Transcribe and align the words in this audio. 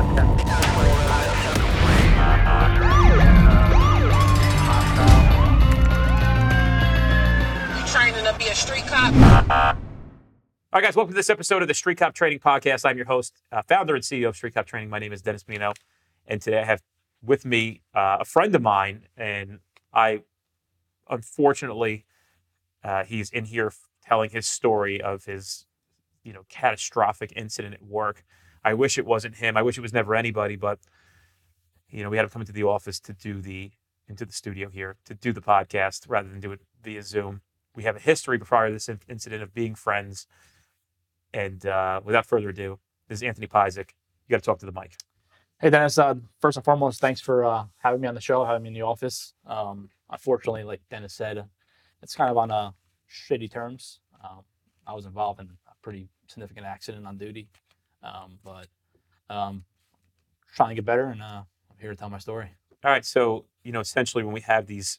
You 0.00 0.06
training 7.86 8.24
to 8.24 8.34
be 8.38 8.46
a 8.46 8.54
street 8.54 8.86
cop? 8.86 9.12
All 9.12 9.76
right, 10.72 10.82
guys, 10.82 10.96
welcome 10.96 11.12
to 11.12 11.16
this 11.16 11.28
episode 11.28 11.60
of 11.60 11.68
the 11.68 11.74
Street 11.74 11.98
Cop 11.98 12.14
Training 12.14 12.38
Podcast. 12.38 12.88
I'm 12.88 12.96
your 12.96 13.04
host, 13.04 13.34
uh, 13.52 13.60
founder 13.60 13.94
and 13.94 14.02
CEO 14.02 14.28
of 14.28 14.36
Street 14.36 14.54
Cop 14.54 14.64
Training. 14.64 14.88
My 14.88 14.98
name 14.98 15.12
is 15.12 15.20
Dennis 15.20 15.44
Benigno, 15.44 15.74
and 16.26 16.40
today 16.40 16.60
I 16.60 16.64
have 16.64 16.80
with 17.22 17.44
me 17.44 17.82
uh, 17.94 18.16
a 18.20 18.24
friend 18.24 18.54
of 18.54 18.62
mine, 18.62 19.02
and 19.18 19.58
I, 19.92 20.22
unfortunately, 21.10 22.06
uh, 22.82 23.04
he's 23.04 23.28
in 23.28 23.44
here 23.44 23.70
telling 24.02 24.30
his 24.30 24.46
story 24.46 25.02
of 25.02 25.26
his, 25.26 25.66
you 26.24 26.32
know, 26.32 26.46
catastrophic 26.48 27.34
incident 27.36 27.74
at 27.74 27.82
work. 27.82 28.24
I 28.64 28.74
wish 28.74 28.98
it 28.98 29.06
wasn't 29.06 29.36
him. 29.36 29.56
I 29.56 29.62
wish 29.62 29.78
it 29.78 29.80
was 29.80 29.92
never 29.92 30.14
anybody, 30.14 30.56
but 30.56 30.78
you 31.88 32.02
know, 32.02 32.10
we 32.10 32.16
had 32.16 32.24
him 32.24 32.30
come 32.30 32.42
into 32.42 32.52
the 32.52 32.62
office 32.64 33.00
to 33.00 33.12
do 33.12 33.40
the 33.40 33.72
into 34.08 34.24
the 34.24 34.32
studio 34.32 34.68
here 34.68 34.96
to 35.04 35.14
do 35.14 35.32
the 35.32 35.40
podcast 35.40 36.06
rather 36.08 36.28
than 36.28 36.40
do 36.40 36.52
it 36.52 36.60
via 36.82 37.02
Zoom. 37.02 37.42
We 37.76 37.84
have 37.84 37.96
a 37.96 38.00
history 38.00 38.38
prior 38.38 38.68
to 38.68 38.72
this 38.74 38.88
in- 38.88 39.00
incident 39.08 39.42
of 39.42 39.54
being 39.54 39.74
friends. 39.74 40.26
And 41.32 41.64
uh, 41.64 42.00
without 42.04 42.26
further 42.26 42.48
ado, 42.48 42.80
this 43.08 43.18
is 43.18 43.22
Anthony 43.22 43.46
Pyzik. 43.46 43.90
You 44.26 44.32
got 44.32 44.38
to 44.38 44.42
talk 44.42 44.58
to 44.58 44.66
the 44.66 44.72
mic. 44.72 44.96
Hey 45.60 45.70
Dennis, 45.70 45.98
uh, 45.98 46.14
first 46.40 46.56
and 46.56 46.64
foremost, 46.64 47.00
thanks 47.00 47.20
for 47.20 47.44
uh, 47.44 47.64
having 47.78 48.00
me 48.00 48.08
on 48.08 48.14
the 48.14 48.20
show, 48.20 48.44
having 48.44 48.62
me 48.62 48.68
in 48.68 48.74
the 48.74 48.82
office. 48.82 49.34
Um, 49.46 49.90
unfortunately, 50.08 50.64
like 50.64 50.80
Dennis 50.90 51.12
said, 51.12 51.44
it's 52.02 52.14
kind 52.14 52.30
of 52.30 52.38
on 52.38 52.50
uh, 52.50 52.70
shitty 53.10 53.52
terms. 53.52 54.00
Um, 54.24 54.40
I 54.86 54.94
was 54.94 55.04
involved 55.04 55.38
in 55.38 55.50
a 55.68 55.72
pretty 55.82 56.08
significant 56.28 56.66
accident 56.66 57.06
on 57.06 57.18
duty, 57.18 57.48
um, 58.02 58.38
but 58.44 58.68
um, 59.28 59.64
trying 60.54 60.70
to 60.70 60.74
get 60.74 60.84
better, 60.84 61.06
and 61.06 61.22
uh, 61.22 61.42
I'm 61.70 61.76
here 61.78 61.90
to 61.90 61.96
tell 61.96 62.10
my 62.10 62.18
story. 62.18 62.50
All 62.84 62.90
right. 62.90 63.04
So, 63.04 63.46
you 63.62 63.72
know, 63.72 63.80
essentially, 63.80 64.24
when 64.24 64.32
we 64.32 64.40
have 64.42 64.66
these 64.66 64.98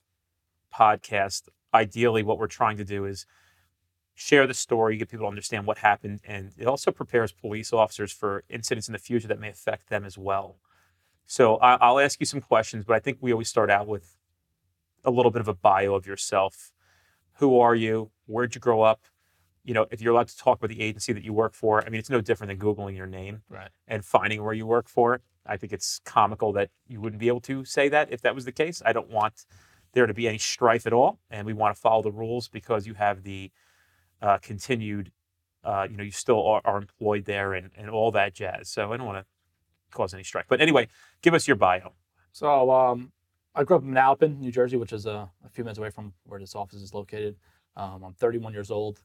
podcasts, 0.73 1.43
ideally, 1.73 2.23
what 2.23 2.37
we're 2.37 2.47
trying 2.47 2.77
to 2.77 2.85
do 2.85 3.05
is 3.05 3.25
share 4.13 4.45
the 4.45 4.53
story, 4.53 4.97
get 4.97 5.09
people 5.09 5.25
to 5.25 5.29
understand 5.29 5.65
what 5.65 5.79
happened, 5.79 6.21
and 6.23 6.51
it 6.57 6.67
also 6.67 6.91
prepares 6.91 7.31
police 7.31 7.73
officers 7.73 8.11
for 8.11 8.43
incidents 8.49 8.87
in 8.87 8.93
the 8.93 8.99
future 8.99 9.27
that 9.27 9.39
may 9.39 9.49
affect 9.49 9.89
them 9.89 10.05
as 10.05 10.17
well. 10.17 10.57
So, 11.25 11.57
I, 11.57 11.75
I'll 11.75 11.99
ask 11.99 12.19
you 12.19 12.25
some 12.25 12.41
questions, 12.41 12.85
but 12.85 12.95
I 12.95 12.99
think 12.99 13.17
we 13.21 13.31
always 13.31 13.49
start 13.49 13.69
out 13.71 13.87
with 13.87 14.15
a 15.03 15.11
little 15.11 15.31
bit 15.31 15.41
of 15.41 15.47
a 15.47 15.53
bio 15.53 15.95
of 15.95 16.05
yourself. 16.05 16.71
Who 17.39 17.59
are 17.59 17.73
you? 17.73 18.11
Where'd 18.27 18.53
you 18.53 18.61
grow 18.61 18.81
up? 18.83 19.05
You 19.63 19.73
know, 19.73 19.85
if 19.91 20.01
you're 20.01 20.13
allowed 20.13 20.27
to 20.29 20.37
talk 20.37 20.57
about 20.57 20.69
the 20.69 20.81
agency 20.81 21.13
that 21.13 21.23
you 21.23 21.33
work 21.33 21.53
for, 21.53 21.85
I 21.85 21.89
mean, 21.89 21.99
it's 21.99 22.09
no 22.09 22.21
different 22.21 22.49
than 22.49 22.59
Googling 22.59 22.95
your 22.95 23.07
name 23.07 23.43
Right. 23.49 23.69
and 23.87 24.03
finding 24.03 24.43
where 24.43 24.53
you 24.53 24.65
work 24.65 24.87
for. 24.89 25.21
I 25.45 25.57
think 25.57 25.71
it's 25.73 25.99
comical 26.05 26.51
that 26.53 26.69
you 26.87 26.99
wouldn't 27.01 27.19
be 27.19 27.27
able 27.27 27.41
to 27.41 27.65
say 27.65 27.89
that 27.89 28.11
if 28.11 28.21
that 28.21 28.35
was 28.35 28.45
the 28.45 28.51
case. 28.51 28.81
I 28.85 28.93
don't 28.93 29.09
want 29.09 29.45
there 29.93 30.07
to 30.07 30.13
be 30.13 30.27
any 30.27 30.37
strife 30.37 30.87
at 30.87 30.93
all, 30.93 31.19
and 31.29 31.45
we 31.45 31.53
want 31.53 31.75
to 31.75 31.81
follow 31.81 32.01
the 32.01 32.11
rules 32.11 32.47
because 32.47 32.87
you 32.87 32.93
have 32.95 33.23
the 33.23 33.51
uh, 34.21 34.37
continued, 34.37 35.11
uh, 35.63 35.87
you 35.89 35.97
know, 35.97 36.03
you 36.03 36.11
still 36.11 36.45
are, 36.47 36.61
are 36.63 36.77
employed 36.77 37.25
there 37.25 37.53
and, 37.53 37.71
and 37.75 37.89
all 37.89 38.11
that 38.11 38.33
jazz. 38.33 38.69
So 38.69 38.91
I 38.93 38.97
don't 38.97 39.05
want 39.05 39.19
to 39.19 39.25
cause 39.91 40.13
any 40.13 40.23
strife. 40.23 40.45
But 40.47 40.61
anyway, 40.61 40.87
give 41.21 41.33
us 41.33 41.47
your 41.47 41.57
bio. 41.57 41.93
So 42.31 42.71
um, 42.71 43.11
I 43.53 43.63
grew 43.63 43.77
up 43.77 43.83
in 43.83 43.89
Manalapan, 43.91 44.39
New 44.39 44.51
Jersey, 44.51 44.77
which 44.77 44.93
is 44.93 45.05
uh, 45.05 45.27
a 45.45 45.49
few 45.49 45.63
minutes 45.63 45.79
away 45.79 45.89
from 45.89 46.13
where 46.23 46.39
this 46.39 46.55
office 46.55 46.81
is 46.81 46.93
located. 46.93 47.35
Um, 47.75 48.03
I'm 48.03 48.13
31 48.13 48.53
years 48.53 48.71
old. 48.71 49.01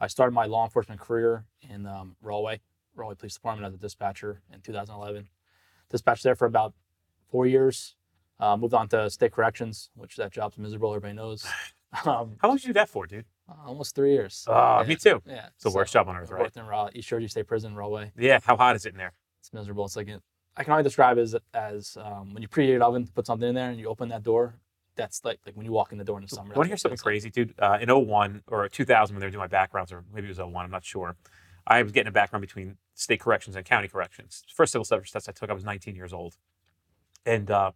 I 0.00 0.06
started 0.08 0.32
my 0.32 0.46
law 0.46 0.64
enforcement 0.64 1.00
career 1.00 1.44
in 1.68 1.86
um, 1.86 2.16
Rahway, 2.22 2.60
Rahway 2.94 3.14
Police 3.14 3.34
Department 3.34 3.66
as 3.66 3.74
a 3.74 3.78
dispatcher 3.78 4.42
in 4.52 4.60
2011. 4.60 5.28
Dispatched 5.90 6.22
there 6.24 6.34
for 6.34 6.46
about 6.46 6.74
four 7.30 7.46
years. 7.46 7.94
Uh, 8.38 8.56
moved 8.56 8.74
on 8.74 8.88
to 8.88 9.08
state 9.08 9.32
corrections, 9.32 9.88
which 9.94 10.16
that 10.16 10.32
job's 10.32 10.58
miserable. 10.58 10.90
Everybody 10.94 11.14
knows. 11.14 11.46
Um, 12.04 12.36
How 12.42 12.48
long 12.48 12.56
did 12.58 12.64
you 12.64 12.68
do 12.70 12.72
that 12.74 12.90
for, 12.90 13.06
dude? 13.06 13.24
almost 13.64 13.94
three 13.94 14.12
years. 14.12 14.44
Ah, 14.50 14.80
Yeah. 14.82 14.88
me 14.88 14.96
too. 14.96 15.22
Yeah, 15.24 15.46
It's 15.54 15.62
the 15.62 15.70
worst 15.70 15.92
job 15.94 16.08
on 16.08 16.16
earth, 16.16 16.30
right? 16.30 16.42
Worked 16.42 16.56
in 16.56 16.66
Raw, 16.66 16.90
East 16.92 17.08
Jersey 17.08 17.28
State 17.28 17.46
Prison, 17.46 17.74
Rahway. 17.76 18.10
Yeah. 18.18 18.40
How 18.42 18.56
hot 18.56 18.74
is 18.76 18.84
it 18.84 18.92
in 18.92 18.98
there? 18.98 19.12
It's 19.38 19.52
miserable. 19.52 19.84
It's 19.86 19.96
like 19.96 20.08
it, 20.08 20.20
I 20.56 20.64
can 20.64 20.72
only 20.72 20.82
describe 20.82 21.16
it 21.16 21.22
as 21.22 21.36
as 21.54 21.96
um, 21.98 22.34
when 22.34 22.42
you 22.42 22.48
preheat 22.48 22.74
an 22.74 22.82
oven 22.82 23.06
to 23.06 23.12
put 23.12 23.24
something 23.24 23.48
in 23.48 23.54
there 23.54 23.70
and 23.70 23.78
you 23.78 23.86
open 23.86 24.08
that 24.10 24.24
door. 24.24 24.56
That's 24.96 25.24
like 25.24 25.40
like 25.46 25.56
when 25.56 25.66
you 25.66 25.72
walk 25.72 25.92
in 25.92 25.98
the 25.98 26.04
door 26.04 26.18
in 26.18 26.24
the 26.24 26.28
summer. 26.28 26.52
I 26.54 26.56
Want 26.56 26.66
to 26.66 26.70
hear 26.70 26.76
something 26.76 26.98
crazy, 26.98 27.30
dude? 27.30 27.54
Uh, 27.58 27.78
in 27.80 27.88
01 27.88 28.42
or 28.48 28.68
2000, 28.68 29.14
when 29.14 29.20
they 29.20 29.26
were 29.26 29.30
doing 29.30 29.40
my 29.40 29.46
backgrounds, 29.46 29.92
or 29.92 30.04
maybe 30.12 30.26
it 30.26 30.30
was 30.30 30.38
01, 30.38 30.64
I'm 30.64 30.70
not 30.70 30.84
sure. 30.84 31.16
I 31.66 31.82
was 31.82 31.92
getting 31.92 32.08
a 32.08 32.12
background 32.12 32.40
between 32.42 32.76
state 32.94 33.20
corrections 33.20 33.56
and 33.56 33.64
county 33.64 33.88
corrections. 33.88 34.44
First 34.54 34.72
civil 34.72 34.84
service 34.84 35.10
test 35.10 35.28
I 35.28 35.32
took, 35.32 35.50
I 35.50 35.52
was 35.52 35.64
19 35.64 35.94
years 35.96 36.12
old. 36.12 36.36
And 37.24 37.50
uh, 37.50 37.72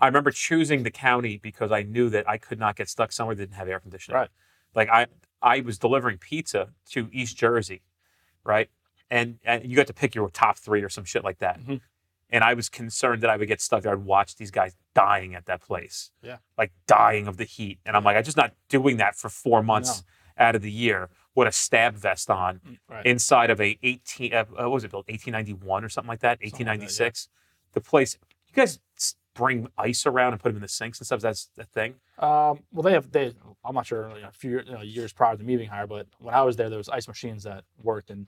I 0.00 0.06
remember 0.06 0.30
choosing 0.30 0.82
the 0.82 0.90
county 0.90 1.38
because 1.38 1.70
I 1.70 1.82
knew 1.82 2.08
that 2.10 2.28
I 2.28 2.38
could 2.38 2.58
not 2.58 2.74
get 2.74 2.88
stuck 2.88 3.12
somewhere 3.12 3.36
that 3.36 3.42
didn't 3.42 3.56
have 3.56 3.68
air 3.68 3.80
conditioning. 3.80 4.16
Right. 4.16 4.30
Like 4.74 4.88
I, 4.88 5.06
I 5.42 5.60
was 5.60 5.78
delivering 5.78 6.18
pizza 6.18 6.70
to 6.90 7.08
East 7.12 7.36
Jersey, 7.36 7.82
right? 8.44 8.70
And, 9.10 9.38
and 9.44 9.64
you 9.64 9.76
got 9.76 9.88
to 9.88 9.94
pick 9.94 10.14
your 10.14 10.30
top 10.30 10.56
three 10.56 10.82
or 10.82 10.88
some 10.88 11.04
shit 11.04 11.22
like 11.22 11.38
that. 11.38 11.60
Mhm. 11.60 11.82
And 12.32 12.42
I 12.42 12.54
was 12.54 12.68
concerned 12.68 13.22
that 13.22 13.30
I 13.30 13.36
would 13.36 13.46
get 13.46 13.60
stuck 13.60 13.82
there 13.82 13.92
I'd 13.92 13.98
watch 14.04 14.36
these 14.36 14.50
guys 14.50 14.74
dying 14.94 15.34
at 15.34 15.46
that 15.46 15.60
place 15.60 16.10
Yeah. 16.22 16.38
like 16.58 16.72
dying 16.86 17.28
of 17.28 17.36
the 17.36 17.44
heat. 17.44 17.78
And 17.86 17.96
I'm 17.96 18.02
like, 18.04 18.16
I'm 18.16 18.24
just 18.24 18.36
not 18.38 18.52
doing 18.68 18.96
that 18.96 19.14
for 19.14 19.28
four 19.28 19.62
months 19.62 20.02
out 20.38 20.56
of 20.56 20.62
the 20.62 20.70
year 20.72 21.10
with 21.34 21.46
a 21.46 21.52
stab 21.52 21.94
vest 21.94 22.30
on. 22.30 22.78
Right. 22.88 23.04
inside 23.06 23.50
of 23.50 23.60
a 23.60 23.78
18, 23.82 24.32
uh, 24.34 24.44
what 24.46 24.70
was 24.70 24.84
it 24.84 24.90
built, 24.90 25.06
1891 25.08 25.84
or 25.84 25.88
something 25.88 26.08
like 26.08 26.20
that, 26.20 26.38
Something 26.40 26.66
like 26.66 26.78
that, 26.80 26.84
1896. 26.84 27.28
The 27.74 27.80
place, 27.80 28.18
you 28.48 28.54
guys 28.54 28.80
bring 29.34 29.68
ice 29.78 30.04
around 30.06 30.32
and 30.32 30.42
put 30.42 30.50
them 30.50 30.56
in 30.56 30.62
the 30.62 30.68
sinks 30.68 30.98
and 31.00 31.06
stuff. 31.06 31.20
That's 31.20 31.50
the 31.56 31.64
thing. 31.64 31.94
Um, 32.18 32.60
well, 32.72 32.82
they 32.82 32.92
have 32.92 33.10
they. 33.12 33.34
I'm 33.64 33.74
not 33.74 33.86
sure. 33.86 34.10
You 34.14 34.22
know, 34.22 34.28
a 34.28 34.32
few 34.32 34.60
you 34.60 34.72
know, 34.72 34.82
years 34.82 35.12
prior 35.12 35.36
to 35.36 35.42
me 35.42 35.56
being 35.56 35.70
hired, 35.70 35.88
but 35.88 36.06
when 36.18 36.34
I 36.34 36.42
was 36.42 36.56
there, 36.56 36.68
there 36.68 36.76
was 36.78 36.88
ice 36.88 37.08
machines 37.08 37.44
that 37.44 37.64
worked, 37.82 38.10
and 38.10 38.26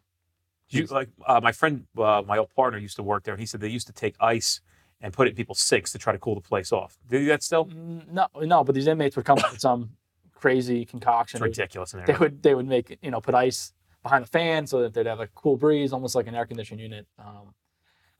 You, 0.70 0.86
like 0.86 1.08
uh, 1.26 1.40
my 1.42 1.52
friend, 1.52 1.86
uh, 1.98 2.22
my 2.26 2.38
old 2.38 2.50
partner 2.54 2.78
used 2.78 2.96
to 2.96 3.02
work 3.02 3.24
there, 3.24 3.34
and 3.34 3.40
he 3.40 3.46
said 3.46 3.60
they 3.60 3.68
used 3.68 3.86
to 3.86 3.92
take 3.92 4.16
ice 4.18 4.60
and 5.00 5.12
put 5.12 5.26
it 5.26 5.30
in 5.30 5.36
people's 5.36 5.60
sinks 5.60 5.92
to 5.92 5.98
try 5.98 6.12
to 6.12 6.18
cool 6.18 6.34
the 6.34 6.40
place 6.40 6.72
off. 6.72 6.96
Do 7.08 7.18
you 7.18 7.24
do 7.24 7.28
that 7.28 7.42
still? 7.42 7.66
Mm, 7.66 8.10
no, 8.10 8.26
no. 8.40 8.64
But 8.64 8.74
these 8.74 8.86
inmates 8.86 9.16
would 9.16 9.26
come 9.26 9.38
up 9.38 9.50
with 9.52 9.60
some 9.60 9.90
crazy 10.32 10.84
concoction. 10.84 11.38
It's 11.38 11.58
ridiculous 11.58 11.94
They 12.06 12.14
would 12.14 12.42
they 12.42 12.54
would 12.54 12.66
make 12.66 12.98
you 13.02 13.10
know 13.10 13.20
put 13.20 13.34
ice 13.34 13.72
behind 14.02 14.24
the 14.24 14.28
fan 14.28 14.66
so 14.66 14.80
that 14.82 14.94
they'd 14.94 15.06
have 15.06 15.20
a 15.20 15.26
cool 15.28 15.56
breeze, 15.56 15.92
almost 15.92 16.14
like 16.14 16.26
an 16.26 16.34
air 16.34 16.46
conditioning 16.46 16.82
unit. 16.82 17.06
Um, 17.18 17.54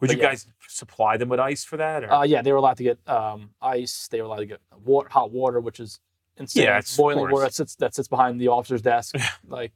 Would 0.01 0.11
you 0.11 0.17
yeah. 0.17 0.31
guys 0.31 0.47
supply 0.67 1.17
them 1.17 1.29
with 1.29 1.39
ice 1.39 1.65
for 1.65 1.77
that? 1.77 2.05
Or? 2.05 2.13
Uh, 2.13 2.23
yeah, 2.25 2.43
they 2.43 2.51
were 2.51 2.59
allowed 2.59 2.79
to 2.79 2.83
get 2.83 2.99
um, 3.07 3.51
ice. 3.61 4.09
They 4.09 4.21
were 4.21 4.27
allowed 4.27 4.39
to 4.39 4.47
get 4.47 4.61
water, 4.85 5.09
hot 5.11 5.31
water, 5.31 5.61
which 5.61 5.81
is 5.81 6.01
insane. 6.37 6.65
Yeah, 6.65 6.81
boiling 6.97 7.31
water 7.31 7.45
that 7.45 7.55
sits 7.55 7.77
that 7.77 7.95
sits 7.95 8.09
behind 8.09 8.41
the 8.41 8.49
officer's 8.49 8.83
desk, 8.83 9.17
like 9.49 9.73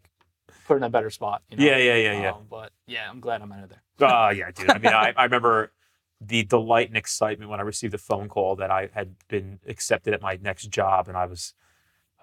put 0.68 0.76
in 0.76 0.82
a 0.84 0.90
better 0.90 1.10
spot. 1.10 1.42
You 1.50 1.56
know? 1.56 1.64
yeah, 1.64 1.78
yeah, 1.78 1.96
yeah, 1.96 2.20
yeah. 2.20 2.30
Um, 2.32 2.46
but 2.48 2.70
yeah, 2.86 3.10
I'm 3.10 3.18
glad 3.18 3.42
I'm 3.42 3.50
out 3.50 3.64
of 3.64 3.70
there. 3.70 3.82
Oh 4.00 4.28
yeah, 4.28 4.52
dude. 4.52 4.70
I 4.70 4.78
mean, 4.78 4.92
I, 4.92 5.12
I 5.16 5.24
remember 5.24 5.72
the 6.20 6.44
delight 6.44 6.86
and 6.86 6.96
excitement 6.96 7.50
when 7.50 7.58
I 7.58 7.64
received 7.64 7.94
a 7.94 7.98
phone 7.98 8.28
call 8.28 8.54
that 8.56 8.70
I 8.70 8.90
had 8.92 9.16
been 9.26 9.58
accepted 9.66 10.14
at 10.14 10.22
my 10.22 10.38
next 10.40 10.70
job, 10.70 11.08
and 11.08 11.16
I 11.16 11.26
was, 11.26 11.54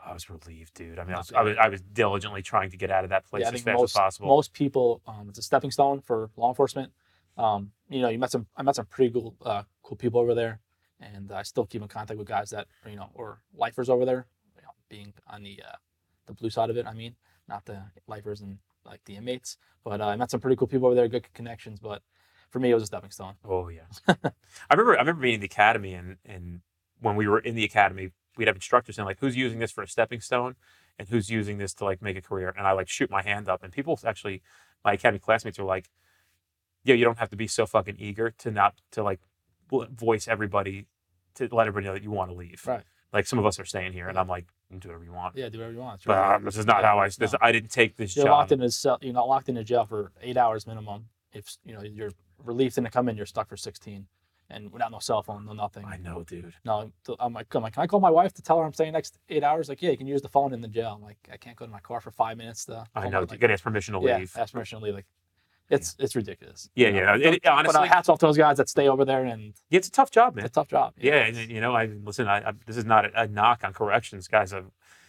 I 0.05 0.13
was 0.13 0.29
relieved, 0.29 0.73
dude. 0.73 0.99
I 0.99 1.03
mean, 1.03 1.15
I 1.15 1.17
was, 1.17 1.33
I 1.33 1.41
was, 1.41 1.57
I 1.59 1.67
was 1.67 1.81
diligently 1.81 2.41
trying 2.41 2.69
to 2.69 2.77
get 2.77 2.91
out 2.91 3.03
of 3.03 3.09
that 3.09 3.25
place 3.25 3.41
yeah, 3.41 3.51
as 3.51 3.61
fast 3.61 3.77
most 3.77 3.91
as 3.91 3.99
possible. 3.99 4.27
most 4.27 4.53
people, 4.53 5.01
um, 5.05 5.27
it's 5.27 5.39
a 5.39 5.41
stepping 5.41 5.71
stone 5.71 5.99
for 5.99 6.29
law 6.37 6.47
enforcement. 6.47 6.93
Um, 7.37 7.71
you 7.89 8.01
know, 8.01 8.07
you 8.07 8.19
met 8.19 8.31
some 8.31 8.47
I 8.55 8.63
met 8.63 8.77
some 8.77 8.85
pretty 8.85 9.11
cool 9.11 9.35
uh, 9.43 9.63
cool 9.83 9.97
people 9.97 10.21
over 10.21 10.33
there, 10.33 10.61
and 11.01 11.29
I 11.33 11.43
still 11.43 11.65
keep 11.65 11.81
in 11.81 11.89
contact 11.89 12.17
with 12.17 12.27
guys 12.27 12.51
that 12.51 12.67
you 12.89 12.95
know 12.95 13.09
or 13.13 13.41
lifers 13.53 13.89
over 13.89 14.05
there. 14.05 14.27
You 14.55 14.61
know, 14.61 14.69
being 14.87 15.13
on 15.27 15.43
the 15.43 15.61
uh, 15.61 15.75
the 16.25 16.33
blue 16.33 16.49
side 16.49 16.69
of 16.69 16.77
it, 16.77 16.85
I 16.85 16.93
mean, 16.93 17.15
not 17.47 17.65
the 17.65 17.83
lifers 18.07 18.41
and 18.41 18.59
like 18.85 19.01
the 19.05 19.15
inmates. 19.15 19.57
But 19.83 20.01
uh, 20.01 20.07
I 20.07 20.15
met 20.15 20.31
some 20.31 20.39
pretty 20.39 20.55
cool 20.55 20.67
people 20.67 20.87
over 20.87 20.95
there, 20.95 21.07
good 21.07 21.31
connections. 21.33 21.79
But 21.79 22.01
for 22.49 22.59
me, 22.59 22.71
it 22.71 22.73
was 22.73 22.83
a 22.83 22.87
stepping 22.87 23.11
stone. 23.11 23.35
oh 23.43 23.69
yeah, 23.69 23.81
I 24.07 24.73
remember. 24.73 24.95
I 24.95 24.99
remember 24.99 25.21
being 25.21 25.35
in 25.35 25.41
the 25.41 25.47
academy, 25.47 25.93
and 25.93 26.17
and 26.25 26.61
when 26.99 27.15
we 27.15 27.27
were 27.27 27.39
in 27.39 27.55
the 27.55 27.63
academy, 27.63 28.11
we'd 28.37 28.47
have 28.47 28.55
instructors 28.55 28.95
saying 28.95 29.05
like, 29.05 29.19
"Who's 29.19 29.35
using 29.35 29.59
this 29.59 29.71
for 29.71 29.83
a 29.83 29.87
stepping 29.87 30.21
stone?" 30.21 30.55
and 30.97 31.09
who's 31.09 31.29
using 31.29 31.57
this 31.57 31.73
to 31.75 31.85
like 31.85 32.01
make 32.01 32.17
a 32.17 32.21
career. 32.21 32.53
And 32.57 32.65
I 32.65 32.71
like 32.71 32.87
shoot 32.87 33.09
my 33.09 33.21
hand 33.21 33.49
up, 33.49 33.63
and 33.63 33.71
people 33.71 33.99
actually, 34.05 34.41
my 34.83 34.93
academy 34.93 35.19
classmates 35.19 35.59
are 35.59 35.65
like, 35.65 35.89
"Yeah, 36.83 36.95
you 36.95 37.03
don't 37.03 37.17
have 37.17 37.29
to 37.29 37.35
be 37.35 37.47
so 37.47 37.65
fucking 37.65 37.97
eager 37.99 38.31
to 38.31 38.51
not 38.51 38.75
to 38.91 39.03
like 39.03 39.19
voice 39.69 40.27
everybody 40.27 40.87
to 41.35 41.49
let 41.51 41.67
everybody 41.67 41.87
know 41.87 41.93
that 41.93 42.03
you 42.03 42.11
want 42.11 42.31
to 42.31 42.35
leave." 42.35 42.63
Right. 42.65 42.83
Like 43.11 43.27
some 43.27 43.39
of 43.39 43.45
us 43.45 43.59
are 43.59 43.65
staying 43.65 43.93
here, 43.93 44.07
and 44.07 44.17
I'm 44.17 44.27
like, 44.27 44.47
"You 44.69 44.79
"Do 44.79 44.89
whatever 44.89 45.03
you 45.05 45.11
want." 45.13 45.35
Yeah, 45.35 45.49
do 45.49 45.57
whatever 45.59 45.73
you 45.73 45.79
want. 45.79 46.01
But 46.05 46.17
right. 46.17 46.35
um, 46.35 46.43
this 46.45 46.57
is 46.57 46.65
not 46.65 46.81
Yeah, 46.81 46.87
how 46.87 46.99
I. 46.99 47.09
This, 47.09 47.31
no. 47.33 47.37
I 47.41 47.51
didn't 47.51 47.71
take 47.71 47.95
this 47.97 48.15
You're 48.15 48.25
job. 48.25 48.31
locked 48.31 48.51
in 48.51 48.61
a 48.61 48.69
cell. 48.71 48.97
You're 49.01 49.13
not 49.13 49.27
locked 49.27 49.49
in 49.49 49.57
a 49.57 49.63
jail 49.63 49.85
for 49.85 50.11
eight 50.21 50.37
hours 50.37 50.65
minimum. 50.67 51.05
If 51.33 51.55
you 51.65 51.73
know 51.73 51.81
you're 51.83 52.11
relieved 52.43 52.75
to 52.75 52.89
come 52.89 53.09
in, 53.09 53.17
you're 53.17 53.25
stuck 53.25 53.49
for 53.49 53.57
16, 53.57 54.07
and 54.49 54.71
without 54.71 54.91
no 54.91 54.99
cell 54.99 55.21
phone, 55.21 55.45
no 55.45 55.53
nothing. 55.53 55.85
I 55.85 55.97
know, 55.97 56.23
dude. 56.23 56.53
No, 56.63 56.91
I'm 57.19 57.33
like, 57.33 57.53
I'm 57.53 57.63
like, 57.63 57.73
can 57.73 57.83
I 57.83 57.87
call 57.87 57.99
my 57.99 58.09
wife 58.09 58.33
to 58.33 58.41
tell 58.41 58.57
her 58.59 58.63
I'm 58.65 58.73
staying 58.73 58.93
next 58.93 59.17
eight 59.29 59.43
hours? 59.43 59.67
Like, 59.69 59.81
yeah, 59.81 59.91
you 59.91 59.97
can 59.97 60.07
use 60.07 60.21
the 60.21 60.29
phone 60.29 60.53
in 60.53 60.61
the 60.61 60.67
jail. 60.67 60.93
I'm 60.95 61.01
like, 61.03 61.17
I 61.31 61.37
can't 61.37 61.55
go 61.57 61.65
to 61.65 61.71
my 61.71 61.79
car 61.81 61.99
for 62.01 62.11
five 62.11 62.37
minutes 62.37 62.65
to. 62.65 62.85
I 62.95 63.09
know. 63.09 63.21
my- 63.21 63.27
You 63.33 63.37
gotta 63.39 63.53
ask 63.53 63.63
permission 63.63 63.93
to 63.93 63.99
leave. 63.99 64.31
yeah, 64.35 64.41
ask 64.41 64.53
permission 64.53 64.79
to 64.79 64.85
leave. 64.85 64.93
Like, 64.95 65.05
It's 65.69 65.95
it's 65.97 66.15
ridiculous. 66.15 66.69
Yeah, 66.75 66.89
you 66.89 66.95
yeah. 66.97 67.05
know. 67.05 67.13
It- 67.15 67.21
it- 67.35 67.43
But, 67.43 67.49
uh, 67.49 67.55
honestly- 67.55 67.87
hats 67.87 68.07
off 68.09 68.19
to 68.19 68.27
those 68.27 68.37
guys 68.37 68.57
that 68.57 68.69
stay 68.69 68.87
over 68.87 69.03
there, 69.03 69.25
and 69.25 69.53
Yeah, 69.69 69.77
it's 69.79 69.87
a 69.87 69.91
tough 69.91 70.11
job, 70.11 70.35
man. 70.35 70.45
it's 70.45 70.51
a 70.51 70.59
tough 70.61 70.67
job. 70.67 70.93
Yeah, 70.97 71.27
it's- 71.27 71.37
and 71.37 71.51
you 71.51 71.59
know, 71.61 71.75
I 71.75 71.85
listen. 71.85 72.27
I, 72.27 72.49
I 72.49 72.53
this 72.67 72.77
is 72.77 72.85
not 72.85 73.05
a, 73.05 73.21
a 73.23 73.27
knock 73.27 73.63
on 73.63 73.73
corrections, 73.73 74.27
guys. 74.27 74.53
I, 74.53 74.61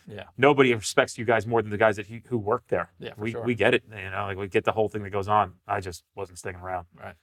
Yeah. 0.08 0.24
nobody 0.38 0.72
respects 0.74 1.18
you 1.18 1.24
guys 1.26 1.46
more 1.46 1.60
than 1.62 1.70
the 1.70 1.76
guys 1.76 1.96
that 1.96 2.08
you, 2.08 2.22
who 2.28 2.38
work 2.38 2.64
there. 2.68 2.90
Yeah, 2.98 3.12
we 3.18 3.32
sure. 3.32 3.44
we 3.44 3.54
get 3.54 3.74
it. 3.74 3.84
You 3.90 4.10
know, 4.10 4.26
like 4.26 4.38
we 4.38 4.48
get 4.48 4.64
the 4.64 4.72
whole 4.72 4.88
thing 4.88 5.02
that 5.02 5.10
goes 5.10 5.28
on. 5.28 5.54
I 5.66 5.80
just 5.80 6.04
wasn't 6.14 6.38
sticking 6.38 6.60
around. 6.60 6.86
Right. 6.94 7.16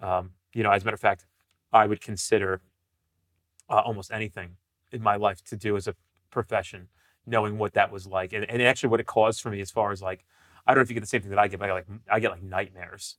Um, 0.00 0.32
you 0.54 0.62
know, 0.62 0.70
as 0.70 0.82
a 0.82 0.84
matter 0.86 0.94
of 0.94 1.00
fact, 1.00 1.26
I 1.72 1.86
would 1.86 2.00
consider 2.00 2.62
uh, 3.68 3.82
almost 3.84 4.10
anything 4.10 4.56
in 4.92 5.02
my 5.02 5.16
life 5.16 5.42
to 5.44 5.56
do 5.56 5.76
as 5.76 5.86
a 5.86 5.94
profession, 6.30 6.88
knowing 7.26 7.58
what 7.58 7.74
that 7.74 7.90
was 7.92 8.06
like, 8.06 8.32
and, 8.32 8.48
and 8.48 8.62
actually 8.62 8.88
what 8.88 9.00
it 9.00 9.06
caused 9.06 9.42
for 9.42 9.50
me 9.50 9.60
as 9.60 9.70
far 9.70 9.92
as 9.92 10.00
like, 10.00 10.24
I 10.68 10.72
don't 10.74 10.80
know 10.80 10.82
if 10.82 10.90
you 10.90 10.94
get 10.94 11.00
the 11.00 11.06
same 11.06 11.22
thing 11.22 11.30
that 11.30 11.38
I 11.38 11.48
get, 11.48 11.58
but 11.58 11.64
I 11.64 11.68
get 11.68 11.74
like 11.88 12.00
I 12.10 12.20
get 12.20 12.30
like 12.30 12.42
nightmares 12.42 13.16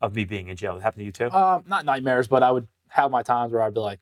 of 0.00 0.14
me 0.14 0.24
being 0.24 0.48
in 0.48 0.56
jail. 0.56 0.76
It 0.76 0.82
happened 0.82 1.00
to 1.02 1.04
you 1.06 1.12
too? 1.12 1.30
Um, 1.30 1.64
not 1.66 1.84
nightmares, 1.84 2.26
but 2.28 2.42
I 2.42 2.50
would 2.50 2.66
have 2.88 3.10
my 3.10 3.22
times 3.22 3.52
where 3.52 3.62
I'd 3.62 3.72
be 3.74 3.80
like, 3.80 4.00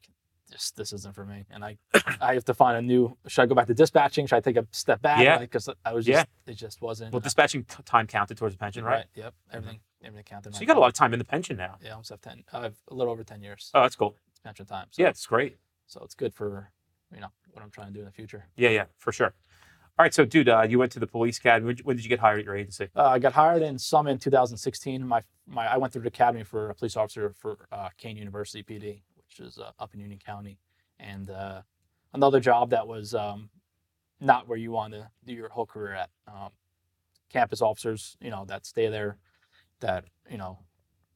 this 0.50 0.70
this 0.70 0.92
isn't 0.92 1.14
for 1.14 1.24
me, 1.26 1.44
and 1.50 1.64
I 1.64 1.76
I 2.20 2.34
have 2.34 2.44
to 2.46 2.54
find 2.54 2.76
a 2.78 2.82
new. 2.82 3.16
Should 3.26 3.42
I 3.42 3.46
go 3.46 3.54
back 3.54 3.66
to 3.66 3.74
dispatching? 3.74 4.26
Should 4.26 4.36
I 4.36 4.40
take 4.40 4.56
a 4.56 4.66
step 4.72 5.02
back? 5.02 5.22
Yeah. 5.22 5.38
because 5.38 5.68
I 5.84 5.92
was 5.92 6.08
Yeah. 6.08 6.24
just 6.24 6.28
it 6.46 6.54
just 6.54 6.80
wasn't. 6.80 7.12
well, 7.12 7.20
dispatching 7.20 7.64
t- 7.64 7.82
time 7.84 8.06
counted 8.06 8.38
towards 8.38 8.54
the 8.54 8.58
pension, 8.58 8.82
right? 8.84 8.94
right? 8.96 9.04
Yep. 9.14 9.34
Everything 9.52 9.80
everything 10.02 10.24
counted. 10.24 10.54
So 10.54 10.60
you 10.62 10.66
got 10.66 10.76
a 10.76 10.80
lot 10.80 10.86
of 10.88 10.94
time 10.94 11.12
in 11.12 11.18
the 11.18 11.24
pension 11.24 11.56
now. 11.56 11.76
Yeah, 11.82 11.90
I 11.90 11.92
almost 11.92 12.10
have 12.10 12.20
ten. 12.22 12.44
I 12.52 12.62
have 12.62 12.76
a 12.90 12.94
little 12.94 13.12
over 13.12 13.24
ten 13.24 13.42
years 13.42 13.70
Oh, 13.74 13.82
that's 13.82 13.96
cool. 13.96 14.14
pension 14.44 14.64
time. 14.66 14.86
So, 14.92 15.02
Yeah, 15.02 15.08
it's 15.08 15.26
great. 15.26 15.56
So 15.86 16.00
it's 16.04 16.14
good 16.14 16.32
for 16.32 16.70
you 17.14 17.20
know 17.20 17.28
what 17.52 17.62
I'm 17.62 17.70
trying 17.70 17.88
to 17.88 17.92
do 17.92 18.00
in 18.00 18.06
the 18.06 18.12
future. 18.12 18.46
Yeah, 18.56 18.70
yeah, 18.70 18.84
for 18.98 19.10
sure. 19.12 19.34
All 19.98 20.04
right, 20.04 20.12
so 20.12 20.26
dude, 20.26 20.50
uh, 20.50 20.66
you 20.68 20.78
went 20.78 20.92
to 20.92 20.98
the 20.98 21.06
police 21.06 21.38
academy. 21.38 21.74
When, 21.82 21.96
did 21.96 22.04
you 22.04 22.10
get 22.10 22.18
hired 22.18 22.40
at 22.40 22.44
your 22.44 22.54
agency? 22.54 22.88
Uh, 22.94 23.04
I 23.04 23.18
got 23.18 23.32
hired 23.32 23.62
in 23.62 23.78
Summit 23.78 24.10
in 24.10 24.18
2016. 24.18 25.06
My 25.06 25.22
my 25.46 25.66
I 25.66 25.78
went 25.78 25.90
through 25.90 26.02
the 26.02 26.08
academy 26.08 26.44
for 26.44 26.68
a 26.68 26.74
police 26.74 26.98
officer 26.98 27.32
for 27.38 27.66
uh, 27.72 27.88
Kean 27.96 28.18
University 28.18 28.62
PD, 28.62 29.00
which 29.16 29.40
is 29.40 29.58
uh, 29.58 29.70
up 29.78 29.94
in 29.94 30.00
Union 30.00 30.20
County, 30.24 30.58
and 31.00 31.30
uh, 31.30 31.62
another 32.12 32.40
job 32.40 32.68
that 32.70 32.86
was 32.86 33.14
um, 33.14 33.48
not 34.20 34.46
where 34.46 34.58
you 34.58 34.70
want 34.70 34.92
to 34.92 35.08
do 35.24 35.32
your 35.32 35.48
whole 35.48 35.66
career 35.66 35.94
at. 35.94 36.10
Um, 36.28 36.50
campus 37.30 37.62
officers, 37.62 38.16
you 38.20 38.30
know, 38.30 38.44
that 38.44 38.66
stay 38.66 38.88
there, 38.88 39.16
that 39.80 40.04
you 40.30 40.36
know, 40.36 40.58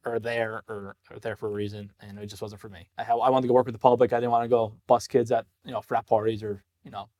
are 0.06 0.18
there 0.18 0.62
or 0.68 0.96
are 1.10 1.18
there 1.18 1.36
for 1.36 1.48
a 1.48 1.52
reason, 1.52 1.92
and 2.00 2.18
it 2.18 2.26
just 2.26 2.40
wasn't 2.40 2.62
for 2.62 2.70
me. 2.70 2.88
I, 2.96 3.04
I 3.04 3.28
wanted 3.28 3.42
to 3.42 3.48
go 3.48 3.54
work 3.54 3.66
with 3.66 3.74
the 3.74 3.78
public. 3.78 4.14
I 4.14 4.20
didn't 4.20 4.30
want 4.30 4.44
to 4.44 4.48
go 4.48 4.72
bust 4.86 5.10
kids 5.10 5.30
at 5.30 5.44
you 5.66 5.72
know 5.72 5.82
frat 5.82 6.06
parties 6.06 6.42
or 6.42 6.62
you 6.82 6.90
know 6.90 7.10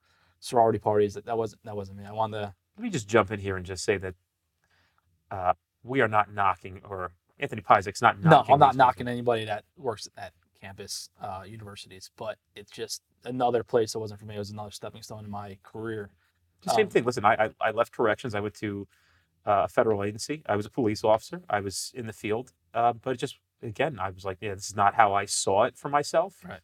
sorority 0.41 0.79
parties. 0.79 1.13
That, 1.13 1.25
that 1.25 1.37
wasn't 1.37 1.63
that 1.63 1.75
wasn't 1.75 1.99
me. 1.99 2.03
I 2.05 2.11
wanted 2.11 2.39
to 2.39 2.53
Let 2.75 2.83
me 2.83 2.89
just 2.89 3.07
jump 3.07 3.31
in 3.31 3.39
here 3.39 3.55
and 3.55 3.65
just 3.65 3.85
say 3.85 3.97
that 3.97 4.15
uh, 5.31 5.53
we 5.83 6.01
are 6.01 6.09
not 6.09 6.33
knocking, 6.33 6.81
or 6.83 7.13
Anthony 7.39 7.61
Pyzik's 7.61 8.01
not 8.01 8.21
No. 8.21 8.43
I'm 8.49 8.59
not 8.59 8.75
knocking 8.75 9.05
people. 9.05 9.13
anybody 9.13 9.45
that 9.45 9.63
works 9.77 10.09
at 10.17 10.33
campus 10.59 11.09
uh, 11.21 11.43
universities, 11.47 12.11
but 12.17 12.37
it's 12.55 12.71
just 12.71 13.01
another 13.23 13.63
place 13.63 13.93
that 13.93 13.99
wasn't 13.99 14.19
for 14.19 14.25
me. 14.25 14.35
It 14.35 14.39
was 14.39 14.51
another 14.51 14.71
stepping 14.71 15.01
stone 15.01 15.23
in 15.23 15.31
my 15.31 15.57
career. 15.63 16.09
The 16.63 16.71
same 16.71 16.87
um, 16.87 16.91
thing. 16.91 17.05
Listen, 17.05 17.23
I, 17.25 17.45
I 17.45 17.49
I 17.69 17.71
left 17.71 17.93
corrections. 17.93 18.35
I 18.35 18.39
went 18.39 18.55
to 18.55 18.87
uh, 19.45 19.63
a 19.65 19.67
federal 19.67 20.03
agency. 20.03 20.43
I 20.45 20.55
was 20.55 20.65
a 20.65 20.69
police 20.69 21.03
officer. 21.03 21.41
I 21.49 21.61
was 21.61 21.91
in 21.95 22.05
the 22.05 22.13
field, 22.13 22.51
uh, 22.73 22.93
but 22.93 23.11
it 23.11 23.17
just 23.17 23.39
again, 23.63 23.99
I 23.99 24.09
was 24.09 24.25
like, 24.25 24.37
yeah, 24.41 24.53
this 24.55 24.67
is 24.67 24.75
not 24.75 24.95
how 24.95 25.13
I 25.13 25.25
saw 25.25 25.63
it 25.63 25.77
for 25.77 25.89
myself. 25.89 26.43
Right. 26.43 26.59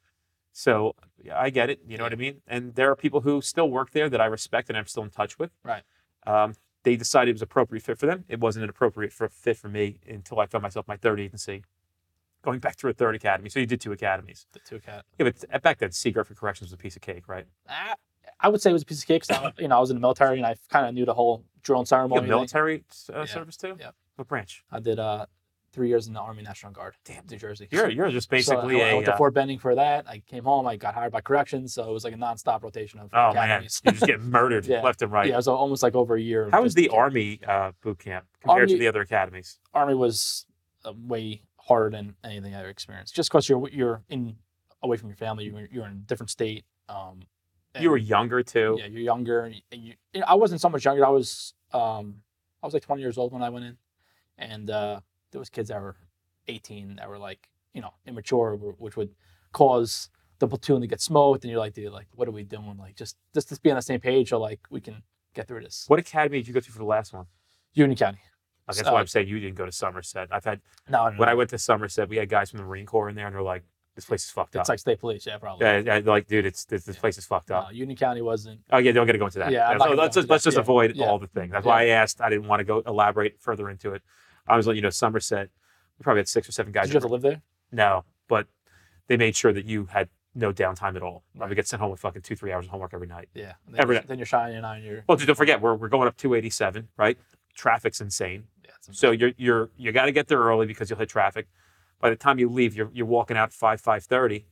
So 0.57 0.95
yeah, 1.23 1.39
I 1.39 1.51
get 1.51 1.69
it. 1.69 1.81
You 1.87 1.97
know 1.97 2.03
what 2.03 2.13
I 2.13 2.15
mean? 2.15 2.41
And 2.47 2.73
there 2.73 2.89
are 2.89 2.95
people 2.95 3.21
who 3.21 3.41
still 3.41 3.69
work 3.69 3.91
there 3.91 4.09
that 4.09 4.19
I 4.19 4.25
respect 4.25 4.69
and 4.69 4.77
I'm 4.77 4.87
still 4.87 5.03
in 5.03 5.11
touch 5.11 5.37
with. 5.37 5.51
Right. 5.63 5.83
Um, 6.25 6.55
they 6.81 6.95
decided 6.95 7.29
it 7.29 7.33
was 7.35 7.43
appropriate 7.43 7.83
fit 7.83 7.99
for 7.99 8.07
them. 8.07 8.25
It 8.27 8.39
wasn't 8.39 8.63
an 8.63 8.69
appropriate 8.71 9.13
for, 9.13 9.29
fit 9.29 9.55
for 9.55 9.69
me 9.69 9.99
until 10.09 10.39
I 10.39 10.47
found 10.47 10.63
myself 10.63 10.87
my 10.87 10.97
third 10.97 11.19
agency, 11.19 11.63
going 12.41 12.57
back 12.57 12.75
through 12.75 12.89
a 12.89 12.93
third 12.93 13.13
academy. 13.13 13.49
So 13.51 13.59
you 13.59 13.67
did 13.67 13.79
two 13.79 13.91
academies. 13.91 14.47
The 14.51 14.59
two 14.59 14.79
cat. 14.79 15.05
Yeah, 15.19 15.29
but 15.29 15.61
back 15.61 15.77
then, 15.77 15.91
Sea 15.91 16.09
Girt 16.09 16.25
for 16.25 16.33
corrections 16.33 16.69
was 16.71 16.73
a 16.73 16.77
piece 16.77 16.95
of 16.95 17.03
cake, 17.03 17.27
right? 17.27 17.45
I, 17.69 17.93
I 18.39 18.49
would 18.49 18.59
say 18.59 18.71
it 18.71 18.73
was 18.73 18.81
a 18.81 18.85
piece 18.85 19.01
of 19.03 19.07
cake. 19.07 19.27
'cause 19.27 19.37
I, 19.37 19.53
you 19.61 19.67
know, 19.67 19.77
I 19.77 19.79
was 19.79 19.91
in 19.91 19.95
the 19.95 20.01
military 20.01 20.37
and 20.37 20.45
I 20.47 20.55
kind 20.69 20.87
of 20.87 20.93
knew 20.95 21.05
the 21.05 21.13
whole 21.13 21.43
drill 21.61 21.79
and 21.81 21.85
You 21.85 21.89
ceremony. 21.89 22.21
got 22.21 22.27
military 22.29 22.83
uh, 23.13 23.19
Yeah, 23.19 23.25
service 23.25 23.57
too. 23.57 23.77
yep. 23.79 23.93
What 24.15 24.27
branch? 24.27 24.63
I 24.71 24.79
did 24.79 24.97
uh, 24.97 25.27
three 25.77 25.89
years 25.89 26.07
in 26.07 26.13
the 26.13 26.19
Army 26.19 26.41
National 26.41 26.71
Guard, 26.71 26.95
Damn, 27.05 27.23
New 27.29 27.37
Jersey. 27.37 27.67
You're 27.71 27.87
you're 27.89 28.09
just 28.09 28.27
So 28.29 28.35
I- 28.35 28.37
basically 28.39 28.81
I, 28.81 28.87
a. 28.89 28.93
went 28.95 29.05
to 29.05 29.13
uh, 29.13 29.17
Fort 29.17 29.33
Benning 29.35 29.59
for 29.59 29.75
that. 29.75 30.07
I 30.09 30.19
came 30.27 30.43
home. 30.43 30.65
I 30.67 30.75
got 30.75 30.95
hired 30.95 31.11
by 31.11 31.21
corrections, 31.21 31.73
so 31.75 31.87
it 31.87 31.93
was 31.93 32.03
like 32.03 32.13
a 32.13 32.17
nonstop 32.17 32.63
rotation 32.63 32.99
of 32.99 33.09
oh 33.13 33.33
man, 33.33 33.61
you 33.63 33.69
just 33.69 34.05
get 34.05 34.19
murdered 34.21 34.65
Yeah. 34.73 34.81
left 34.81 35.01
and 35.03 35.11
right. 35.11 35.27
yeah, 35.27 35.33
it 35.33 35.37
was 35.37 35.47
almost 35.47 35.83
like 35.83 35.93
over 35.95 36.15
a 36.15 36.21
year. 36.21 36.49
How 36.51 36.63
was 36.63 36.73
the 36.73 36.89
Army 36.89 37.39
uh, 37.47 37.71
boot 37.83 37.99
camp 37.99 38.25
compared 38.41 38.69
to 38.69 38.77
the 38.77 38.87
other 38.87 39.01
academies? 39.01 39.59
Army 39.73 39.93
was 39.93 40.47
uh, 40.83 40.93
way 40.97 41.43
harder 41.57 41.91
than 41.95 42.15
anything 42.23 42.55
I 42.55 42.61
ever 42.61 42.69
experienced. 42.69 43.15
Just 43.15 43.29
because 43.29 43.47
you're 43.47 43.69
you're 43.69 44.01
in 44.09 44.35
away 44.81 44.97
from 44.97 45.09
your 45.09 45.17
family, 45.17 45.45
you're, 45.45 45.67
you're 45.71 45.85
in 45.85 45.91
a 45.91 45.95
different 46.07 46.31
state. 46.31 46.65
Um, 46.89 47.21
You 47.79 47.91
were 47.91 47.97
younger 47.97 48.41
too. 48.41 48.77
yeah, 48.79 48.87
you're 48.87 49.01
younger. 49.01 49.41
And 49.41 49.55
you, 49.71 49.93
you 50.13 50.21
know, 50.21 50.25
I 50.27 50.33
wasn't 50.33 50.59
so 50.61 50.69
much 50.69 50.85
younger. 50.85 51.05
I 51.05 51.09
was 51.09 51.53
um, 51.71 52.21
I 52.63 52.65
was 52.65 52.73
like 52.73 52.83
20 52.83 53.01
years 53.03 53.17
old 53.19 53.31
when 53.33 53.43
I 53.43 53.49
went 53.49 53.65
in, 53.65 53.77
and 54.39 54.69
uh, 54.71 54.99
there 55.37 55.41
was 55.41 55.49
kids 55.51 55.69
that 55.69 55.79
were 55.79 55.95
18 56.47 56.95
that 56.95 57.07
were 57.09 57.19
like 57.19 57.47
you 57.73 57.81
know 57.81 57.93
immature, 58.07 58.55
which 58.55 58.97
would 58.97 59.11
cause 59.51 60.09
the 60.39 60.47
platoon 60.47 60.81
to 60.81 60.87
get 60.87 60.99
smoked. 61.01 61.43
And 61.43 61.51
you're 61.51 61.59
like, 61.59 61.73
dude, 61.73 61.91
like 61.91 62.07
what 62.15 62.27
are 62.27 62.31
we 62.31 62.43
doing? 62.43 62.75
Like 62.79 62.95
just 62.95 63.17
just 63.33 63.49
to 63.49 63.59
be 63.61 63.69
on 63.71 63.75
the 63.75 63.81
same 63.81 63.99
page, 63.99 64.29
so 64.29 64.39
like 64.39 64.59
we 64.69 64.81
can 64.81 65.03
get 65.35 65.47
through 65.47 65.61
this. 65.61 65.85
What 65.87 65.99
academy 65.99 66.39
did 66.39 66.47
you 66.47 66.53
go 66.53 66.59
to 66.59 66.71
for 66.71 66.79
the 66.79 66.85
last 66.85 67.13
one? 67.13 67.25
Union 67.73 67.95
County. 67.97 68.19
Like, 68.67 68.77
that's 68.77 68.89
Uh, 68.89 68.93
why 68.93 68.99
I'm 68.99 69.07
saying 69.07 69.27
you 69.27 69.39
didn't 69.39 69.55
go 69.55 69.65
to 69.65 69.71
Somerset. 69.71 70.27
I've 70.31 70.43
had 70.43 70.59
No, 70.89 71.05
no, 71.09 71.17
when 71.17 71.27
no. 71.27 71.31
I 71.31 71.35
went 71.35 71.51
to 71.51 71.57
Somerset, 71.59 72.09
we 72.09 72.17
had 72.17 72.29
guys 72.29 72.49
from 72.49 72.57
the 72.59 72.65
Marine 72.65 72.85
Corps 72.87 73.09
in 73.09 73.15
there, 73.15 73.27
and 73.27 73.35
they're 73.35 73.41
like, 73.43 73.63
"This 73.95 74.05
place 74.05 74.25
is 74.25 74.31
fucked 74.31 74.55
up." 74.55 74.61
it's 74.61 74.69
like 74.69 74.79
state 74.79 74.99
police. 74.99 75.25
Yeah, 75.25 75.37
probably. 75.37 75.65
yeah, 75.65 75.77
yeah, 75.77 76.01
like, 76.03 76.27
dude, 76.27 76.45
it's 76.45 76.65
this, 76.65 76.83
this 76.83 76.97
place 76.97 77.17
is 77.17 77.25
fucked 77.25 77.49
up. 77.51 77.65
No, 77.65 77.69
Union 77.71 77.95
County 77.97 78.21
wasn't. 78.21 78.59
Oh 78.71 78.77
yeah, 78.77 78.91
don't 78.91 79.05
get 79.05 79.13
to 79.13 79.19
go 79.19 79.25
into 79.25 79.39
that. 79.39 79.51
Yeah, 79.51 79.77
so 79.77 79.91
let's 79.91 80.15
just 80.15 80.29
let's 80.29 80.43
just 80.43 80.57
Yeah, 80.57 80.61
avoid 80.61 80.95
yeah. 80.95 81.05
all 81.05 81.17
the 81.19 81.27
things. 81.27 81.51
That's 81.53 81.65
why 81.65 81.83
I 81.83 81.87
asked. 81.89 82.19
I 82.19 82.29
didn't 82.29 82.47
want 82.47 82.59
to 82.59 82.63
go 82.65 82.81
elaborate 82.85 83.39
further 83.39 83.69
into 83.69 83.93
it. 83.93 84.01
I 84.47 84.57
was 84.57 84.67
letting 84.67 84.77
you 84.77 84.81
know 84.83 84.89
Somerset. 84.89 85.49
We 85.99 86.03
probably 86.03 86.19
had 86.19 86.27
six 86.27 86.47
or 86.47 86.51
seven 86.51 86.71
guys. 86.71 86.85
Did 86.87 86.93
you 86.93 86.97
have 86.97 87.03
to 87.07 87.11
live 87.13 87.21
there? 87.21 87.41
No, 87.71 88.05
but 88.27 88.47
they 89.07 89.17
made 89.17 89.35
sure 89.35 89.51
that 89.53 89.65
you 89.65 89.85
had 89.91 90.09
no 90.35 90.53
downtime 90.53 90.95
at 90.95 91.01
all. 91.01 91.23
I 91.35 91.39
Right. 91.39 91.49
would 91.49 91.55
get 91.55 91.67
sent 91.67 91.81
home 91.81 91.89
with 91.91 91.99
fucking 91.99 92.21
two, 92.21 92.35
three 92.35 92.51
hours 92.51 92.65
of 92.65 92.71
homework 92.71 92.93
every 92.93 93.07
night. 93.07 93.29
Yeah. 93.33 93.53
Then, 93.67 93.81
Every 93.81 93.95
you're, 93.95 94.01
day. 94.03 94.07
then 94.07 94.19
you're 94.19 94.25
shining 94.27 94.63
on 94.63 94.83
your. 94.83 95.03
Well, 95.07 95.17
dude, 95.17 95.25
don't 95.27 95.35
forget, 95.35 95.59
we're, 95.61 95.73
we're 95.75 95.87
going 95.89 96.07
up 96.07 96.15
287, 96.17 96.89
right? 96.97 97.17
Traffic's 97.55 97.99
insane. 98.01 98.43
Yeah, 98.63 98.71
So 98.91 99.11
you're 99.11 99.31
you're 99.37 99.69
you 99.77 99.91
got 99.91 100.05
to 100.05 100.11
get 100.11 100.27
there 100.27 100.37
early 100.39 100.67
because 100.67 100.89
you'll 100.89 100.99
hit 100.99 101.09
traffic. 101.09 101.47
By 101.99 102.11
the 102.11 102.15
time 102.15 102.37
you 102.37 102.47
leave, 102.49 102.75
you're 102.75 102.91
you're 102.93 103.07
walking 103.07 103.35
out 103.35 103.51
five 103.51 103.81
five 103.81 104.03
thirty. 104.03 104.45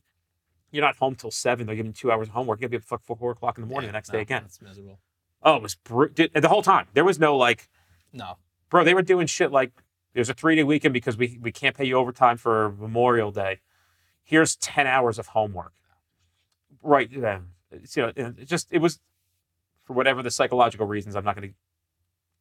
You're 0.72 0.84
not 0.84 0.96
home 0.96 1.14
till 1.14 1.30
seven. 1.30 1.68
They're 1.68 1.76
giving 1.76 1.92
you 1.92 1.94
two 1.94 2.12
hours 2.12 2.28
of 2.30 2.34
homework. 2.34 2.60
You're 2.60 2.68
gonna 2.70 2.80
be 2.80 2.84
up 2.84 3.02
fuck 3.02 3.04
four 3.20 3.32
o'clock 3.32 3.58
in 3.60 3.62
the 3.62 3.68
morning 3.68 3.88
yeah, 3.88 3.92
the 3.92 3.98
next 3.98 4.10
no, 4.10 4.14
day 4.18 4.22
again. 4.24 4.42
That's 4.42 4.60
miserable. 4.62 5.00
Oh, 5.44 5.58
it 5.58 5.62
was 5.62 5.76
brutal. 5.76 6.28
the 6.34 6.50
whole 6.50 6.64
time. 6.64 6.88
There 6.96 7.06
was 7.06 7.20
no 7.20 7.38
like, 7.38 7.70
No. 8.12 8.38
bro. 8.72 8.84
They 8.84 8.96
were 8.96 9.04
doing 9.04 9.28
shit 9.28 9.52
like 9.52 9.72
there's 10.16 10.30
a 10.30 10.34
three 10.34 10.56
day 10.56 10.64
weekend 10.64 10.94
because 10.94 11.18
we 11.18 11.38
we 11.42 11.52
can't 11.52 11.76
pay 11.76 11.86
you 11.86 11.98
overtime 11.98 12.38
for 12.38 12.74
Memorial 12.80 13.32
Day. 13.32 13.60
Here's 14.24 14.56
ten 14.56 14.88
hours 14.88 15.20
of 15.20 15.28
homework. 15.28 15.74
Right 16.82 17.10
then, 17.14 17.50
it's, 17.70 17.96
you 17.96 18.04
know, 18.04 18.14
it 18.16 18.46
just 18.46 18.68
it 18.72 18.80
was 18.80 19.00
for 19.84 19.94
whatever 19.94 20.24
the 20.24 20.32
psychological 20.32 20.88
reasons. 20.88 21.16
I'm 21.16 21.26
not 21.26 21.36
going 21.36 21.50
to. 21.50 21.56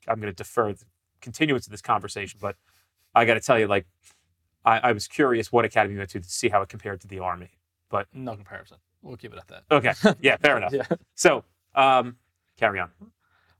I'm 0.06 0.20
going 0.20 0.32
to 0.32 0.36
defer 0.36 0.72
the 0.72 0.84
continuance 1.20 1.66
of 1.66 1.70
this 1.70 1.80
conversation, 1.80 2.38
but 2.40 2.56
I 3.14 3.24
got 3.24 3.34
to 3.34 3.40
tell 3.40 3.58
you, 3.58 3.66
like, 3.66 3.86
I, 4.64 4.78
I 4.78 4.92
was 4.92 5.08
curious 5.08 5.50
what 5.50 5.64
academy 5.64 5.94
you 5.94 5.98
went 5.98 6.10
to 6.10 6.20
to 6.20 6.30
see 6.30 6.50
how 6.50 6.62
it 6.62 6.68
compared 6.68 7.00
to 7.00 7.08
the 7.08 7.18
army. 7.20 7.50
But 7.88 8.06
no 8.12 8.36
comparison. 8.36 8.78
We'll 9.02 9.16
keep 9.16 9.32
it 9.32 9.38
at 9.38 9.48
that. 9.48 9.62
Okay, 9.70 10.14
yeah, 10.20 10.36
fair 10.36 10.56
enough. 10.58 10.72
Yeah. 10.72 10.86
So, 11.14 11.44
um, 11.74 12.16
carry 12.56 12.78
on. 12.78 12.90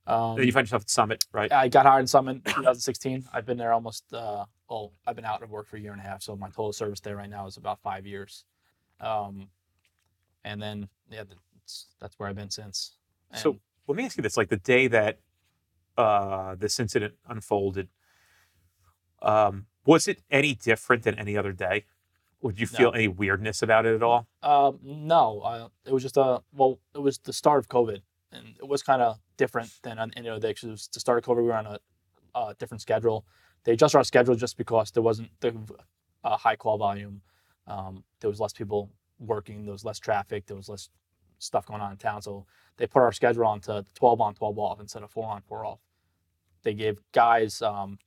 Um, 0.07 0.37
then 0.37 0.47
you 0.47 0.53
find 0.53 0.67
yourself 0.67 0.83
at 0.83 0.91
Summit, 0.91 1.25
right? 1.33 1.51
I 1.51 1.69
got 1.69 1.87
hired 1.87 2.03
in 2.03 2.07
Summit 2.07 2.37
in 2.37 2.43
2016. 2.43 3.25
I've 3.33 3.47
been 3.47 3.57
there 3.57 3.73
almost. 3.73 4.05
Uh, 4.13 4.45
well, 4.69 4.93
I've 5.07 5.17
been 5.17 5.25
out 5.25 5.43
of 5.43 5.51
work 5.51 5.67
for 5.67 5.77
a 5.77 5.81
year 5.81 5.93
and 5.93 6.01
a 6.01 6.05
half, 6.05 6.23
so 6.23 6.37
my 6.37 6.49
total 6.49 6.73
service 6.73 7.01
there 7.01 7.17
right 7.17 7.31
now 7.31 7.47
is 7.47 7.57
about 7.57 7.81
five 7.83 8.07
years. 8.07 8.45
Um, 9.01 9.49
and 10.45 10.61
then 10.61 10.89
yeah, 11.11 11.23
that's 11.55 11.87
that's 12.01 12.19
where 12.19 12.29
I've 12.29 12.37
been 12.37 12.51
since. 12.51 12.97
So 13.35 13.59
let 13.89 13.97
me 13.97 14.05
ask 14.05 14.17
you 14.17 14.23
this: 14.23 14.37
like 14.37 14.49
the 14.51 14.59
day 14.59 14.89
that 14.89 15.21
uh, 15.97 16.55
this 16.57 16.79
incident 16.79 17.15
unfolded, 17.29 17.89
um, 19.23 19.67
was 19.87 20.07
it 20.09 20.23
any 20.31 20.55
different 20.55 21.03
than 21.03 21.19
any 21.19 21.37
other 21.37 21.53
day? 21.53 21.85
Would 22.43 22.61
you 22.61 22.67
feel 22.67 22.91
No. 22.91 22.97
any 22.97 23.09
weirdness 23.09 23.63
about 23.63 23.87
it 23.87 23.95
at 23.95 24.03
all? 24.03 24.27
Um, 24.43 24.79
no, 24.83 25.41
I, 25.43 25.67
it 25.87 25.95
was 25.95 26.03
just 26.03 26.19
a 26.19 26.43
well, 26.53 26.79
it 26.95 26.99
was 27.01 27.19
the 27.19 27.33
start 27.33 27.59
of 27.59 27.69
COVID, 27.69 28.03
and 28.35 28.57
it 28.59 28.69
was 28.69 28.83
kind 28.83 29.03
of 29.03 29.19
different 29.37 29.71
than 29.83 29.99
day. 30.39 30.55
'cause 30.55 30.65
it 30.65 30.71
was 30.71 30.89
start 31.01 31.25
COVID. 31.25 31.37
We 31.39 31.43
were 31.45 31.55
on 31.55 31.67
a, 31.67 31.79
a 32.35 32.55
different 32.59 32.83
schedule. 32.83 33.25
They 33.65 33.73
adjusted 33.73 33.99
our 33.99 34.05
schedule 34.05 34.35
just 34.35 34.57
because 34.57 34.91
there 34.93 35.03
wasn't 35.03 35.31
the 35.41 35.55
high 36.37 36.57
call 36.57 36.79
volume. 36.79 37.23
Um, 37.67 38.05
there 38.21 38.31
was 38.31 38.41
less 38.41 38.53
people 38.53 38.91
working. 39.19 39.65
There 39.65 39.73
was 39.73 39.85
less 39.85 39.99
traffic. 39.99 40.47
There 40.47 40.57
was 40.57 40.69
less 40.69 40.91
stuff 41.39 41.67
going 41.67 41.81
on 41.81 41.93
in 41.93 41.99
town. 41.99 42.23
So 42.23 42.47
they 42.77 42.87
put 42.87 43.03
our 43.03 43.13
schedule 43.13 43.47
on 43.47 43.61
to 43.63 43.85
12 43.95 44.21
on, 44.21 44.35
12 44.35 44.59
off 44.59 44.81
instead 44.81 45.03
of 45.03 45.11
four 45.11 45.29
on, 45.29 45.43
four 45.43 45.65
off. 45.65 45.81
They 46.63 46.75
gave 46.75 46.99
guys, 47.13 47.63
um, 47.63 47.99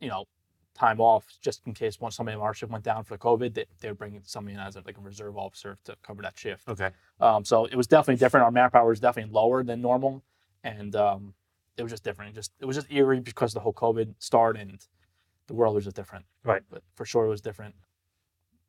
you 0.00 0.08
know, 0.08 0.24
time 0.74 1.00
off 1.00 1.26
just 1.40 1.62
in 1.66 1.74
case 1.74 2.00
one 2.00 2.10
somebody 2.10 2.36
in 2.36 2.40
our 2.40 2.54
shift 2.54 2.70
went 2.72 2.84
down 2.84 3.04
for 3.04 3.18
COVID. 3.18 3.54
They, 3.54 3.64
they 3.80 3.88
would 3.88 3.98
bring 3.98 4.20
somebody 4.24 4.54
in 4.54 4.60
as 4.60 4.76
a, 4.76 4.82
like 4.84 4.96
a 4.96 5.00
reserve 5.00 5.36
officer 5.36 5.76
to 5.84 5.96
cover 6.02 6.22
that 6.22 6.38
shift. 6.38 6.68
Okay. 6.68 6.90
Um, 7.20 7.44
so 7.44 7.66
it 7.66 7.76
was 7.76 7.86
definitely 7.86 8.16
different. 8.16 8.44
Our 8.44 8.50
manpower 8.50 8.88
was 8.88 9.00
definitely 9.00 9.32
lower 9.32 9.62
than 9.62 9.80
normal, 9.80 10.22
and 10.64 10.94
um, 10.96 11.34
it 11.76 11.82
was 11.82 11.92
just 11.92 12.04
different. 12.04 12.32
It 12.32 12.34
just 12.34 12.52
it 12.60 12.64
was 12.64 12.76
just 12.76 12.90
eerie 12.90 13.20
because 13.20 13.52
the 13.52 13.60
whole 13.60 13.72
COVID 13.72 14.14
started 14.18 14.62
and 14.62 14.86
the 15.46 15.54
world 15.54 15.74
was 15.74 15.84
just 15.84 15.96
different. 15.96 16.24
Right. 16.44 16.62
But 16.70 16.82
for 16.94 17.04
sure, 17.04 17.26
it 17.26 17.28
was 17.28 17.40
different. 17.40 17.74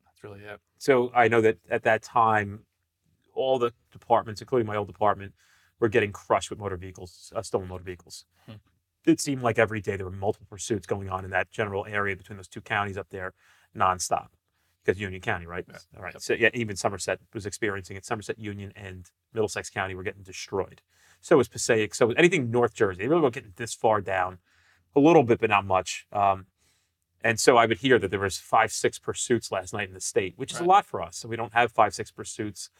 That's 0.04 0.22
really 0.24 0.40
it. 0.40 0.60
So 0.78 1.12
I 1.14 1.28
know 1.28 1.40
that 1.40 1.58
at 1.70 1.84
that 1.84 2.02
time, 2.02 2.64
all 3.34 3.58
the 3.58 3.72
departments, 3.92 4.40
including 4.40 4.66
my 4.66 4.76
old 4.76 4.88
department, 4.88 5.32
were 5.78 5.88
getting 5.88 6.12
crushed 6.12 6.50
with 6.50 6.58
motor 6.58 6.76
vehicles, 6.76 7.32
uh, 7.34 7.42
stolen 7.42 7.68
motor 7.68 7.84
vehicles. 7.84 8.24
Hmm. 8.46 8.54
It 9.04 9.20
seemed 9.20 9.42
like 9.42 9.58
every 9.58 9.80
day 9.80 9.96
there 9.96 10.06
were 10.06 10.12
multiple 10.12 10.46
pursuits 10.48 10.86
going 10.86 11.08
on 11.08 11.24
in 11.24 11.30
that 11.30 11.50
general 11.50 11.84
area 11.86 12.16
between 12.16 12.36
those 12.36 12.48
two 12.48 12.60
counties 12.60 12.96
up 12.96 13.08
there, 13.10 13.34
nonstop. 13.76 14.28
Because 14.84 15.00
Union 15.00 15.20
County, 15.20 15.46
right? 15.46 15.64
Yeah. 15.68 15.76
All 15.96 16.02
right. 16.02 16.14
Yep. 16.14 16.22
So 16.22 16.34
yeah, 16.34 16.50
even 16.54 16.74
Somerset 16.74 17.20
was 17.32 17.46
experiencing 17.46 17.96
it. 17.96 18.04
Somerset, 18.04 18.38
Union, 18.38 18.72
and 18.74 19.10
Middlesex 19.32 19.70
County 19.70 19.94
were 19.94 20.02
getting 20.02 20.22
destroyed. 20.22 20.82
So 21.20 21.36
was 21.36 21.48
Passaic. 21.48 21.94
So 21.94 22.06
was 22.06 22.16
anything 22.18 22.50
North 22.50 22.74
Jersey. 22.74 23.02
They 23.02 23.08
really 23.08 23.22
weren't 23.22 23.34
getting 23.34 23.52
this 23.56 23.74
far 23.74 24.00
down, 24.00 24.38
a 24.96 25.00
little 25.00 25.22
bit, 25.22 25.40
but 25.40 25.50
not 25.50 25.64
much. 25.64 26.06
Um, 26.12 26.46
and 27.24 27.38
so 27.38 27.56
I 27.56 27.66
would 27.66 27.78
hear 27.78 27.98
that 28.00 28.10
there 28.10 28.20
was 28.20 28.38
five, 28.38 28.72
six 28.72 28.98
pursuits 28.98 29.52
last 29.52 29.72
night 29.72 29.86
in 29.86 29.94
the 29.94 30.00
state, 30.00 30.34
which 30.36 30.52
is 30.52 30.58
a 30.58 30.64
lot 30.64 30.84
for 30.84 31.00
us. 31.00 31.16
So 31.18 31.28
we 31.28 31.36
don't 31.36 31.52
have 31.52 31.70
five, 31.70 31.94
six 31.94 32.10
pursuits 32.10 32.70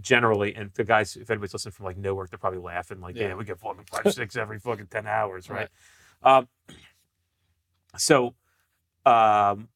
generally. 0.00 0.54
And 0.54 0.70
the 0.74 0.84
guys, 0.84 1.16
if 1.16 1.30
anybody's 1.30 1.52
listening 1.52 1.72
from 1.72 1.86
like 1.86 1.96
Newark, 1.96 2.30
they're 2.30 2.38
probably 2.38 2.60
laughing 2.60 3.00
like, 3.00 3.16
yeah, 3.16 3.28
Yeah. 3.28 3.34
we 3.34 3.44
get 3.44 3.58
fucking 3.58 3.84
five, 3.84 4.12
six 4.14 4.36
every 4.36 4.58
fucking 4.58 4.86
ten 4.88 5.06
hours, 5.06 5.48
right? 5.50 5.68
Um, 6.22 6.48
so, 7.96 8.34
um, 9.06 9.68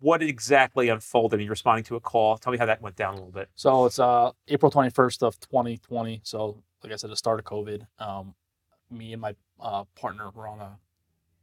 what 0.00 0.22
exactly 0.22 0.88
unfolded? 0.88 1.40
You're 1.40 1.50
responding 1.50 1.84
to 1.84 1.96
a 1.96 2.00
call. 2.00 2.38
Tell 2.38 2.52
me 2.52 2.58
how 2.58 2.66
that 2.66 2.80
went 2.80 2.94
down 2.96 3.14
a 3.14 3.16
little 3.16 3.32
bit. 3.32 3.48
So 3.56 3.86
it's 3.86 3.98
uh, 3.98 4.30
April 4.46 4.70
21st 4.70 5.22
of 5.22 5.40
2020. 5.40 6.20
So 6.22 6.62
like 6.84 6.92
I 6.92 6.96
said, 6.96 7.10
the 7.10 7.16
start 7.16 7.40
of 7.40 7.44
COVID. 7.46 7.84
Um, 7.98 8.34
me 8.90 9.12
and 9.12 9.20
my 9.20 9.34
uh, 9.60 9.84
partner 9.96 10.30
were 10.30 10.46
on 10.46 10.60
a. 10.60 10.78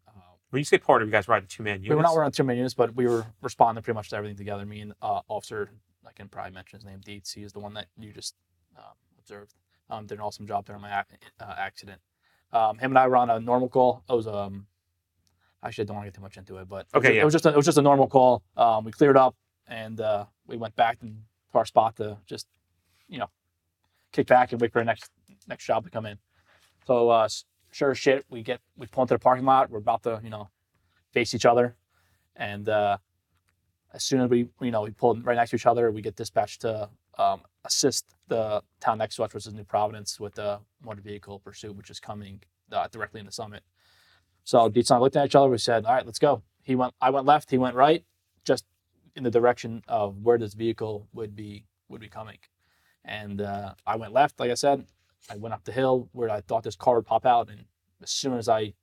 Uh, 0.07 0.11
When 0.51 0.59
you 0.61 0.63
say 0.63 0.77
part 0.77 1.01
of 1.01 1.07
you 1.09 1.11
guys 1.11 1.27
riding 1.27 1.47
two 1.49 1.63
man 1.63 1.75
units, 1.83 1.89
we 1.89 1.95
were 1.95 2.01
not 2.01 2.15
running 2.15 2.31
two 2.31 2.45
man 2.45 2.55
units, 2.55 2.73
but 2.73 2.95
we 2.95 3.07
were 3.07 3.25
responding 3.41 3.83
pretty 3.83 3.95
much 3.95 4.09
to 4.11 4.15
everything 4.15 4.37
together. 4.37 4.65
Me 4.65 4.79
and 4.81 4.93
uh, 5.01 5.19
officer, 5.27 5.69
I 6.07 6.11
can 6.13 6.27
probably 6.27 6.51
mention 6.53 6.77
his 6.79 6.85
name. 6.85 7.01
He 7.05 7.21
is 7.43 7.53
the 7.53 7.59
one 7.59 7.73
that 7.73 7.87
you 7.97 8.11
just 8.13 8.35
uh, 8.77 8.93
observed. 9.19 9.53
Um, 9.89 10.05
did 10.07 10.15
an 10.17 10.21
awesome 10.21 10.47
job 10.47 10.65
there 10.65 10.75
during 10.75 10.81
my 10.89 10.99
ac- 10.99 11.19
uh, 11.39 11.53
accident. 11.57 12.01
Um, 12.51 12.77
him 12.77 12.91
and 12.91 12.97
I 12.97 13.07
were 13.07 13.17
on 13.17 13.29
a 13.29 13.39
normal 13.39 13.69
call. 13.69 14.03
It 14.09 14.13
was 14.13 14.27
um, 14.27 14.65
actually 15.63 15.83
I 15.83 15.85
don't 15.85 15.95
want 15.97 16.05
to 16.05 16.11
get 16.11 16.15
too 16.15 16.21
much 16.21 16.37
into 16.37 16.57
it, 16.57 16.67
but 16.67 16.87
it 16.93 16.95
was 16.95 17.05
Okay, 17.05 17.15
yeah. 17.15 17.21
it 17.21 17.25
was 17.25 17.33
just 17.33 17.45
a, 17.45 17.49
it 17.49 17.55
was 17.55 17.65
just 17.65 17.77
a 17.77 17.81
normal 17.81 18.07
call. 18.07 18.43
Um, 18.57 18.83
we 18.83 18.91
cleared 18.91 19.17
up 19.17 19.35
and 19.67 19.99
uh, 20.01 20.25
we 20.47 20.57
went 20.57 20.75
back 20.75 20.99
to 20.99 21.11
our 21.53 21.65
spot 21.65 21.95
to 21.97 22.17
just 22.25 22.47
you 23.07 23.19
know 23.19 23.29
kick 24.11 24.27
back 24.27 24.51
and 24.51 24.61
wait 24.61 24.71
for 24.71 24.79
the 24.79 24.85
next 24.85 25.11
next 25.47 25.65
job 25.65 25.83
to 25.83 25.89
come 25.91 26.05
in. 26.05 26.17
So 26.87 27.09
uh, 27.09 27.27
sure 27.71 27.91
as 27.91 27.97
shit, 27.99 28.25
we 28.29 28.41
get 28.41 28.59
we 28.77 28.87
pull 28.87 29.03
into 29.03 29.13
the 29.15 29.19
parking 29.19 29.45
lot. 29.45 29.69
We're 29.69 29.79
about 29.79 30.03
to 30.03 30.19
you 30.23 30.29
know 30.29 30.49
face 31.11 31.33
each 31.35 31.45
other, 31.45 31.75
and 32.35 32.67
uh, 32.69 32.97
as 33.95 34.03
soon 34.03 34.21
as 34.21 34.29
we 34.29 34.49
you 34.61 34.71
know 34.71 34.81
we 34.81 34.91
pull 34.91 35.15
right 35.21 35.37
next 35.37 35.51
to 35.51 35.55
each 35.55 35.65
other, 35.65 35.89
we 35.89 36.01
get 36.01 36.15
dispatched 36.15 36.61
to 36.61 36.89
um, 37.17 37.41
assist 37.63 38.05
the 38.27 38.61
town 38.81 38.97
next 38.97 39.15
to 39.15 39.23
us, 39.23 39.33
which 39.33 39.47
is 39.47 39.53
New 39.53 39.63
Providence, 39.63 40.19
with 40.19 40.35
the 40.35 40.59
motor 40.83 41.01
vehicle 41.01 41.39
pursuit, 41.39 41.75
which 41.75 41.89
is 41.89 41.99
coming 41.99 42.41
uh, 42.71 42.87
directly 42.89 43.21
the 43.21 43.31
Summit. 43.31 43.63
So 44.43 44.69
Dietz 44.69 44.91
and 44.91 44.97
I 44.97 44.99
looked 44.99 45.15
at 45.15 45.25
each 45.25 45.35
other. 45.35 45.49
We 45.49 45.57
said, 45.57 45.85
"All 45.85 45.93
right, 45.93 46.05
let's 46.05 46.19
go." 46.19 46.43
He 46.61 46.75
went. 46.75 46.93
I 47.01 47.09
went 47.09 47.25
left. 47.25 47.49
He 47.49 47.57
went 47.57 47.75
right, 47.75 48.03
just 48.43 48.65
in 49.15 49.23
the 49.23 49.31
direction 49.31 49.81
of 49.87 50.17
where 50.21 50.37
this 50.37 50.53
vehicle 50.53 51.07
would 51.13 51.35
be 51.35 51.65
would 51.87 52.01
be 52.01 52.09
coming. 52.09 52.37
And 53.05 53.39
uh, 53.41 53.75
I 53.87 53.95
went 53.95 54.13
left, 54.13 54.39
like 54.39 54.51
I 54.51 54.55
said. 54.55 54.85
I 55.29 55.37
went 55.37 55.53
up 55.53 55.63
the 55.63 55.71
hill 55.71 56.09
where 56.11 56.29
I 56.29 56.41
thought 56.41 56.63
this 56.63 56.75
car 56.75 56.95
would 56.95 57.05
pop 57.05 57.25
out, 57.25 57.49
and 57.49 57.65
as 58.03 58.11
soon 58.11 58.37
as 58.37 58.49
I 58.49 58.73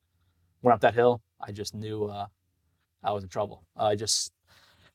went 0.63 0.75
up 0.75 0.81
that 0.81 0.95
hill, 0.95 1.21
I 1.41 1.53
just 1.53 1.75
knew 1.75 2.07
uh, 2.07 2.27
I 3.05 3.13
was 3.13 3.23
in 3.23 3.29
trouble. 3.29 3.65
I 3.77 3.95
just 3.95 4.33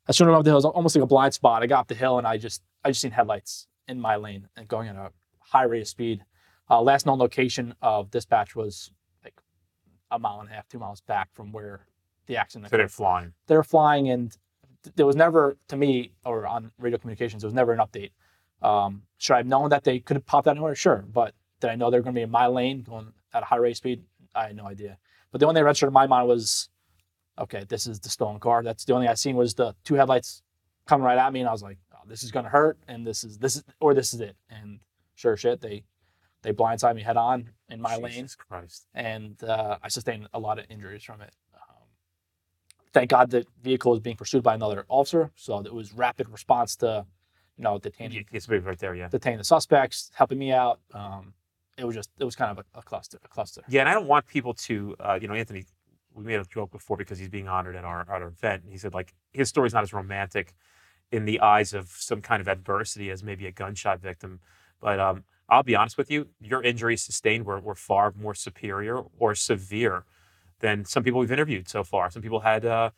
as 0.08 0.18
soon 0.18 0.28
as 0.28 0.30
I 0.30 0.32
went 0.32 0.40
up 0.40 0.46
the 0.46 0.50
hill, 0.52 0.56
it 0.58 0.64
was 0.64 0.66
almost 0.66 0.96
like 0.96 1.04
a 1.04 1.08
blind 1.08 1.34
spot. 1.34 1.64
I 1.64 1.68
got 1.68 1.82
up 1.82 1.88
the 1.88 1.96
hill, 1.96 2.18
and 2.18 2.28
I 2.28 2.38
just 2.38 2.62
I 2.84 2.90
just 2.90 3.02
seen 3.02 3.12
headlights 3.12 3.68
in 3.88 4.00
my 4.00 4.16
lane 4.16 4.48
and 4.56 4.68
going 4.68 4.88
at 4.88 4.96
a 4.96 5.12
high 5.40 5.64
rate 5.64 5.82
of 5.82 5.88
speed. 5.88 6.24
Uh, 6.70 6.82
last 6.82 7.06
known 7.06 7.20
location 7.20 7.74
of 7.82 8.12
dispatch 8.12 8.56
was 8.56 8.92
like 9.24 9.36
a 10.12 10.20
mile 10.20 10.42
and 10.42 10.50
a 10.50 10.54
half, 10.54 10.68
two 10.68 10.80
miles 10.80 11.02
back 11.02 11.30
from 11.34 11.52
where 11.52 11.88
the 12.28 12.36
accident 12.36 12.70
so 12.70 12.78
they're 12.78 12.90
flying. 12.90 13.34
they're 13.48 13.64
flying 13.64 14.10
and 14.10 14.38
th- 14.84 14.94
there 14.98 15.06
was 15.06 15.16
never 15.16 15.58
to 15.70 15.78
me 15.78 16.12
or 16.26 16.46
on 16.46 16.72
radio 16.78 16.98
communications 16.98 17.42
there 17.42 17.48
was 17.48 17.54
never 17.54 17.72
an 17.72 17.80
update. 17.80 18.12
Um, 18.62 19.04
should 19.18 19.36
i 19.36 19.38
have 19.38 19.46
known 19.46 19.70
that 19.70 19.84
they 19.86 20.00
could 20.00 20.18
have 20.18 20.26
popped 20.26 20.48
out 20.48 20.52
anywhere? 20.52 20.76
Sure. 20.76 21.06
But 21.12 21.34
did 21.62 21.70
i 21.70 21.76
know 21.76 21.90
they're 21.90 22.02
going 22.02 22.14
to 22.14 22.20
be 22.20 22.24
in 22.24 22.32
my 22.32 22.48
lane 22.48 22.82
going 22.84 23.14
at 23.34 23.44
a 23.44 23.46
high 23.46 23.56
rate 23.58 23.72
of 23.72 23.78
speed? 23.78 24.04
I 24.36 24.48
had 24.48 24.56
no 24.56 24.66
idea. 24.68 24.98
But 25.32 25.40
the 25.40 25.46
only 25.46 25.54
thing 25.54 25.64
that 25.64 25.66
registered 25.66 25.88
in 25.88 25.94
my 25.94 26.08
mind 26.08 26.28
was 26.28 26.70
okay 27.40 27.64
this 27.68 27.88
is 27.88 28.00
the 28.00 28.10
stolen 28.10 28.40
car 28.40 28.64
that's 28.64 28.86
the 28.86 28.94
only 28.94 29.06
thing 29.06 29.12
i 29.12 29.16
seen 29.16 29.36
was 29.36 29.54
the 29.54 29.76
two 29.84 29.96
headlights 29.96 30.42
coming 30.88 31.06
right 31.06 31.18
at 31.18 31.34
me 31.34 31.40
and 31.40 31.50
i 31.50 31.52
was 31.52 31.64
like 31.64 31.78
oh, 31.94 32.00
this 32.08 32.24
is 32.24 32.32
going 32.32 32.46
to 32.46 32.50
hurt 32.50 32.78
and 32.88 33.06
this 33.06 33.24
is 33.24 33.38
this 33.38 33.56
is 33.56 33.64
or 33.80 33.94
this 33.94 34.14
is 34.14 34.22
it 34.22 34.36
and 34.50 34.80
sure 35.16 35.36
shit 35.38 35.62
they 35.62 35.84
they 36.44 36.54
blindside 36.54 36.96
me 36.96 37.02
head 37.02 37.18
on 37.18 37.50
in 37.70 37.82
my 37.82 37.98
lane 37.98 38.28
Christ. 38.48 38.88
and 38.94 39.44
uh, 39.44 39.78
I 39.84 39.90
sustained 39.90 40.28
a 40.34 40.40
lot 40.40 40.60
of 40.60 40.66
injuries 40.70 41.04
from 41.04 41.22
it. 41.22 41.34
Um, 41.54 41.88
thank 42.94 43.10
God 43.10 43.32
the 43.32 43.46
vehicle 43.62 43.92
was 43.92 44.00
being 44.00 44.16
pursued 44.16 44.44
by 44.44 44.56
another 44.56 44.86
officer, 44.88 45.32
so 45.36 45.60
it 45.60 45.74
was 45.74 45.94
rapid 45.94 46.30
response 46.30 46.76
to, 46.78 47.06
you 47.58 47.64
know, 47.64 47.80
detaining 47.80 48.26
It's 48.32 48.48
right 48.48 48.78
there, 48.80 48.96
yeah. 48.96 49.10
detaining 49.10 49.40
the 49.40 49.44
suspects, 49.44 50.12
helping 50.16 50.40
me 50.40 50.52
out. 50.52 50.80
Um, 50.94 51.34
it 51.78 51.86
was 51.86 51.96
just 51.96 52.10
it 52.20 52.24
was 52.24 52.36
kind 52.36 52.52
of 52.52 52.60
a, 52.60 52.80
a 52.80 52.82
cluster, 52.82 53.20
a 53.24 53.28
cluster. 53.28 53.62
Yeah, 53.68 53.82
and 53.82 53.90
I 53.90 53.94
don't 53.94 54.08
want 54.08 54.26
people 54.28 54.54
to, 54.54 54.96
uh, 55.00 55.20
you 55.22 55.28
know, 55.28 55.34
Anthony. 55.34 55.66
We 56.18 56.24
made 56.24 56.40
a 56.40 56.46
joke 56.46 56.72
before 56.72 56.98
because 56.98 57.20
he's 57.20 57.30
being 57.30 57.48
honored 57.48 57.76
at 57.76 57.86
our 57.86 58.02
at 58.02 58.10
our 58.10 58.28
event. 58.28 58.64
and 58.64 58.72
He 58.72 58.78
said 58.78 58.94
like 58.94 59.14
his 59.32 59.50
story's 59.50 59.74
not 59.74 59.84
as 59.84 59.94
romantic 59.94 60.54
in 61.12 61.26
the 61.26 61.40
eyes 61.40 61.74
of 61.74 61.90
some 61.90 62.22
kind 62.22 62.42
of 62.42 62.48
adversity 62.48 63.10
as 63.10 63.24
maybe 63.24 63.46
a 63.46 63.52
gunshot 63.52 64.02
victim, 64.02 64.40
but 64.82 65.00
um, 65.00 65.24
I'll 65.50 65.64
be 65.64 65.76
honest 65.76 65.98
with 65.98 66.12
you, 66.12 66.28
your 66.42 66.62
injuries 66.62 67.02
sustained 67.02 67.46
were, 67.46 67.60
were 67.60 67.76
far 67.76 68.14
more 68.20 68.34
superior 68.34 69.04
or 69.18 69.34
severe 69.34 70.04
than 70.60 70.84
some 70.84 71.04
people 71.04 71.20
we've 71.20 71.32
interviewed 71.32 71.70
so 71.70 71.84
far. 71.84 72.12
Some 72.12 72.22
people 72.22 72.42
had, 72.42 72.66
uh, 72.66 72.90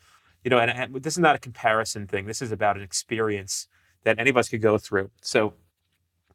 you 0.43 0.49
know, 0.49 0.57
and, 0.57 0.71
and 0.71 1.03
this 1.03 1.13
is 1.13 1.19
not 1.19 1.35
a 1.35 1.39
comparison 1.39 2.07
thing. 2.07 2.25
This 2.25 2.41
is 2.41 2.51
about 2.51 2.77
an 2.77 2.83
experience 2.83 3.67
that 4.03 4.17
any 4.17 4.29
of 4.29 4.37
us 4.37 4.49
could 4.49 4.61
go 4.61 4.77
through. 4.77 5.11
So 5.21 5.53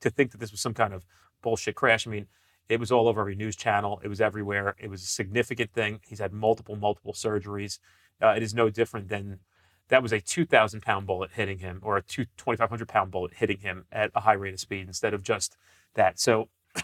to 0.01 0.11
think 0.11 0.31
that 0.33 0.39
this 0.39 0.53
was 0.53 0.61
some 0.61 0.75
kind 0.75 0.93
of 0.93 1.05
bullshit 1.43 1.75
crash, 1.75 2.07
I 2.07 2.11
mean, 2.11 2.27
it 2.69 2.81
was 2.81 2.91
all 2.91 3.09
over 3.09 3.21
every 3.21 3.35
news 3.35 3.57
channel. 3.57 4.01
It 4.03 4.09
was 4.09 4.21
everywhere. 4.21 4.75
It 4.79 4.89
was 4.89 5.03
a 5.03 5.07
significant 5.07 5.73
thing. 5.73 6.01
He's 6.07 6.19
had 6.19 6.33
multiple, 6.33 6.77
multiple 6.77 7.13
surgeries. 7.13 7.79
Uh, 8.23 8.35
it 8.37 8.43
is 8.43 8.55
no 8.55 8.71
different 8.71 9.09
than 9.09 9.41
that 9.89 10.03
was 10.03 10.13
a 10.13 10.21
2,000 10.21 10.81
pound 10.81 11.07
bullet 11.07 11.33
hitting 11.35 11.59
him 11.59 11.81
or 11.83 11.97
a 11.97 12.03
two, 12.03 12.25
2,500 12.37 12.89
pound 12.89 13.11
bullet 13.11 13.35
hitting 13.35 13.59
him 13.59 13.85
at 13.93 14.11
a 14.15 14.21
high 14.21 14.33
rate 14.33 14.55
of 14.55 14.61
speed 14.61 14.87
instead 14.87 15.13
of 15.13 15.23
just 15.23 15.57
that. 15.95 16.19
So, 16.19 16.49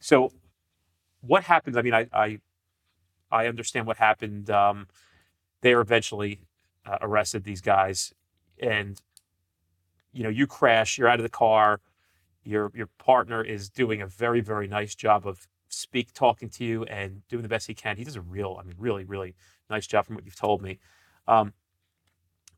so 0.00 0.30
what 1.22 1.44
happens? 1.44 1.76
I 1.76 1.82
mean, 1.82 1.94
I, 1.94 2.06
I, 2.12 2.40
I 3.30 3.46
understand 3.46 3.86
what 3.86 3.96
happened. 3.96 4.50
Um, 4.50 4.88
they 5.62 5.72
are 5.72 5.80
eventually 5.80 6.40
uh, 6.84 6.98
arrested, 7.00 7.44
these 7.44 7.60
guys, 7.60 8.12
and 8.60 9.00
you 10.12 10.22
know, 10.22 10.28
you 10.28 10.46
crash, 10.46 10.98
you're 10.98 11.08
out 11.08 11.20
of 11.20 11.22
the 11.22 11.28
car, 11.28 11.80
your 12.44 12.70
your 12.74 12.88
partner 12.98 13.42
is 13.42 13.68
doing 13.68 14.00
a 14.02 14.06
very 14.06 14.40
very 14.40 14.66
nice 14.68 14.94
job 14.94 15.26
of 15.26 15.46
speak 15.68 16.12
talking 16.12 16.48
to 16.50 16.64
you 16.64 16.84
and 16.84 17.22
doing 17.28 17.42
the 17.42 17.48
best 17.48 17.66
he 17.68 17.74
can. 17.74 17.96
He 17.96 18.04
does 18.04 18.16
a 18.16 18.20
real, 18.20 18.56
I 18.60 18.64
mean, 18.64 18.74
really 18.78 19.04
really 19.04 19.34
nice 19.68 19.86
job 19.86 20.06
from 20.06 20.14
what 20.16 20.24
you've 20.24 20.36
told 20.38 20.62
me. 20.62 20.78
Um, 21.28 21.52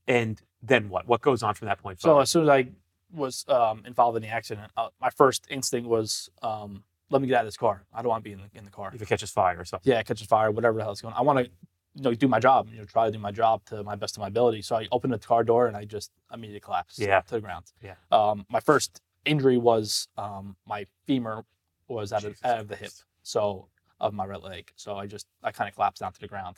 and 0.06 0.40
then 0.62 0.88
what? 0.88 1.06
What 1.06 1.20
goes 1.20 1.42
on 1.42 1.54
from 1.54 1.66
that 1.68 1.78
point 1.78 2.00
So 2.00 2.18
as 2.20 2.30
soon 2.30 2.44
as 2.44 2.48
I 2.48 2.68
was 3.12 3.44
um, 3.48 3.82
involved 3.86 4.16
in 4.16 4.22
the 4.22 4.28
accident, 4.28 4.70
uh, 4.76 4.88
my 5.00 5.10
first 5.10 5.46
instinct 5.50 5.88
was, 5.88 6.30
um, 6.42 6.82
let 7.10 7.20
me 7.20 7.28
get 7.28 7.36
out 7.36 7.40
of 7.42 7.46
this 7.48 7.56
car. 7.56 7.84
I 7.92 8.00
don't 8.02 8.08
want 8.08 8.24
to 8.24 8.28
be 8.28 8.32
in 8.32 8.40
the, 8.40 8.58
in 8.58 8.64
the 8.64 8.70
car. 8.70 8.90
if 8.94 9.02
it 9.02 9.06
catches 9.08 9.30
fire 9.30 9.58
or 9.60 9.64
something. 9.64 9.92
yeah, 9.92 9.98
it 10.00 10.06
catches 10.06 10.26
fire, 10.26 10.50
whatever 10.50 10.78
the 10.78 10.82
hell 10.84 10.92
is 10.92 11.00
going 11.02 11.12
on. 11.14 11.20
I 11.20 11.22
want 11.22 11.38
to, 11.40 11.44
you 11.94 12.02
know, 12.02 12.14
do 12.14 12.26
my 12.26 12.40
job, 12.40 12.68
you 12.72 12.78
know, 12.78 12.84
try 12.84 13.06
to 13.06 13.12
do 13.12 13.18
my 13.18 13.30
job 13.30 13.64
to 13.66 13.82
my 13.84 13.94
best 13.96 14.16
of 14.16 14.22
my 14.22 14.28
ability. 14.28 14.62
So 14.62 14.76
I 14.76 14.88
opened 14.90 15.12
the 15.12 15.18
car 15.18 15.44
door 15.44 15.66
and 15.66 15.76
I 15.76 15.84
just 15.84 16.10
immediately 16.32 16.60
collapsed 16.60 16.98
Yeah. 16.98 17.20
to 17.20 17.34
the 17.34 17.40
ground. 17.40 17.66
Yeah. 17.82 17.94
Um, 18.10 18.46
my 18.48 18.60
first 18.60 19.02
injury 19.24 19.58
was 19.58 20.08
um, 20.16 20.56
my 20.66 20.86
femur 21.06 21.44
was 21.88 22.12
out 22.12 22.24
of, 22.24 22.36
out 22.44 22.58
of 22.60 22.68
the 22.68 22.76
hip, 22.76 22.92
so 23.22 23.68
of 24.00 24.12
my 24.14 24.26
right 24.26 24.42
leg. 24.42 24.70
So 24.76 24.96
I 24.96 25.06
just, 25.06 25.26
I 25.42 25.52
kind 25.52 25.68
of 25.68 25.74
collapsed 25.74 26.00
down 26.00 26.12
to 26.12 26.20
the 26.20 26.28
ground. 26.28 26.56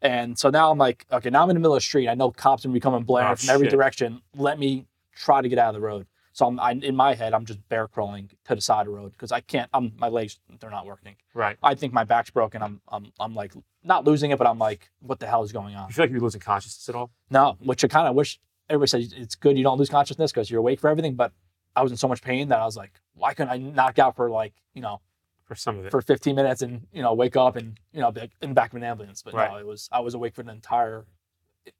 And 0.00 0.36
so 0.38 0.50
now 0.50 0.70
I'm 0.70 0.78
like, 0.78 1.06
okay, 1.12 1.30
now 1.30 1.44
I'm 1.44 1.50
in 1.50 1.54
the 1.54 1.60
middle 1.60 1.74
of 1.74 1.78
the 1.78 1.82
street. 1.84 2.08
I 2.08 2.14
know 2.14 2.30
cops 2.30 2.64
are 2.64 2.68
gonna 2.68 2.74
be 2.74 2.80
coming 2.80 3.04
blaring 3.04 3.30
Oh, 3.32 3.36
from 3.36 3.50
every 3.50 3.66
shit. 3.66 3.70
direction. 3.72 4.20
Let 4.36 4.58
me 4.58 4.86
try 5.14 5.40
to 5.42 5.48
get 5.48 5.58
out 5.58 5.68
of 5.68 5.74
the 5.74 5.86
road. 5.86 6.06
So 6.34 6.46
I'm 6.46 6.58
I, 6.58 6.72
in 6.72 6.96
my 6.96 7.14
head, 7.14 7.34
I'm 7.34 7.44
just 7.44 7.66
bear 7.68 7.86
crawling 7.86 8.30
to 8.46 8.54
the 8.54 8.60
side 8.60 8.80
of 8.80 8.86
the 8.86 8.98
road 8.98 9.12
because 9.12 9.32
I 9.32 9.40
can't. 9.40 9.68
I'm 9.74 9.92
my 9.98 10.08
legs 10.08 10.38
they're 10.60 10.70
not 10.70 10.86
working. 10.86 11.14
Right. 11.34 11.56
I 11.62 11.74
think 11.74 11.92
my 11.92 12.04
back's 12.04 12.30
broken. 12.30 12.62
I'm 12.62 12.80
I'm 12.88 13.12
I'm 13.20 13.34
like 13.34 13.52
not 13.84 14.04
losing 14.04 14.30
it, 14.30 14.38
but 14.38 14.46
I'm 14.46 14.58
like, 14.58 14.90
what 15.00 15.20
the 15.20 15.26
hell 15.26 15.42
is 15.42 15.52
going 15.52 15.76
on? 15.76 15.88
You 15.88 15.94
feel 15.94 16.04
like 16.04 16.10
you're 16.10 16.20
losing 16.20 16.40
consciousness 16.40 16.88
at 16.88 16.94
all? 16.94 17.10
No, 17.30 17.56
which 17.60 17.84
I 17.84 17.88
kind 17.88 18.08
of 18.08 18.14
wish 18.16 18.40
everybody 18.70 18.88
says 18.88 19.12
it's 19.16 19.34
good 19.34 19.56
you 19.58 19.62
don't 19.62 19.78
lose 19.78 19.90
consciousness 19.90 20.32
because 20.32 20.50
you're 20.50 20.60
awake 20.60 20.80
for 20.80 20.88
everything. 20.88 21.14
But 21.14 21.32
I 21.74 21.82
was 21.82 21.90
in 21.90 21.96
so 21.98 22.08
much 22.08 22.22
pain 22.22 22.48
that 22.48 22.58
I 22.60 22.64
was 22.64 22.76
like, 22.76 22.92
why 23.14 23.34
couldn't 23.34 23.52
I 23.52 23.58
knock 23.58 23.98
out 23.98 24.16
for 24.16 24.30
like 24.30 24.54
you 24.74 24.82
know 24.82 25.00
For 25.44 25.54
some 25.54 25.78
of 25.78 25.86
it. 25.86 25.90
for 25.90 26.00
15 26.02 26.34
minutes 26.36 26.62
and 26.62 26.86
you 26.92 27.02
know 27.02 27.14
wake 27.14 27.36
up 27.36 27.56
and 27.56 27.78
you 27.92 28.00
know 28.00 28.10
be 28.12 28.20
like 28.20 28.32
in 28.40 28.50
the 28.50 28.54
back 28.54 28.72
of 28.72 28.76
an 28.76 28.84
ambulance? 28.84 29.22
But 29.22 29.34
Right. 29.34 29.50
no, 29.50 29.58
it 29.58 29.66
was 29.66 29.88
I 29.92 30.00
was 30.00 30.14
awake 30.14 30.34
for 30.34 30.42
an 30.42 30.48
entire 30.50 31.06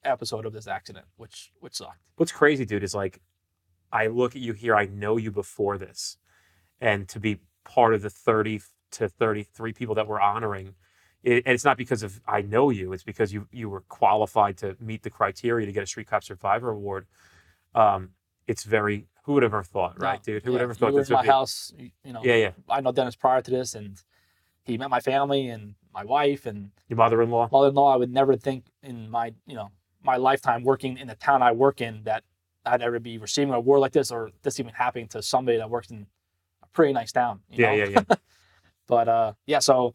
episode 0.04 0.46
of 0.46 0.52
this 0.52 0.66
accident, 0.66 1.06
which 1.16 1.52
which 1.60 1.74
sucked. 1.74 1.98
What's 2.16 2.32
crazy, 2.32 2.64
dude, 2.64 2.82
is 2.82 2.94
like 2.94 3.20
I 3.92 4.06
look 4.06 4.34
at 4.34 4.42
you 4.42 4.52
here, 4.54 4.74
I 4.74 4.86
know 4.86 5.16
you 5.16 5.30
before 5.30 5.76
this. 5.78 6.16
And 6.80 7.08
to 7.10 7.20
be 7.20 7.40
part 7.64 7.94
of 7.94 8.02
the 8.02 8.10
30 8.10 8.60
to 8.92 9.08
33 9.08 9.72
people 9.72 9.94
that 9.94 10.08
we're 10.08 10.20
honoring, 10.20 10.74
it, 11.22 11.42
and 11.46 11.54
it's 11.54 11.64
not 11.64 11.76
because 11.76 12.02
of 12.02 12.20
I 12.26 12.42
know 12.42 12.70
you, 12.70 12.92
it's 12.92 13.04
because 13.04 13.32
you 13.32 13.46
you 13.52 13.68
were 13.68 13.82
qualified 13.82 14.56
to 14.58 14.76
meet 14.80 15.02
the 15.02 15.10
criteria 15.10 15.66
to 15.66 15.72
get 15.72 15.82
a 15.82 15.86
Street 15.86 16.08
Cop 16.08 16.24
Survivor 16.24 16.70
Award. 16.70 17.06
Um, 17.74 18.10
it's 18.46 18.64
very 18.64 19.06
who 19.24 19.34
would 19.34 19.42
have 19.44 19.52
ever 19.54 19.62
thought, 19.62 20.00
right, 20.00 20.18
No, 20.26 20.34
dude? 20.34 20.42
Who 20.42 20.50
yeah, 20.50 20.52
would 20.54 20.60
have 20.62 20.70
ever 20.70 20.74
thought 20.74 20.86
you 20.88 20.94
were 20.94 21.00
this 21.02 21.08
in 21.10 21.14
would 21.14 21.18
my 21.18 21.22
be? 21.22 21.28
house? 21.28 21.72
You, 22.04 22.12
know, 22.12 22.20
Yeah, 22.24 22.34
yeah. 22.36 22.50
I 22.68 22.80
know 22.80 22.90
Dennis 22.92 23.14
prior 23.14 23.40
to 23.40 23.50
this, 23.50 23.74
and 23.76 23.96
he 24.64 24.76
met 24.78 24.90
my 24.90 25.00
family 25.00 25.48
and 25.48 25.74
my 25.94 26.04
wife 26.04 26.46
and 26.46 26.70
Your 26.88 26.96
mother-in-law. 26.96 27.48
mother-in-law. 27.52 27.92
I 27.94 27.96
would 27.96 28.10
never 28.12 28.36
think 28.36 28.64
in 28.82 29.08
my 29.10 29.32
you 29.46 29.54
know 29.54 29.70
my 30.02 30.16
lifetime 30.16 30.64
working 30.64 30.98
in 30.98 31.06
the 31.06 31.14
town 31.14 31.42
I 31.42 31.52
work 31.52 31.80
in 31.80 32.02
that 32.04 32.24
I'd 32.66 32.82
ever 32.82 32.98
be 32.98 33.18
receiving 33.18 33.52
a 33.54 33.58
award 33.58 33.80
like 33.80 33.92
this 33.92 34.10
or 34.10 34.30
this 34.42 34.58
even 34.58 34.72
happening 34.72 35.08
to 35.08 35.22
somebody 35.22 35.58
that 35.58 35.70
works 35.70 35.90
in 35.90 36.06
a 36.62 36.66
pretty 36.68 36.92
nice 36.92 37.12
town. 37.12 37.40
you 37.50 37.62
Yeah, 37.64 37.70
know? 37.70 37.84
yeah, 37.84 38.02
yeah. 38.08 38.16
But 38.88 39.08
uh, 39.08 39.32
yeah, 39.46 39.60
so 39.60 39.94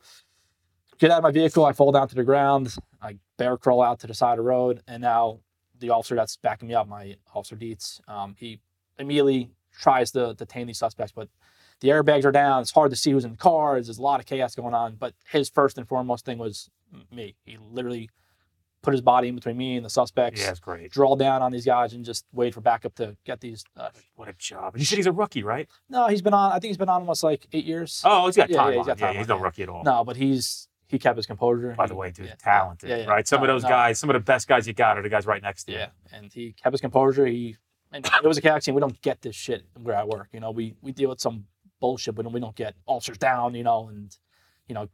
get 0.97 1.11
out 1.11 1.17
of 1.17 1.23
my 1.23 1.31
vehicle. 1.31 1.65
I 1.65 1.73
fall 1.73 1.91
down 1.91 2.07
to 2.07 2.15
the 2.15 2.23
ground. 2.23 2.73
I 3.01 3.17
bear 3.37 3.57
crawl 3.57 3.81
out 3.81 3.99
to 3.99 4.07
the 4.07 4.13
side 4.13 4.31
of 4.33 4.37
the 4.37 4.43
road, 4.43 4.81
and 4.87 5.01
now 5.01 5.39
the 5.79 5.89
officer 5.89 6.15
that's 6.15 6.37
backing 6.37 6.67
me 6.67 6.73
up, 6.73 6.87
my 6.87 7.15
officer 7.33 7.55
Dietz, 7.55 8.01
um, 8.07 8.35
he 8.37 8.59
immediately 8.99 9.51
tries 9.79 10.11
to 10.11 10.33
detain 10.33 10.67
these 10.67 10.79
suspects, 10.79 11.11
but 11.15 11.29
the 11.81 11.89
airbags 11.89 12.25
are 12.25 12.31
down. 12.31 12.61
It's 12.61 12.71
hard 12.71 12.89
to 12.91 12.97
see 12.97 13.11
who's 13.11 13.23
in 13.25 13.31
the 13.31 13.37
cars. 13.37 13.85
There's 13.87 13.99
a 13.99 14.01
lot 14.01 14.19
of 14.19 14.25
chaos 14.25 14.55
going 14.55 14.73
on. 14.73 14.95
But 14.95 15.13
his 15.29 15.47
first 15.49 15.77
and 15.77 15.87
foremost 15.87 16.25
thing 16.25 16.39
was 16.39 16.69
me. 17.11 17.35
He 17.45 17.57
literally 17.61 18.09
put 18.81 18.93
his 18.93 19.01
body 19.01 19.27
in 19.27 19.35
between 19.35 19.57
me 19.57 19.75
and 19.75 19.85
the 19.85 19.89
suspects, 19.89 20.39
yeah, 20.39 20.47
that's 20.47 20.59
great. 20.59 20.89
draw 20.91 21.15
down 21.15 21.41
on 21.41 21.51
these 21.51 21.65
guys, 21.65 21.93
and 21.93 22.05
just 22.05 22.25
wait 22.31 22.53
for 22.53 22.61
backup 22.61 22.95
to 22.95 23.17
get 23.25 23.41
these. 23.41 23.63
Uh, 23.75 23.89
What 24.15 24.27
a 24.29 24.33
job. 24.33 24.77
You 24.77 24.85
said 24.85 24.97
he's 24.97 25.05
a 25.07 25.11
rookie, 25.11 25.43
right? 25.43 25.67
no, 25.89 26.07
he's 26.07 26.21
been 26.21 26.33
on. 26.33 26.51
I 26.51 26.55
think 26.59 26.69
he's 26.69 26.77
been 26.77 26.87
on 26.89 27.01
almost 27.01 27.23
like 27.23 27.47
eight 27.53 27.65
years. 27.65 28.01
Oh, 28.05 28.25
he's 28.27 28.37
got 28.37 28.49
Yeah, 28.49 28.57
time. 28.57 28.71
yeah, 28.71 28.77
he's 28.77 28.87
got 28.87 28.99
Yeah, 28.99 29.13
he's 29.13 29.27
no 29.27 29.37
rookie 29.39 29.63
at 29.63 29.69
all. 29.69 29.83
No, 29.83 30.03
but 30.05 30.15
he's 30.15 30.67
he 30.87 30.97
kept 30.97 31.17
his 31.17 31.25
composure. 31.25 31.75
By 31.77 31.87
the 31.87 31.95
way, 31.95 32.11
dude, 32.11 32.27
yeah, 32.27 32.35
talented, 32.39 32.89
yeah, 32.89 32.97
yeah. 32.97 33.05
right? 33.05 33.27
Some 33.27 33.41
of 33.41 33.47
those 33.47 33.63
no. 33.63 33.69
guys, 33.69 33.99
some 33.99 34.09
of 34.09 34.13
the 34.13 34.19
best 34.19 34.47
guys 34.47 34.67
you 34.67 34.73
got 34.73 34.97
are 34.97 35.01
the 35.01 35.09
guys 35.09 35.25
right 35.25 35.41
next 35.41 35.65
to 35.65 35.73
you. 35.73 35.77
Yeah, 35.79 35.89
and 36.11 36.31
he 36.31 36.53
kept 36.53 36.73
his 36.73 36.81
composure. 36.81 37.25
He 37.25 37.57
and 37.91 38.05
it 38.05 38.27
was 38.27 38.37
a 38.37 38.41
chaos 38.41 38.65
scene. 38.65 38.73
We 38.73 38.81
don't 38.81 39.01
get 39.01 39.21
this 39.21 39.35
shit 39.35 39.65
where 39.81 39.95
I 39.95 40.03
work. 40.03 40.29
You 40.31 40.39
know, 40.39 40.51
we 40.51 40.75
we 40.81 40.91
deal 40.91 41.09
with 41.09 41.19
some 41.19 41.45
bullshit, 41.79 42.15
but 42.15 42.31
we 42.31 42.39
don't 42.39 42.55
get 42.55 42.75
ulcers 42.87 43.17
down. 43.17 43.53
You 43.53 43.63
know, 43.63 43.89
and 43.89 44.15
you 44.67 44.75
know, 44.75 44.89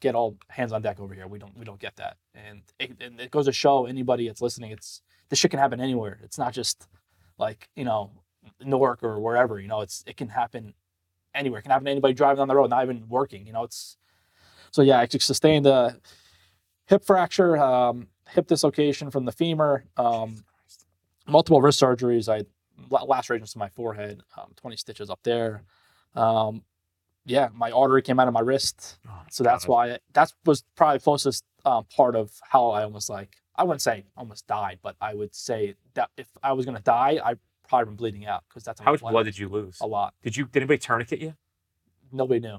get 0.00 0.14
all 0.14 0.36
hands 0.48 0.72
on 0.72 0.82
deck 0.82 1.00
over 1.00 1.14
here. 1.14 1.26
We 1.26 1.38
don't 1.38 1.56
we 1.56 1.64
don't 1.64 1.80
get 1.80 1.96
that. 1.96 2.16
And 2.34 2.62
it, 2.78 2.96
and 3.00 3.20
it 3.20 3.30
goes 3.30 3.46
to 3.46 3.52
show 3.52 3.86
anybody 3.86 4.26
that's 4.26 4.42
listening, 4.42 4.72
it's 4.72 5.02
this 5.28 5.38
shit 5.38 5.50
can 5.50 5.60
happen 5.60 5.80
anywhere. 5.80 6.18
It's 6.22 6.38
not 6.38 6.52
just 6.52 6.88
like 7.38 7.68
you 7.76 7.84
know 7.84 8.10
Newark 8.60 9.02
or 9.02 9.20
wherever. 9.20 9.60
You 9.60 9.68
know, 9.68 9.80
it's 9.80 10.02
it 10.06 10.16
can 10.16 10.28
happen 10.28 10.74
anywhere. 11.34 11.60
It 11.60 11.62
can 11.62 11.70
happen 11.70 11.86
to 11.86 11.90
anybody 11.90 12.14
driving 12.14 12.40
on 12.40 12.48
the 12.48 12.54
road, 12.54 12.70
not 12.70 12.84
even 12.84 13.08
working. 13.08 13.46
You 13.46 13.52
know, 13.52 13.64
it's 13.64 13.96
so 14.70 14.82
yeah. 14.82 14.98
I 15.00 15.06
sustained 15.06 15.66
a 15.66 15.96
hip 16.86 17.04
fracture, 17.04 17.56
um, 17.56 18.08
hip 18.28 18.46
dislocation 18.46 19.10
from 19.10 19.24
the 19.24 19.32
femur. 19.32 19.84
Um, 19.96 20.44
multiple 21.26 21.60
wrist 21.60 21.80
surgeries. 21.80 22.28
I 22.32 22.44
lacerations 22.90 23.52
to 23.52 23.58
my 23.58 23.68
forehead, 23.70 24.22
um, 24.36 24.52
20 24.56 24.76
stitches 24.76 25.08
up 25.10 25.20
there. 25.22 25.62
Um, 26.14 26.62
yeah, 27.24 27.48
my 27.54 27.70
artery 27.70 28.02
came 28.02 28.20
out 28.20 28.28
of 28.28 28.34
my 28.34 28.40
wrist, 28.40 28.98
Oh, 29.08 29.22
so 29.30 29.42
that's 29.42 29.64
God. 29.64 29.72
why 29.72 29.98
that 30.12 30.32
was 30.44 30.62
probably 30.76 30.98
the 30.98 31.02
closest 31.04 31.44
um, 31.64 31.84
part 31.96 32.14
of 32.14 32.30
how 32.48 32.68
I 32.68 32.84
almost 32.84 33.08
like 33.10 33.36
I 33.56 33.64
wouldn't 33.64 33.82
say 33.82 34.04
almost 34.16 34.46
died, 34.46 34.78
but 34.82 34.94
I 35.00 35.14
would 35.14 35.34
say 35.34 35.74
that 35.94 36.10
if 36.16 36.28
I 36.42 36.52
was 36.52 36.64
gonna 36.66 36.80
die, 36.80 37.18
I 37.24 37.34
probably 37.68 37.86
been 37.86 37.96
bleeding 37.96 38.26
out 38.26 38.44
because 38.48 38.62
that's 38.62 38.80
How 38.80 38.92
much 38.92 39.00
blood 39.00 39.24
did 39.24 39.36
you 39.38 39.48
lose? 39.48 39.78
a 39.80 39.86
lot. 39.86 40.14
Did 40.22 40.36
you? 40.36 40.44
Did 40.44 40.56
anybody 40.62 40.78
tourniquet 40.78 41.20
you? 41.20 41.34
Nobody 42.12 42.38
knew 42.40 42.58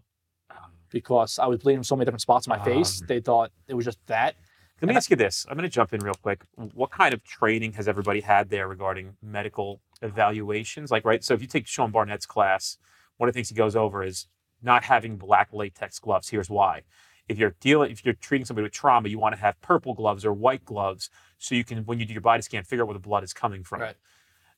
because 0.90 1.40
I 1.40 1.48
was 1.48 1.60
bleeding 1.60 1.80
from 1.80 1.84
so 1.86 1.96
many 1.96 2.06
different 2.06 2.22
spots 2.22 2.48
in 2.48 2.52
my 2.52 2.64
face. 2.64 3.02
Um, 3.02 3.08
They 3.08 3.20
thought 3.20 3.52
it 3.68 3.74
was 3.74 3.86
just 3.86 4.00
that. 4.08 4.36
Let 4.82 4.88
me 4.88 4.92
And 4.92 4.92
I- 4.92 4.98
ask 4.98 5.10
you 5.10 5.16
this. 5.16 5.46
I'm 5.50 5.56
going 5.58 5.64
to 5.70 5.74
jump 5.74 5.94
in 5.94 6.02
real 6.02 6.14
quick. 6.14 6.44
What 6.56 6.92
kind 6.92 7.14
of 7.14 7.24
training 7.24 7.74
has 7.74 7.88
everybody 7.88 8.22
had 8.22 8.50
there 8.50 8.68
regarding 8.68 9.18
medical 9.22 9.82
evaluations? 10.02 10.92
Like, 10.92 11.06
right? 11.06 11.24
So 11.24 11.34
if 11.34 11.42
you 11.42 11.48
take 11.48 11.68
Sean 11.68 11.92
Barnett's 11.92 12.26
class, 12.26 12.78
one 13.18 13.28
of 13.30 13.34
the 13.34 13.38
things 13.38 13.50
he 13.50 13.56
goes 13.56 13.76
over 13.76 14.04
is 14.04 14.28
not 14.62 14.84
having 14.84 15.18
black 15.18 15.50
latex 15.52 16.00
gloves. 16.00 16.30
Here's 16.30 16.50
why. 16.50 16.84
If 17.28 17.38
you're 17.38 17.56
dealing, 17.60 17.92
if 17.92 18.06
you're 18.06 18.14
treating 18.14 18.46
somebody 18.46 18.64
with 18.64 18.72
trauma, 18.72 19.10
you 19.10 19.20
want 19.20 19.36
to 19.36 19.42
have 19.42 19.60
purple 19.62 19.94
gloves 19.94 20.24
or 20.26 20.32
white 20.34 20.64
gloves 20.64 21.10
so 21.38 21.56
you 21.56 21.64
can, 21.64 21.80
when 21.86 22.00
you 22.00 22.06
do 22.06 22.14
your 22.14 22.22
body 22.22 22.42
scan, 22.42 22.64
figure 22.64 22.84
out 22.84 22.88
where 22.88 22.94
the 22.94 23.00
blood 23.00 23.24
is 23.24 23.34
coming 23.34 23.64
from. 23.64 23.82
Right. 23.82 23.96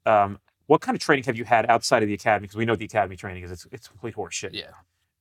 Um, 0.05 0.39
what 0.67 0.81
kind 0.81 0.95
of 0.95 1.01
training 1.01 1.23
have 1.25 1.35
you 1.35 1.45
had 1.45 1.65
outside 1.69 2.03
of 2.03 2.07
the 2.07 2.13
academy? 2.13 2.43
Because 2.43 2.55
we 2.57 2.65
know 2.65 2.75
the 2.75 2.85
academy 2.85 3.15
training 3.15 3.43
is. 3.43 3.51
It's, 3.51 3.67
it's 3.71 3.87
complete 3.87 4.15
horseshit. 4.15 4.51
Yeah. 4.53 4.65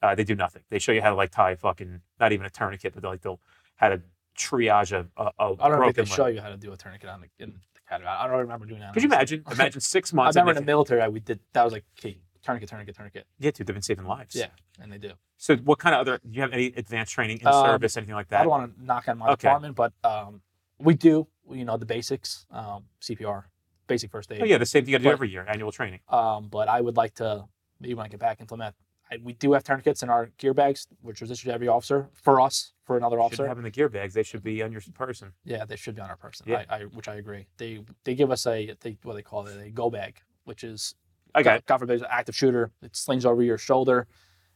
Uh, 0.02 0.14
they 0.14 0.24
do 0.24 0.34
nothing. 0.34 0.62
They 0.70 0.78
show 0.78 0.92
you 0.92 1.02
how 1.02 1.10
to 1.10 1.16
like 1.16 1.30
tie 1.30 1.52
a 1.52 1.56
fucking, 1.56 2.00
not 2.20 2.32
even 2.32 2.46
a 2.46 2.50
tourniquet, 2.50 2.94
but 2.94 3.02
like 3.04 3.20
they'll 3.22 3.40
how 3.76 3.88
to 3.88 4.00
triage 4.36 4.92
a, 4.92 5.06
a, 5.20 5.24
a 5.24 5.30
I 5.38 5.46
don't 5.46 5.58
think 5.60 5.76
broken 5.76 6.04
they 6.04 6.10
show 6.10 6.26
you 6.26 6.40
how 6.40 6.50
to 6.50 6.56
do 6.56 6.72
a 6.72 6.76
tourniquet 6.76 7.08
on 7.10 7.20
the, 7.22 7.28
in 7.42 7.50
the 7.50 7.58
academy. 7.86 8.08
I 8.08 8.26
don't 8.28 8.38
remember 8.38 8.66
doing 8.66 8.80
that. 8.80 8.92
Could 8.94 9.02
you 9.02 9.08
imagine? 9.08 9.44
Imagine 9.50 9.80
six 9.80 10.12
months. 10.12 10.36
I 10.36 10.40
remember 10.40 10.58
in 10.58 10.64
the 10.64 10.66
military, 10.70 11.00
I, 11.02 11.08
we 11.08 11.20
did 11.20 11.40
that 11.52 11.64
was 11.64 11.72
like, 11.72 11.84
okay, 11.98 12.18
tourniquet, 12.44 12.68
tourniquet, 12.68 12.94
tourniquet. 12.96 13.26
yeah, 13.40 13.50
dude, 13.50 13.66
they've 13.66 13.74
been 13.74 13.82
saving 13.82 14.04
lives. 14.04 14.36
Yeah, 14.36 14.46
and 14.80 14.92
they 14.92 14.98
do. 14.98 15.12
So, 15.36 15.56
what 15.56 15.78
kind 15.78 15.94
of 15.94 16.00
other? 16.02 16.18
Do 16.18 16.28
you 16.30 16.42
have 16.42 16.52
any 16.52 16.66
advanced 16.76 17.12
training 17.12 17.40
in 17.40 17.48
Um, 17.48 17.52
service, 17.64 17.96
anything 17.96 18.14
like 18.14 18.28
that? 18.28 18.40
I 18.40 18.42
don't 18.44 18.50
want 18.50 18.76
to 18.78 18.84
knock 18.84 19.08
on 19.08 19.18
my 19.18 19.26
Okay. 19.30 19.48
department, 19.48 19.74
but 19.74 19.92
um, 20.04 20.42
we 20.78 20.94
do. 20.94 21.26
You 21.50 21.64
know 21.64 21.76
the 21.76 21.86
basics, 21.86 22.44
um, 22.50 22.84
CPR, 23.00 23.44
basic 23.86 24.10
first 24.12 24.30
aid. 24.30 24.42
Oh 24.42 24.44
yeah, 24.44 24.58
the 24.58 24.66
same 24.66 24.84
thing 24.84 24.92
you 24.92 24.98
got 24.98 25.02
to 25.02 25.08
do 25.08 25.12
every 25.12 25.30
year, 25.30 25.44
annual 25.48 25.72
training. 25.72 26.00
Um, 26.08 26.48
but 26.48 26.68
I 26.68 26.80
would 26.80 26.96
like 26.96 27.14
to 27.14 27.46
maybe 27.80 27.94
when 27.94 28.04
I 28.06 28.08
get 28.08 28.20
back 28.20 28.40
implement. 28.40 28.74
We 29.22 29.32
do 29.34 29.52
have 29.52 29.64
tourniquets 29.64 30.02
in 30.02 30.10
our 30.10 30.26
gear 30.38 30.52
bags, 30.54 30.86
which 31.02 31.20
was 31.20 31.30
issued 31.30 31.48
to 31.48 31.54
every 31.54 31.68
officer 31.68 32.08
for 32.12 32.40
us 32.40 32.72
for 32.84 32.96
another 32.96 33.20
officer. 33.20 33.36
Shouldn't 33.36 33.48
have 33.50 33.58
in 33.58 33.64
the 33.64 33.70
gear 33.70 33.88
bags. 33.88 34.14
They 34.14 34.22
should 34.22 34.42
be 34.42 34.62
on 34.62 34.72
your 34.72 34.82
person. 34.94 35.32
Yeah, 35.44 35.64
they 35.64 35.76
should 35.76 35.94
be 35.94 36.00
on 36.02 36.10
our 36.10 36.16
person. 36.16 36.46
Yeah. 36.48 36.64
I, 36.68 36.76
I, 36.76 36.82
which 36.84 37.08
I 37.08 37.14
agree. 37.16 37.46
They 37.56 37.80
they 38.04 38.14
give 38.14 38.30
us 38.30 38.46
a 38.46 38.74
they, 38.80 38.98
what 39.02 39.14
they 39.14 39.22
call 39.22 39.46
it 39.46 39.56
a 39.60 39.70
go 39.70 39.90
bag, 39.90 40.20
which 40.44 40.64
is 40.64 40.94
I 41.34 41.42
got. 41.42 41.54
God, 41.56 41.66
God 41.66 41.78
forbid, 41.78 42.00
an 42.00 42.06
active 42.10 42.34
shooter. 42.36 42.70
It 42.82 42.96
slings 42.96 43.24
over 43.26 43.42
your 43.42 43.58
shoulder. 43.58 44.06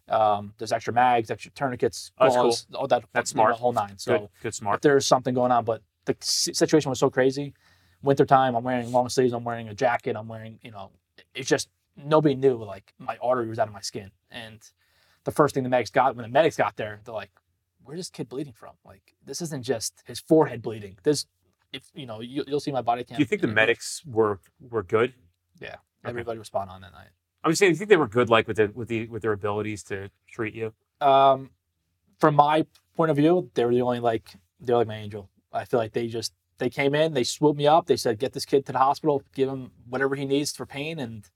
Um, 0.08 0.52
there's 0.58 0.72
extra 0.72 0.92
mags, 0.92 1.30
extra 1.30 1.50
tourniquets, 1.52 2.10
Oh, 2.18 2.24
that's 2.24 2.66
cool. 2.66 2.78
all 2.80 2.86
that. 2.88 3.04
That's 3.12 3.30
smart. 3.30 3.54
The 3.54 3.60
whole 3.60 3.72
nine. 3.72 3.96
So 3.98 4.18
Good, 4.18 4.28
good, 4.42 4.48
if 4.48 4.54
smart. 4.56 4.82
there's 4.82 5.06
something 5.06 5.32
going 5.32 5.52
on, 5.52 5.64
but 5.64 5.80
the 6.06 6.16
situation 6.20 6.90
was 6.90 6.98
so 6.98 7.08
crazy. 7.08 7.54
Wintertime, 8.02 8.56
I'm 8.56 8.64
wearing 8.64 8.90
long 8.90 9.08
sleeves. 9.08 9.32
I'm 9.32 9.44
wearing 9.44 9.68
a 9.68 9.74
jacket. 9.74 10.16
I'm 10.16 10.26
wearing, 10.26 10.58
you 10.62 10.72
know, 10.72 10.90
it's 11.34 11.48
just 11.48 11.68
nobody 11.96 12.34
knew 12.34 12.56
like 12.62 12.92
my 12.98 13.16
artery 13.22 13.48
was 13.48 13.58
out 13.60 13.68
of 13.68 13.72
my 13.74 13.80
skin. 13.80 14.10
And 14.32 14.60
the 15.24 15.30
first 15.30 15.54
thing 15.54 15.62
the 15.62 15.68
medics 15.68 15.90
got 15.90 16.16
when 16.16 16.22
the 16.24 16.28
medics 16.28 16.56
got 16.56 16.76
there, 16.76 17.00
they're 17.04 17.14
like, 17.14 17.30
"Where's 17.84 18.00
this 18.00 18.10
kid 18.10 18.28
bleeding 18.28 18.52
from? 18.52 18.72
Like, 18.84 19.14
this 19.24 19.40
isn't 19.42 19.62
just 19.62 20.02
his 20.06 20.20
forehead 20.20 20.62
bleeding. 20.62 20.96
This, 21.02 21.26
if 21.72 21.84
you 21.94 22.06
know, 22.06 22.20
you, 22.20 22.44
you'll 22.46 22.60
see 22.60 22.72
my 22.72 22.82
body 22.82 23.04
cam. 23.04 23.16
Do 23.16 23.22
you 23.22 23.26
think 23.26 23.42
the 23.42 23.48
medics 23.48 24.02
were 24.06 24.40
were 24.60 24.82
good? 24.82 25.14
Yeah, 25.60 25.76
everybody 26.04 26.38
was 26.38 26.48
spot 26.48 26.68
on 26.68 26.80
that 26.80 26.92
night. 26.92 27.08
I'm 27.44 27.50
just 27.50 27.58
saying, 27.58 27.72
do 27.72 27.74
you 27.74 27.78
think 27.78 27.90
they 27.90 27.96
were 27.96 28.08
good, 28.08 28.30
like 28.30 28.46
with 28.48 28.56
the 28.56 28.72
with 28.74 28.88
the 28.88 29.06
with 29.08 29.22
their 29.22 29.32
abilities 29.32 29.82
to 29.84 30.10
treat 30.28 30.54
you? 30.54 30.72
um, 31.00 31.50
from 32.18 32.36
my 32.36 32.64
point 32.96 33.10
of 33.10 33.16
view, 33.16 33.50
they 33.54 33.64
were 33.64 33.74
the 33.74 33.82
only 33.82 34.00
like 34.00 34.34
they're 34.60 34.76
like 34.76 34.86
my 34.86 34.96
angel. 34.96 35.28
I 35.52 35.64
feel 35.64 35.80
like 35.80 35.92
they 35.92 36.06
just 36.06 36.32
they 36.58 36.70
came 36.70 36.94
in, 36.94 37.14
they 37.14 37.24
swooped 37.24 37.58
me 37.58 37.66
up, 37.66 37.86
they 37.86 37.96
said, 37.96 38.18
"Get 38.18 38.32
this 38.32 38.44
kid 38.44 38.64
to 38.66 38.72
the 38.72 38.78
hospital, 38.78 39.22
give 39.34 39.48
him 39.48 39.72
whatever 39.88 40.14
he 40.14 40.24
needs 40.24 40.52
for 40.52 40.64
pain, 40.64 40.98
and 41.00 41.28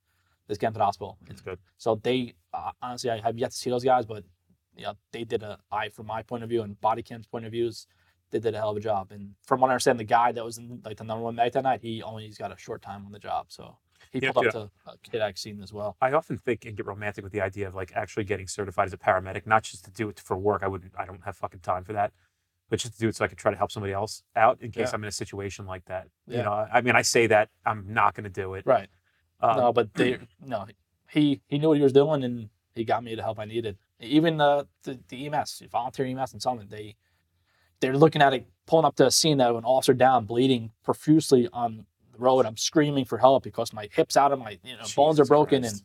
to 0.48 0.78
the 0.78 0.84
hospital." 0.84 1.18
It's 1.28 1.40
good. 1.40 1.58
So 1.76 2.00
they 2.02 2.34
uh, 2.52 2.72
honestly, 2.82 3.10
I 3.10 3.18
have 3.18 3.38
yet 3.38 3.50
to 3.50 3.56
see 3.56 3.70
those 3.70 3.84
guys, 3.84 4.06
but 4.06 4.24
you 4.76 4.84
know, 4.84 4.94
they 5.12 5.24
did 5.24 5.42
a 5.42 5.58
I 5.70 5.88
from 5.88 6.06
my 6.06 6.22
point 6.22 6.42
of 6.42 6.48
view 6.48 6.62
and 6.62 6.80
body 6.80 7.02
cam's 7.02 7.26
point 7.26 7.46
of 7.46 7.52
views, 7.52 7.86
they 8.30 8.38
did 8.38 8.54
a 8.54 8.58
hell 8.58 8.70
of 8.70 8.76
a 8.76 8.80
job. 8.80 9.12
And 9.12 9.34
from 9.44 9.60
what 9.60 9.68
I 9.68 9.72
understand, 9.72 9.98
the 9.98 10.04
guy 10.04 10.32
that 10.32 10.44
was 10.44 10.58
in, 10.58 10.80
like 10.84 10.96
the 10.98 11.04
number 11.04 11.24
one 11.24 11.34
medic 11.34 11.54
that 11.54 11.64
night, 11.64 11.80
he 11.82 12.02
only 12.02 12.26
he's 12.26 12.38
got 12.38 12.52
a 12.52 12.58
short 12.58 12.82
time 12.82 13.04
on 13.06 13.12
the 13.12 13.18
job, 13.18 13.46
so 13.48 13.78
he 14.12 14.18
Yeah, 14.20 14.32
pulled 14.32 14.46
up 14.46 14.52
to 14.52 14.70
a 14.86 14.98
kid 15.02 15.20
I've 15.22 15.38
seen 15.38 15.62
as 15.62 15.72
well. 15.72 15.96
I 16.00 16.12
often 16.12 16.36
think 16.38 16.64
and 16.64 16.76
get 16.76 16.86
romantic 16.86 17.24
with 17.24 17.32
the 17.32 17.40
idea 17.40 17.66
of 17.68 17.74
like 17.74 17.92
actually 17.94 18.24
getting 18.24 18.46
certified 18.46 18.86
as 18.86 18.92
a 18.92 18.98
paramedic, 18.98 19.46
not 19.46 19.62
just 19.62 19.84
to 19.86 19.90
do 19.90 20.08
it 20.08 20.20
for 20.20 20.36
work. 20.36 20.62
I 20.62 20.68
wouldn't. 20.68 20.92
I 20.98 21.06
don't 21.06 21.24
have 21.24 21.36
fucking 21.36 21.60
time 21.60 21.84
for 21.84 21.92
that. 21.94 22.12
But 22.68 22.80
just 22.80 22.94
to 22.94 22.98
do 22.98 23.08
it 23.08 23.14
so 23.14 23.24
I 23.24 23.28
could 23.28 23.38
try 23.38 23.52
to 23.52 23.56
help 23.56 23.70
somebody 23.70 23.92
else 23.92 24.24
out 24.34 24.60
in 24.60 24.72
case 24.72 24.88
Yeah. 24.88 24.94
I'm 24.94 25.04
in 25.04 25.08
a 25.08 25.12
situation 25.12 25.66
like 25.66 25.84
that. 25.84 26.08
Yeah. 26.26 26.38
You 26.38 26.42
know, 26.42 26.66
I 26.72 26.80
mean, 26.80 26.96
I 26.96 27.02
say 27.02 27.28
that 27.28 27.48
I'm 27.64 27.84
not 27.88 28.14
going 28.14 28.24
to 28.24 28.30
do 28.30 28.54
it. 28.54 28.66
Right. 28.66 28.88
Um, 29.40 29.56
no, 29.56 29.72
but 29.72 29.94
they 29.94 30.18
no, 30.44 30.66
he 31.10 31.40
he 31.46 31.58
knew 31.58 31.68
what 31.68 31.76
he 31.76 31.82
was 31.82 31.92
doing, 31.92 32.24
and 32.24 32.48
he 32.74 32.84
got 32.84 33.02
me 33.04 33.14
the 33.14 33.22
help 33.22 33.38
I 33.38 33.44
needed. 33.44 33.76
Even 34.00 34.40
uh, 34.40 34.64
the 34.82 34.98
the 35.08 35.26
EMS, 35.26 35.62
volunteer 35.70 36.06
EMS 36.06 36.32
and 36.32 36.42
Summit, 36.42 36.70
they 36.70 36.96
they're 37.80 37.96
looking 37.96 38.22
at 38.22 38.32
it, 38.34 38.46
pulling 38.66 38.84
up 38.84 38.96
to 38.96 39.06
a 39.06 39.10
scene 39.10 39.38
that 39.38 39.50
an 39.50 39.64
officer 39.64 39.94
down, 39.94 40.24
bleeding 40.24 40.72
profusely 40.82 41.48
on 41.52 41.86
the 42.12 42.18
road. 42.18 42.46
I'm 42.46 42.56
screaming 42.56 43.04
for 43.04 43.18
help 43.18 43.42
because 43.42 43.72
my 43.72 43.88
hips 43.92 44.16
out 44.16 44.32
of 44.32 44.38
my 44.38 44.58
you 44.64 44.76
know 44.76 44.84
bones 44.94 45.20
are 45.20 45.24
broken, 45.24 45.62
Christ. 45.62 45.76
and 45.76 45.82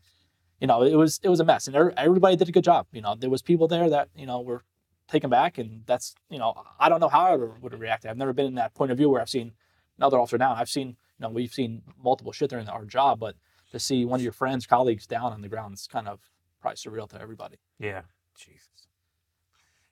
you 0.59 0.67
know 0.67 0.83
it 0.83 0.95
was 0.95 1.19
it 1.23 1.29
was 1.29 1.39
a 1.39 1.45
mess. 1.45 1.67
And 1.67 1.75
everybody 1.97 2.35
did 2.35 2.49
a 2.49 2.51
good 2.51 2.63
job. 2.63 2.87
You 2.91 3.01
know 3.01 3.15
there 3.15 3.29
was 3.29 3.41
people 3.41 3.67
there 3.67 3.89
that 3.89 4.09
you 4.15 4.25
know 4.25 4.41
were 4.41 4.63
taken 5.07 5.29
back, 5.29 5.57
and 5.57 5.83
that's 5.85 6.15
you 6.29 6.39
know 6.39 6.53
I 6.79 6.89
don't 6.89 6.99
know 6.99 7.09
how 7.09 7.25
I 7.25 7.35
would 7.35 7.71
have 7.71 7.81
reacted. 7.81 8.09
I've 8.09 8.17
never 8.17 8.33
been 8.33 8.47
in 8.47 8.55
that 8.55 8.73
point 8.73 8.91
of 8.91 8.97
view 8.97 9.09
where 9.09 9.21
I've 9.21 9.29
seen 9.29 9.53
another 9.97 10.19
officer 10.19 10.37
down. 10.37 10.57
I've 10.57 10.69
seen 10.69 10.97
know 11.21 11.29
we've 11.29 11.53
seen 11.53 11.81
multiple 12.03 12.31
shit 12.31 12.49
during 12.49 12.67
our 12.67 12.86
job, 12.86 13.19
but 13.19 13.36
to 13.71 13.79
see 13.79 14.05
one 14.05 14.19
of 14.19 14.23
your 14.23 14.34
friends, 14.34 14.65
colleagues 14.65 15.07
down 15.07 15.31
on 15.31 15.41
the 15.41 15.49
ground, 15.49 15.73
it's 15.73 15.88
kind 15.88 16.07
of 16.07 16.19
probably 16.62 16.75
surreal 16.75 17.10
to 17.10 17.21
everybody. 17.21 17.57
Yeah, 17.79 18.01
Jesus. 18.36 18.67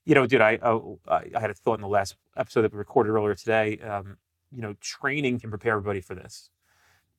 You 0.06 0.16
know, 0.16 0.26
dude, 0.26 0.42
I, 0.42 0.60
oh, 0.62 1.00
I 1.08 1.30
I 1.36 1.40
had 1.40 1.50
a 1.50 1.54
thought 1.54 1.76
in 1.76 1.82
the 1.82 1.88
last 1.88 2.16
episode 2.36 2.64
that 2.64 2.74
we 2.74 2.78
recorded 2.78 3.12
earlier 3.12 3.36
today. 3.36 3.78
Um, 3.80 4.18
you 4.52 4.62
know, 4.62 4.76
training 4.82 5.40
can 5.40 5.50
prepare 5.50 5.74
everybody 5.74 6.02
for 6.02 6.16
this, 6.16 6.50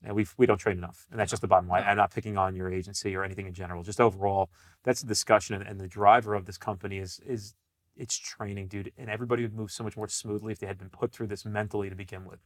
and 0.03 0.14
we 0.14 0.27
we 0.37 0.46
don't 0.46 0.59
train 0.59 0.79
enough, 0.79 1.07
and 1.11 1.18
that's 1.18 1.31
just 1.31 1.42
the 1.42 1.49
bottom 1.49 1.68
line. 1.68 1.85
I'm 1.87 1.96
not 1.96 2.12
picking 2.12 2.37
on 2.37 2.57
your 2.57 2.73
agency 2.73 3.14
or 3.14 3.23
anything 3.25 3.46
in 3.46 3.55
general. 3.55 3.83
Just 3.83 4.01
overall, 4.01 4.51
that's 4.83 5.03
the 5.03 5.09
discussion, 5.09 5.55
and, 5.55 5.66
and 5.66 5.81
the 5.81 5.88
driver 5.88 6.35
of 6.35 6.46
this 6.46 6.59
company 6.59 6.99
is 6.99 7.20
is 7.25 7.55
it's 7.96 8.16
training, 8.16 8.66
dude, 8.68 8.92
and 8.96 9.11
everybody 9.11 9.42
would 9.42 9.55
move 9.55 9.70
so 9.70 9.85
much 9.85 9.96
more 9.96 10.09
smoothly 10.09 10.53
if 10.53 10.59
they 10.59 10.66
had 10.66 10.79
been 10.79 10.88
put 10.88 11.12
through 11.12 11.27
this 11.27 11.44
mentally 11.44 11.90
to 11.90 11.94
begin 11.94 12.25
with. 12.25 12.40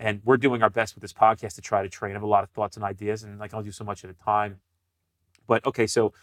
And 0.00 0.22
we're 0.24 0.38
doing 0.38 0.62
our 0.62 0.70
best 0.70 0.94
with 0.94 1.02
this 1.02 1.12
podcast 1.12 1.54
to 1.56 1.60
try 1.60 1.82
to 1.82 1.88
train. 1.88 2.12
I 2.12 2.14
have 2.14 2.22
a 2.22 2.26
lot 2.26 2.42
of 2.42 2.48
thoughts 2.50 2.76
and 2.76 2.84
ideas, 2.84 3.22
and 3.22 3.38
like 3.38 3.52
I'll 3.52 3.62
do 3.62 3.70
so 3.70 3.84
much 3.84 4.02
at 4.02 4.08
a 4.10 4.14
time. 4.14 4.60
But 5.46 5.64
okay, 5.66 5.86
so 5.86 6.14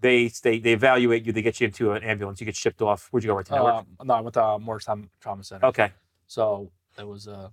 they 0.00 0.28
they 0.42 0.58
they 0.58 0.72
evaluate 0.72 1.26
you. 1.26 1.32
They 1.32 1.42
get 1.42 1.60
you 1.60 1.66
into 1.66 1.92
an 1.92 2.02
ambulance. 2.02 2.40
You 2.40 2.46
get 2.46 2.56
shipped 2.56 2.80
off. 2.80 3.08
Where'd 3.10 3.22
you 3.22 3.28
go? 3.28 3.36
Right 3.36 3.44
to 3.46 3.54
Newark. 3.54 3.74
Um, 3.74 3.86
no, 4.04 4.14
I 4.14 4.20
went 4.22 4.34
to 4.34 4.58
Morristown 4.58 5.10
Trauma 5.20 5.44
Center. 5.44 5.66
okay. 5.66 5.92
So 6.26 6.72
it 6.98 7.06
was 7.06 7.28
uh, 7.28 7.50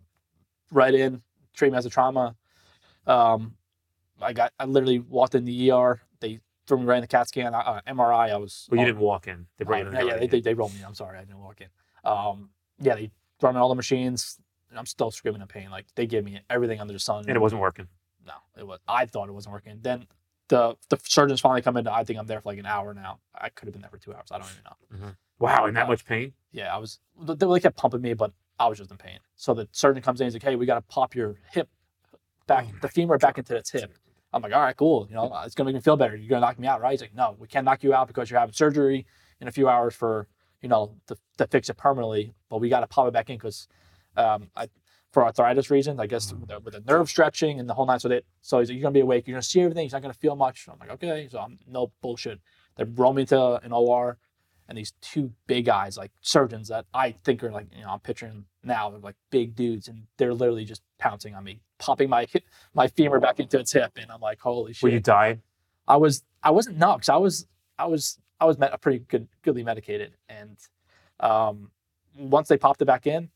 right 0.72 0.94
in 0.94 1.22
treatment 1.54 1.80
as 1.80 1.86
a 1.86 1.90
trauma. 1.90 2.36
Um, 3.06 3.56
I 4.22 4.32
got 4.32 4.54
I 4.58 4.64
literally 4.66 5.00
walked 5.00 5.36
in 5.36 5.44
the 5.44 5.72
ER. 5.72 6.02
They 6.22 6.40
threw 6.68 6.80
me 6.80 6.86
right 6.86 6.96
in 6.98 7.02
the 7.02 7.08
CAT 7.08 7.28
scan. 7.28 7.54
Uh, 7.54 7.82
MRI. 7.86 8.32
I 8.32 8.38
was. 8.38 8.68
Well, 8.72 8.80
you 8.80 8.86
didn't 8.86 9.02
walk 9.02 9.28
in. 9.28 9.48
They 9.58 9.66
brought 9.66 9.82
you 9.82 9.88
in. 9.88 9.94
yeah, 9.94 10.02
yeah, 10.04 10.18
they, 10.20 10.28
they, 10.28 10.40
they 10.40 10.54
rolled 10.54 10.74
me. 10.74 10.80
I'm 10.88 10.96
sorry, 10.96 11.18
I 11.18 11.26
didn't 11.26 11.40
walk 11.40 11.60
in. 11.60 11.68
Um, 12.10 12.50
yeah, 12.80 12.96
they 12.96 13.12
threw 13.40 13.50
me 13.50 13.56
in 13.58 13.62
all 13.62 13.70
the 13.70 13.76
machines. 13.76 14.40
And 14.74 14.80
I'm 14.80 14.88
still 14.88 15.12
screaming 15.12 15.42
in 15.42 15.48
pain. 15.48 15.70
Like 15.70 15.86
they 15.94 16.08
gave 16.08 16.24
me 16.26 16.40
everything 16.50 16.80
under 16.82 16.94
the 16.94 17.00
sun. 17.00 17.26
and 17.28 17.36
it 17.36 17.40
wasn't 17.40 17.62
working. 17.62 17.88
No, 18.26 18.34
it 18.58 18.66
was. 18.66 18.80
I 18.88 19.06
thought 19.06 19.30
it 19.30 19.34
wasn't 19.34 19.54
working. 19.54 19.78
Then 19.82 20.08
the 20.48 20.76
the 20.90 20.98
surgeons 21.04 21.42
finally 21.42 21.62
come 21.62 21.78
in. 21.78 21.88
I 21.88 22.04
think 22.04 22.18
I'm 22.18 22.26
there 22.26 22.42
for 22.42 22.50
like 22.50 22.58
an 22.58 22.66
hour 22.66 22.94
now. 22.96 23.20
I 23.36 23.50
could 23.50 23.68
have 23.68 23.74
been 23.74 23.82
there 23.84 23.92
for 23.92 24.00
two 24.00 24.14
hours. 24.16 24.30
I 24.32 24.40
don't 24.40 24.48
even 24.50 24.64
know. 25.06 25.12
Wow, 25.40 25.66
in 25.68 25.76
that 25.76 25.86
Uh, 25.86 25.90
much 25.90 26.06
pain. 26.06 26.34
Yeah, 26.52 26.74
I 26.74 26.80
was. 26.80 27.00
They 27.22 27.36
they 27.36 27.60
kept 27.60 27.78
pumping 27.78 28.02
me, 28.02 28.14
but 28.16 28.32
I 28.60 28.68
was 28.68 28.80
just 28.80 28.90
in 28.90 28.98
pain. 28.98 29.20
So 29.36 29.54
the 29.54 29.68
surgeon 29.72 30.02
comes 30.02 30.22
in. 30.22 30.26
He's 30.26 30.34
like, 30.34 30.42
"Hey, 30.44 30.56
we 30.56 30.66
got 30.66 30.76
to 30.76 30.82
pop 30.82 31.14
your 31.16 31.36
hip 31.52 31.70
back, 32.48 32.66
Oh 32.70 32.76
the 32.82 32.88
femur 32.88 33.18
back 33.20 33.38
into 33.38 33.56
its 33.56 33.70
hip." 33.72 33.94
I'm 34.32 34.42
like, 34.42 34.54
"All 34.54 34.62
right, 34.62 34.76
cool. 34.76 35.06
You 35.10 35.16
know, 35.16 35.32
it's 35.46 35.54
gonna 35.54 35.68
make 35.68 35.76
me 35.76 35.82
feel 35.82 35.98
better. 35.98 36.16
You're 36.16 36.30
gonna 36.30 36.42
knock 36.42 36.58
me 36.58 36.68
out, 36.68 36.82
right?" 36.82 36.92
He's 36.92 37.02
like, 37.02 37.14
"No, 37.14 37.36
we 37.38 37.48
can't 37.48 37.66
knock 37.66 37.84
you 37.84 37.94
out 37.94 38.08
because 38.08 38.32
you're 38.32 38.40
having 38.40 38.54
surgery 38.54 39.06
in 39.40 39.48
a 39.48 39.52
few 39.52 39.70
hours 39.70 39.94
for 39.94 40.28
you 40.62 40.70
know 40.70 40.96
to, 41.08 41.16
to 41.38 41.48
fix 41.48 41.70
it 41.70 41.78
permanently. 41.78 42.34
But 42.50 42.60
we 42.60 42.70
got 42.70 42.80
to 42.82 42.88
pop 42.88 43.08
it 43.08 43.14
back 43.14 43.30
in 43.30 43.36
because 43.38 43.68
um, 44.18 44.50
I, 44.56 44.68
for 45.12 45.24
arthritis 45.24 45.70
reasons, 45.70 46.00
I 46.00 46.08
guess 46.08 46.34
with 46.34 46.48
the, 46.48 46.60
with 46.60 46.74
the 46.74 46.82
nerve 46.82 47.10
stretching 47.10 47.60
and 47.60 47.70
the 47.70 47.74
whole 47.74 47.86
nine. 47.86 48.00
So 48.00 48.10
that 48.10 48.24
so 48.42 48.60
he's 48.60 48.70
like, 48.70 48.76
"You're 48.76 48.84
gonna 48.84 48.94
be 48.94 49.00
awake. 49.02 49.28
You're 49.28 49.36
gonna 49.36 49.44
see 49.44 49.62
everything. 49.62 49.84
He's 49.84 49.94
not 49.94 50.02
gonna 50.02 50.14
feel 50.14 50.36
much." 50.36 50.68
I'm 50.72 50.80
like, 50.80 50.90
"Okay." 50.92 51.28
So 51.32 51.40
I'm 51.40 51.60
no 51.68 51.92
bullshit. 52.02 52.40
They 52.78 52.84
roll 52.84 53.14
me 53.14 53.26
to 53.28 53.56
an 53.64 53.72
OR 53.72 54.18
and 54.68 54.78
these 54.78 54.94
two 55.02 55.32
big 55.48 55.66
guys, 55.66 55.98
like 55.98 56.12
surgeons 56.22 56.70
that 56.70 56.86
I 56.94 57.12
think 57.24 57.44
are 57.44 57.52
like, 57.52 57.68
you 57.76 57.84
know, 57.84 57.90
I'm 57.90 58.00
picturing 58.00 58.46
now, 58.64 58.90
they're 58.90 59.00
like 59.00 59.16
big 59.30 59.56
dudes, 59.56 59.88
and 59.88 60.04
they're 60.18 60.34
literally 60.34 60.66
just 60.66 60.82
pouncing 61.00 61.36
on 61.36 61.44
me, 61.44 61.60
popping 61.80 62.10
my 62.10 62.26
hip, 62.32 62.44
my 62.74 62.88
femur 62.88 63.20
back 63.20 63.40
into 63.40 63.60
its 63.60 63.74
hip, 63.74 63.92
and 63.98 64.10
I'm 64.12 64.22
like, 64.22 64.40
holy 64.40 64.74
shit. 64.74 64.84
Were 64.84 64.90
you 64.90 65.00
dying? 65.00 65.42
I 65.88 65.98
was, 65.98 66.24
I 66.42 66.52
wasn't 66.52 66.78
no, 66.78 66.94
'cause 66.96 67.10
I 67.10 67.18
was, 67.18 67.46
I 67.78 67.86
was, 67.88 68.18
I 68.40 68.46
was 68.46 68.58
met, 68.58 68.74
a 68.74 68.78
pretty 68.78 69.00
good, 69.00 69.28
goodly 69.42 69.64
medicated, 69.64 70.14
and 70.30 70.58
um, 71.20 71.72
once 72.18 72.48
they 72.48 72.58
popped 72.58 72.82
it 72.82 72.86
back 72.86 73.06
in, 73.06 73.30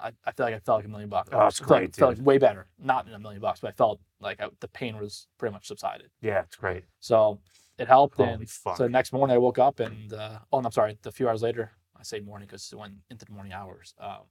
I, 0.00 0.12
I 0.24 0.32
feel 0.32 0.46
like 0.46 0.54
I 0.54 0.58
felt 0.60 0.78
like 0.78 0.84
a 0.86 0.88
million 0.88 1.08
bucks. 1.08 1.28
Oh, 1.32 1.38
that's 1.40 1.60
I 1.60 1.64
felt 1.64 1.70
like- 1.70 1.80
great, 1.80 1.96
felt 1.96 2.16
like 2.18 2.26
way 2.26 2.38
better, 2.38 2.66
not 2.78 3.06
in 3.06 3.14
a 3.14 3.18
million 3.18 3.40
bucks, 3.40 3.60
but 3.60 3.68
I 3.68 3.72
felt 3.72 4.00
like 4.20 4.40
I, 4.40 4.48
the 4.60 4.68
pain 4.68 4.96
was 4.98 5.26
pretty 5.38 5.52
much 5.52 5.66
subsided. 5.66 6.10
Yeah, 6.20 6.40
it's 6.42 6.56
great. 6.56 6.84
So 7.00 7.38
it 7.78 7.88
helped. 7.88 8.16
Holy 8.16 8.30
and 8.30 8.48
fuck. 8.50 8.76
so 8.76 8.84
the 8.84 8.88
next 8.88 9.12
morning 9.12 9.34
I 9.34 9.38
woke 9.38 9.58
up 9.58 9.80
and, 9.80 10.12
uh, 10.12 10.38
oh, 10.52 10.60
no, 10.60 10.66
I'm 10.66 10.72
sorry, 10.72 10.98
a 11.04 11.12
few 11.12 11.28
hours 11.28 11.42
later, 11.42 11.72
I 11.96 12.02
say 12.02 12.20
morning 12.20 12.46
because 12.46 12.70
it 12.72 12.76
went 12.78 12.94
into 13.10 13.24
the 13.24 13.32
morning 13.32 13.52
hours. 13.52 13.94
Um, 13.98 14.22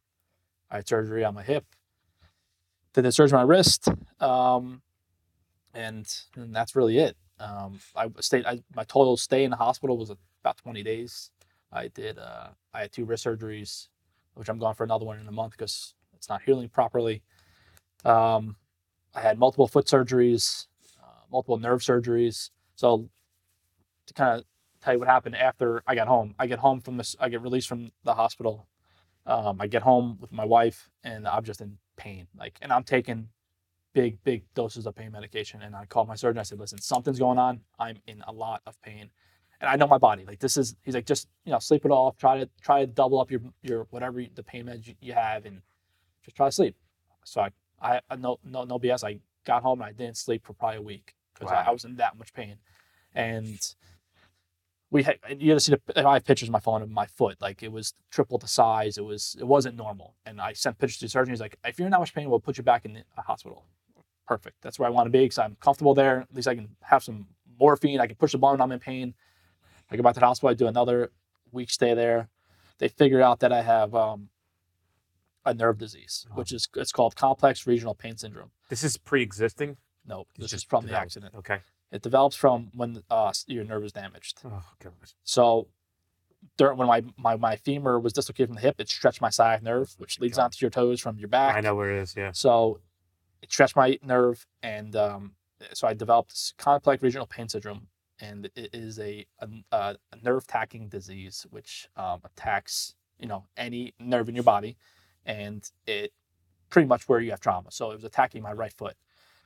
I 0.71 0.77
had 0.77 0.87
surgery 0.87 1.23
on 1.23 1.33
my 1.33 1.43
hip, 1.43 1.65
did 2.93 3.03
the 3.03 3.11
surgery 3.11 3.37
on 3.39 3.47
my 3.47 3.53
wrist, 3.55 3.87
um, 4.19 4.81
and, 5.73 6.05
and 6.35 6.55
that's 6.55 6.75
really 6.75 6.97
it. 6.97 7.15
Um, 7.39 7.79
I 7.95 8.09
stayed, 8.19 8.45
I, 8.45 8.59
my 8.75 8.83
total 8.83 9.15
stay 9.17 9.43
in 9.43 9.51
the 9.51 9.57
hospital 9.57 9.97
was 9.97 10.09
about 10.41 10.57
20 10.57 10.81
days. 10.83 11.29
I 11.71 11.89
did, 11.89 12.17
uh, 12.17 12.47
I 12.73 12.81
had 12.81 12.91
two 12.91 13.05
wrist 13.05 13.25
surgeries, 13.25 13.89
which 14.37 14.49
I'm 14.49 14.59
going 14.59 14.75
for 14.75 14.83
another 14.83 15.05
one 15.05 15.19
in 15.19 15.27
a 15.27 15.31
month 15.31 15.51
because 15.51 15.93
it's 16.15 16.29
not 16.29 16.41
healing 16.43 16.69
properly. 16.69 17.23
Um, 18.05 18.55
I 19.13 19.21
had 19.21 19.39
multiple 19.39 19.67
foot 19.67 19.87
surgeries, 19.87 20.67
uh, 21.01 21.23
multiple 21.31 21.57
nerve 21.57 21.81
surgeries. 21.81 22.51
So 22.75 23.09
to 24.05 24.13
kind 24.13 24.39
of 24.39 24.45
tell 24.81 24.93
you 24.93 24.99
what 24.99 25.07
happened 25.07 25.35
after 25.35 25.83
I 25.87 25.95
got 25.95 26.07
home, 26.07 26.35
I 26.39 26.47
get 26.47 26.59
home 26.59 26.81
from 26.81 26.97
this, 26.97 27.15
I 27.19 27.29
get 27.29 27.41
released 27.41 27.67
from 27.67 27.91
the 28.03 28.13
hospital. 28.13 28.67
Um, 29.25 29.59
I 29.59 29.67
get 29.67 29.81
home 29.81 30.17
with 30.21 30.31
my 30.31 30.45
wife 30.45 30.89
and 31.03 31.27
I'm 31.27 31.43
just 31.43 31.61
in 31.61 31.77
pain. 31.97 32.27
Like, 32.37 32.57
and 32.61 32.71
I'm 32.71 32.83
taking 32.83 33.29
big, 33.93 34.23
big 34.23 34.43
doses 34.53 34.85
of 34.85 34.95
pain 34.95 35.11
medication. 35.11 35.61
And 35.63 35.75
I 35.75 35.85
called 35.85 36.07
my 36.07 36.15
surgeon. 36.15 36.39
I 36.39 36.43
said, 36.43 36.59
listen, 36.59 36.79
something's 36.79 37.19
going 37.19 37.39
on. 37.39 37.61
I'm 37.79 37.97
in 38.07 38.23
a 38.27 38.31
lot 38.31 38.61
of 38.65 38.79
pain. 38.81 39.09
And 39.59 39.69
I 39.69 39.75
know 39.75 39.87
my 39.87 39.97
body. 39.97 40.23
Like 40.25 40.39
this 40.39 40.55
is, 40.57 40.75
he's 40.83 40.93
like, 40.93 41.05
just 41.05 41.27
you 41.45 41.51
know, 41.51 41.59
sleep 41.59 41.83
it 41.85 41.91
off. 41.91 42.17
Try 42.17 42.39
to 42.39 42.49
try 42.61 42.81
to 42.81 42.87
double 42.87 43.19
up 43.19 43.31
your 43.31 43.41
your 43.63 43.87
whatever 43.89 44.21
the 44.33 44.43
pain 44.43 44.65
meds 44.65 44.87
you, 44.87 44.93
you 45.01 45.13
have, 45.13 45.45
and 45.45 45.61
just 46.23 46.37
try 46.37 46.47
to 46.47 46.51
sleep. 46.51 46.75
So 47.23 47.41
I, 47.81 48.01
I, 48.09 48.15
no 48.15 48.37
no 48.43 48.63
no 48.63 48.77
BS. 48.79 49.03
I 49.03 49.19
got 49.45 49.63
home 49.63 49.81
and 49.81 49.89
I 49.89 49.93
didn't 49.93 50.17
sleep 50.17 50.45
for 50.45 50.53
probably 50.53 50.77
a 50.77 50.81
week 50.81 51.15
because 51.33 51.51
I, 51.51 51.63
I 51.63 51.71
was 51.71 51.85
in 51.85 51.95
that 51.95 52.17
much 52.17 52.33
pain. 52.33 52.57
And 53.15 53.59
we 54.89 55.03
had 55.03 55.17
you 55.37 55.51
had 55.51 55.55
to 55.55 55.59
see 55.59 55.73
the 55.73 56.07
I 56.07 56.13
have 56.13 56.25
pictures 56.25 56.49
of 56.49 56.53
my 56.53 56.59
phone 56.59 56.81
of 56.81 56.89
my 56.89 57.05
foot. 57.07 57.41
Like 57.41 57.63
it 57.63 57.71
was 57.71 57.93
triple 58.11 58.37
the 58.37 58.47
size. 58.47 58.97
It 58.97 59.05
was 59.05 59.35
it 59.39 59.45
wasn't 59.45 59.75
normal. 59.75 60.15
And 60.25 60.39
I 60.39 60.53
sent 60.53 60.77
pictures 60.77 60.99
to 60.99 61.05
the 61.05 61.09
surgeon. 61.09 61.33
He's 61.33 61.41
like, 61.41 61.57
if 61.65 61.79
you're 61.79 61.87
in 61.87 61.91
that 61.91 61.99
much 61.99 62.13
pain, 62.13 62.29
we'll 62.29 62.39
put 62.39 62.57
you 62.57 62.63
back 62.63 62.85
in 62.85 63.03
a 63.17 63.21
hospital. 63.21 63.65
Perfect. 64.27 64.57
That's 64.61 64.77
where 64.77 64.87
I 64.87 64.91
want 64.91 65.07
to 65.07 65.09
be 65.09 65.19
because 65.19 65.39
I'm 65.39 65.57
comfortable 65.61 65.93
there. 65.93 66.21
At 66.21 66.33
least 66.33 66.47
I 66.47 66.55
can 66.55 66.69
have 66.81 67.03
some 67.03 67.27
morphine. 67.59 67.99
I 67.99 68.07
can 68.07 68.15
push 68.15 68.33
the 68.33 68.37
button. 68.37 68.61
I'm 68.61 68.71
in 68.71 68.79
pain. 68.79 69.13
I 69.89 69.95
go 69.97 70.03
back 70.03 70.13
to 70.15 70.19
the 70.19 70.25
hospital. 70.25 70.49
I 70.49 70.53
do 70.53 70.67
another 70.67 71.11
week 71.51 71.69
stay 71.69 71.93
there. 71.93 72.29
They 72.79 72.87
figure 72.87 73.21
out 73.21 73.39
that 73.39 73.51
I 73.51 73.61
have 73.61 73.95
um, 73.95 74.29
a 75.45 75.53
nerve 75.53 75.77
disease, 75.77 76.25
Oh. 76.31 76.35
which 76.35 76.51
is 76.51 76.67
it's 76.75 76.91
called 76.91 77.15
complex 77.15 77.65
regional 77.65 77.95
pain 77.95 78.17
syndrome. 78.17 78.51
This 78.69 78.83
is 78.83 78.97
pre-existing. 78.97 79.77
No, 80.05 80.21
It's 80.35 80.37
this 80.37 80.45
is 80.45 80.51
just 80.51 80.69
from 80.69 80.85
the 80.85 80.97
accident. 80.97 81.35
Okay. 81.35 81.59
It 81.91 82.01
develops 82.01 82.35
from 82.35 82.69
when 82.73 83.01
uh, 83.09 83.31
your 83.47 83.63
nerve 83.63 83.83
is 83.85 83.93
damaged. 83.93 84.39
Oh 84.45 84.63
god. 84.83 84.93
So 85.23 85.67
during, 86.57 86.77
when 86.77 86.87
my, 86.87 87.03
my, 87.17 87.35
my 87.35 87.55
femur 87.55 87.99
was 87.99 88.13
dislocated 88.13 88.49
from 88.49 88.55
the 88.55 88.61
hip, 88.61 88.75
it 88.79 88.89
stretched 88.89 89.21
my 89.21 89.29
sciatic 89.29 89.63
nerve, 89.63 89.95
which 89.97 90.19
leads 90.19 90.37
God. 90.37 90.45
onto 90.45 90.57
your 90.61 90.69
toes 90.69 90.99
from 91.01 91.17
your 91.17 91.27
back. 91.29 91.55
I 91.55 91.61
know 91.61 91.75
where 91.75 91.91
it 91.91 91.99
is. 92.01 92.13
Yeah. 92.15 92.31
So 92.33 92.79
it 93.41 93.51
stretched 93.51 93.75
my 93.75 93.97
nerve, 94.03 94.45
and 94.61 94.95
um, 94.95 95.31
so 95.73 95.87
I 95.87 95.93
developed 95.93 96.29
this 96.31 96.53
complex 96.57 97.01
regional 97.01 97.25
pain 97.25 97.47
syndrome, 97.49 97.87
and 98.19 98.45
it 98.55 98.69
is 98.73 98.99
a 98.99 99.25
a, 99.39 99.47
a 99.71 99.95
nerve 100.23 100.47
tacking 100.47 100.87
disease 100.89 101.45
which 101.49 101.87
um, 101.95 102.21
attacks 102.23 102.95
you 103.19 103.27
know 103.27 103.45
any 103.57 103.93
nerve 103.99 104.29
in 104.29 104.35
your 104.35 104.43
body, 104.43 104.77
and 105.25 105.69
it 105.85 106.13
pretty 106.69 106.87
much 106.87 107.07
where 107.07 107.19
you 107.19 107.31
have 107.31 107.39
trauma. 107.39 107.71
So 107.71 107.91
it 107.91 107.95
was 107.95 108.03
attacking 108.03 108.41
my 108.43 108.53
right 108.53 108.73
foot. 108.73 108.95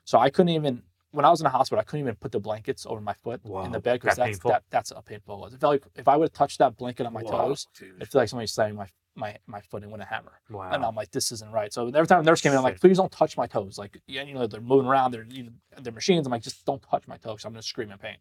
So 0.05 0.17
I 0.19 0.29
couldn't 0.29 0.49
even 0.49 0.84
when 1.12 1.25
I 1.25 1.29
was 1.29 1.41
in 1.41 1.43
the 1.43 1.49
hospital, 1.49 1.79
I 1.79 1.84
couldn't 1.84 2.05
even 2.05 2.15
put 2.15 2.31
the 2.31 2.39
blankets 2.39 2.86
over 2.86 3.01
my 3.01 3.13
foot 3.13 3.41
in 3.43 3.71
the 3.71 3.79
bed 3.79 3.99
because 3.99 4.15
That 4.15 4.23
that's 4.23 4.38
painful? 4.38 4.51
that, 4.51 4.63
that's 4.69 4.93
how 4.93 5.01
painful 5.01 5.36
it 5.36 5.41
was. 5.41 5.53
It 5.53 5.60
felt 5.60 5.73
like 5.73 5.84
if 5.95 6.07
I 6.07 6.15
would 6.15 6.25
have 6.25 6.34
touched 6.34 6.60
that 6.60 6.77
blanket 6.77 7.05
on 7.05 7.13
my 7.13 7.21
Wow, 7.23 7.31
toes, 7.47 7.67
dude. 7.77 8.01
it 8.01 8.07
felt 8.07 8.21
like 8.21 8.29
somebody 8.29 8.47
slamming 8.47 8.77
my 8.77 8.88
my 9.15 9.38
my 9.45 9.60
foot 9.60 9.84
in 9.84 9.91
with 9.91 9.99
a 10.01 10.05
hammer. 10.05 10.39
Wow. 10.49 10.69
And 10.71 10.86
I'm 10.86 10.95
like, 10.95 11.12
this 11.12 11.34
isn't 11.34 11.51
right. 11.51 11.73
So 11.73 11.88
every 11.88 12.07
time 12.07 12.21
a 12.21 12.23
nurse 12.23 12.39
came 12.41 12.53
in, 12.53 12.57
I'm 12.57 12.63
like, 12.63 12.79
please 12.79 12.95
don't 12.95 13.12
touch 13.12 13.36
my 13.36 13.45
toes. 13.45 13.77
Like, 13.77 14.01
you 14.07 14.34
know, 14.34 14.47
they're 14.47 14.62
moving 14.62 14.88
around, 14.88 15.12
they're 15.12 15.25
you 15.29 15.43
know, 15.43 15.51
they're 15.81 15.91
machines. 15.91 16.25
I'm 16.25 16.31
like, 16.31 16.43
just 16.43 16.65
don't 16.65 16.81
touch 16.81 17.07
my 17.10 17.17
toes. 17.17 17.43
I'm 17.43 17.51
gonna 17.51 17.62
scream 17.62 17.91
in 17.91 17.97
pain. 17.97 18.15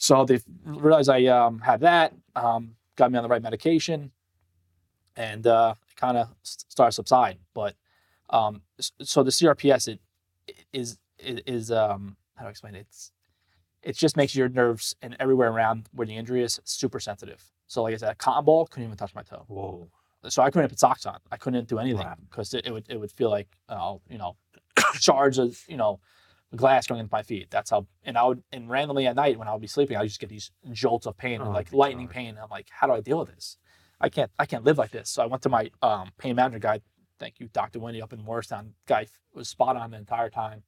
So 0.00 0.24
they 0.24 0.40
realized 0.64 1.10
I 1.10 1.26
um, 1.26 1.58
had 1.60 1.80
that, 1.80 2.14
um, 2.34 2.74
got 2.96 3.12
me 3.12 3.18
on 3.18 3.22
the 3.22 3.28
right 3.28 3.42
medication, 3.42 4.10
and 5.14 5.46
uh, 5.46 5.74
it 5.90 5.96
kind 5.96 6.16
of 6.16 6.28
started 6.42 6.92
to 6.92 6.94
subside. 6.94 7.36
But 7.52 7.76
um, 8.30 8.62
so 9.02 9.22
the 9.22 9.30
CRPS 9.30 9.88
it, 9.88 10.00
it 10.48 10.56
is 10.72 10.98
it 11.18 11.42
is 11.46 11.70
um, 11.70 12.16
how 12.36 12.44
do 12.44 12.46
I 12.48 12.50
explain 12.50 12.74
it? 12.76 12.86
It's 12.88 13.12
it 13.82 13.94
just 13.94 14.16
makes 14.16 14.34
your 14.34 14.48
nerves 14.48 14.96
and 15.02 15.14
everywhere 15.20 15.50
around 15.50 15.88
where 15.92 16.06
the 16.06 16.16
injury 16.16 16.42
is 16.42 16.58
super 16.64 16.98
sensitive. 16.98 17.44
So 17.66 17.82
like 17.82 17.92
I 17.92 17.98
said, 17.98 18.10
a 18.12 18.14
cotton 18.14 18.46
ball 18.46 18.66
couldn't 18.66 18.86
even 18.86 18.96
touch 18.96 19.14
my 19.14 19.22
toe. 19.22 19.44
Whoa. 19.48 19.90
So 20.28 20.42
I 20.42 20.50
couldn't 20.50 20.70
put 20.70 20.78
socks 20.78 21.04
on. 21.04 21.18
I 21.30 21.36
couldn't 21.36 21.68
do 21.68 21.78
anything 21.78 22.06
Wow. 22.06 22.16
because 22.30 22.54
it, 22.54 22.66
it 22.66 22.72
would 22.72 22.86
it 22.88 22.98
would 22.98 23.12
feel 23.12 23.28
like 23.28 23.48
uh, 23.68 23.96
you 24.08 24.16
know 24.16 24.36
shards 24.94 25.36
of 25.36 25.62
you 25.68 25.76
know 25.76 26.00
glass 26.56 26.86
going 26.86 27.00
into 27.00 27.10
my 27.12 27.22
feet. 27.22 27.48
That's 27.50 27.70
how 27.70 27.86
and 28.04 28.18
I 28.18 28.24
would 28.24 28.42
and 28.52 28.68
randomly 28.68 29.06
at 29.06 29.16
night 29.16 29.38
when 29.38 29.48
I 29.48 29.52
would 29.52 29.60
be 29.60 29.66
sleeping, 29.66 29.96
I 29.96 30.00
would 30.00 30.08
just 30.08 30.20
get 30.20 30.28
these 30.28 30.50
jolts 30.72 31.06
of 31.06 31.16
pain 31.16 31.40
Oh 31.40 31.50
like 31.50 31.72
lightning 31.72 32.06
God. 32.06 32.14
pain. 32.14 32.38
I'm 32.42 32.50
like, 32.50 32.68
how 32.70 32.86
do 32.86 32.92
I 32.92 33.00
deal 33.00 33.18
with 33.18 33.34
this? 33.34 33.56
I 34.00 34.08
can't 34.08 34.30
I 34.38 34.46
can't 34.46 34.64
live 34.64 34.78
like 34.78 34.90
this. 34.90 35.10
So 35.10 35.22
I 35.22 35.26
went 35.26 35.42
to 35.42 35.48
my 35.48 35.70
um, 35.82 36.10
pain 36.18 36.36
management 36.36 36.62
guy. 36.62 36.80
Thank 37.18 37.38
you, 37.38 37.48
Dr. 37.52 37.78
Winnie 37.80 38.02
up 38.02 38.12
in 38.12 38.24
Morristown. 38.24 38.74
Guy 38.86 39.06
was 39.34 39.48
spot 39.48 39.76
on 39.76 39.90
the 39.90 39.98
entire 39.98 40.30
time. 40.30 40.62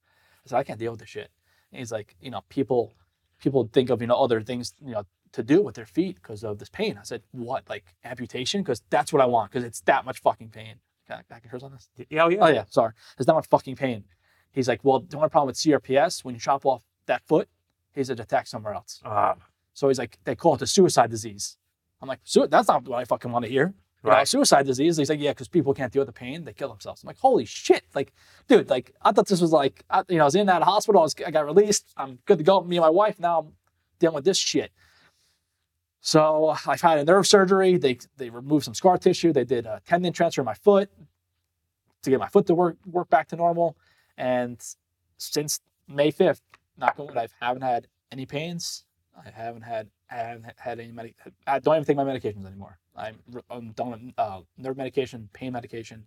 I 0.45 0.49
said 0.49 0.57
I 0.57 0.63
can't 0.63 0.79
deal 0.79 0.91
with 0.91 0.99
this 0.99 1.09
shit. 1.09 1.31
And 1.71 1.79
he's 1.79 1.91
like, 1.91 2.15
you 2.21 2.29
know, 2.31 2.41
people 2.49 2.93
people 3.41 3.69
think 3.73 3.89
of 3.89 4.01
you 4.01 4.07
know 4.07 4.15
other 4.15 4.41
things 4.41 4.73
you 4.83 4.91
know 4.93 5.03
to 5.33 5.43
do 5.43 5.61
with 5.61 5.75
their 5.75 5.85
feet 5.85 6.15
because 6.15 6.43
of 6.43 6.59
this 6.59 6.69
pain. 6.69 6.97
I 6.99 7.03
said, 7.03 7.23
what 7.31 7.67
like 7.69 7.85
amputation? 8.05 8.61
Because 8.61 8.83
that's 8.89 9.11
what 9.11 9.21
I 9.21 9.25
want 9.25 9.51
because 9.51 9.65
it's 9.65 9.81
that 9.81 10.05
much 10.05 10.19
fucking 10.21 10.49
pain. 10.49 10.75
Can 11.07 11.17
I, 11.17 11.23
can 11.39 11.41
I 11.43 11.47
hers 11.49 11.63
on 11.63 11.71
this? 11.73 11.89
Yeah, 12.09 12.23
oh, 12.25 12.29
yeah. 12.29 12.37
Oh 12.41 12.47
yeah, 12.47 12.63
sorry. 12.69 12.93
There's 13.17 13.25
that 13.25 13.33
much 13.33 13.47
fucking 13.47 13.75
pain. 13.75 14.05
He's 14.53 14.67
like, 14.67 14.79
well, 14.83 14.99
the 15.01 15.17
only 15.17 15.29
problem 15.29 15.47
with 15.47 15.57
CRPS 15.57 16.23
when 16.23 16.35
you 16.35 16.39
chop 16.39 16.65
off 16.65 16.83
that 17.07 17.21
foot, 17.27 17.49
he's 17.93 18.09
it 18.09 18.19
attacks 18.19 18.49
somewhere 18.51 18.73
else. 18.73 19.01
Ah, 19.03 19.35
So 19.73 19.87
he's 19.89 19.97
like, 19.99 20.17
they 20.23 20.35
call 20.35 20.55
it 20.55 20.59
the 20.59 20.67
suicide 20.67 21.09
disease. 21.09 21.57
I'm 22.01 22.07
like, 22.07 22.19
"Sui- 22.23 22.47
that's 22.47 22.67
not 22.67 22.87
what 22.87 22.99
I 22.99 23.05
fucking 23.05 23.31
want 23.31 23.45
to 23.45 23.51
hear. 23.51 23.73
You 24.03 24.09
know, 24.09 24.15
Right. 24.17 24.27
suicide 24.27 24.65
disease. 24.65 24.97
He's 24.97 25.09
like, 25.09 25.19
yeah, 25.21 25.31
because 25.31 25.47
people 25.47 25.73
can't 25.73 25.91
deal 25.91 26.01
with 26.01 26.07
the 26.07 26.13
pain, 26.13 26.43
they 26.43 26.53
kill 26.53 26.67
themselves. 26.69 27.01
I'm 27.01 27.07
like, 27.07 27.17
holy 27.17 27.45
shit, 27.45 27.83
like, 27.95 28.13
dude, 28.47 28.69
like, 28.69 28.93
I 29.01 29.11
thought 29.13 29.27
this 29.27 29.39
was 29.41 29.51
like, 29.53 29.83
I, 29.89 30.03
you 30.09 30.17
know, 30.17 30.23
I 30.23 30.25
was 30.25 30.35
in 30.35 30.45
that 30.47 30.61
hospital, 30.63 30.99
I, 31.01 31.03
was, 31.05 31.15
I 31.25 31.31
got 31.31 31.45
released, 31.45 31.93
I'm 31.97 32.19
good 32.25 32.37
to 32.37 32.43
go. 32.43 32.61
Me 32.61 32.75
and 32.77 32.83
my 32.83 32.89
wife 32.89 33.19
now, 33.19 33.39
I'm 33.39 33.53
dealing 33.99 34.15
with 34.15 34.25
this 34.25 34.37
shit. 34.37 34.71
So 36.01 36.53
I've 36.67 36.81
had 36.81 36.97
a 36.99 37.05
nerve 37.05 37.25
surgery. 37.25 37.77
They 37.77 37.97
they 38.17 38.29
removed 38.29 38.65
some 38.65 38.73
scar 38.73 38.97
tissue. 38.97 39.31
They 39.31 39.45
did 39.45 39.65
a 39.65 39.81
tendon 39.87 40.11
transfer 40.11 40.41
in 40.41 40.45
my 40.45 40.53
foot 40.53 40.89
to 42.01 42.09
get 42.09 42.19
my 42.19 42.27
foot 42.27 42.45
to 42.47 42.55
work 42.55 42.75
work 42.85 43.09
back 43.09 43.29
to 43.29 43.37
normal. 43.37 43.77
And 44.17 44.61
since 45.17 45.59
May 45.87 46.11
5th, 46.11 46.41
knock 46.77 46.95
on 46.99 47.07
wood, 47.07 47.17
I 47.17 47.27
haven't 47.39 47.63
had 47.63 47.87
any 48.11 48.25
pains. 48.25 48.85
I 49.15 49.29
haven't 49.29 49.61
had 49.63 49.89
I 50.09 50.15
haven't 50.15 50.45
had 50.57 50.79
any 50.79 50.91
medic. 50.91 51.15
I 51.47 51.59
don't 51.59 51.75
even 51.75 51.85
take 51.85 51.97
my 51.97 52.03
medications 52.03 52.45
anymore. 52.45 52.79
I'm 52.95 53.15
I'm 53.49 53.71
done 53.71 53.91
with 53.91 54.01
uh, 54.17 54.41
nerve 54.57 54.77
medication, 54.77 55.29
pain 55.33 55.53
medication. 55.53 56.05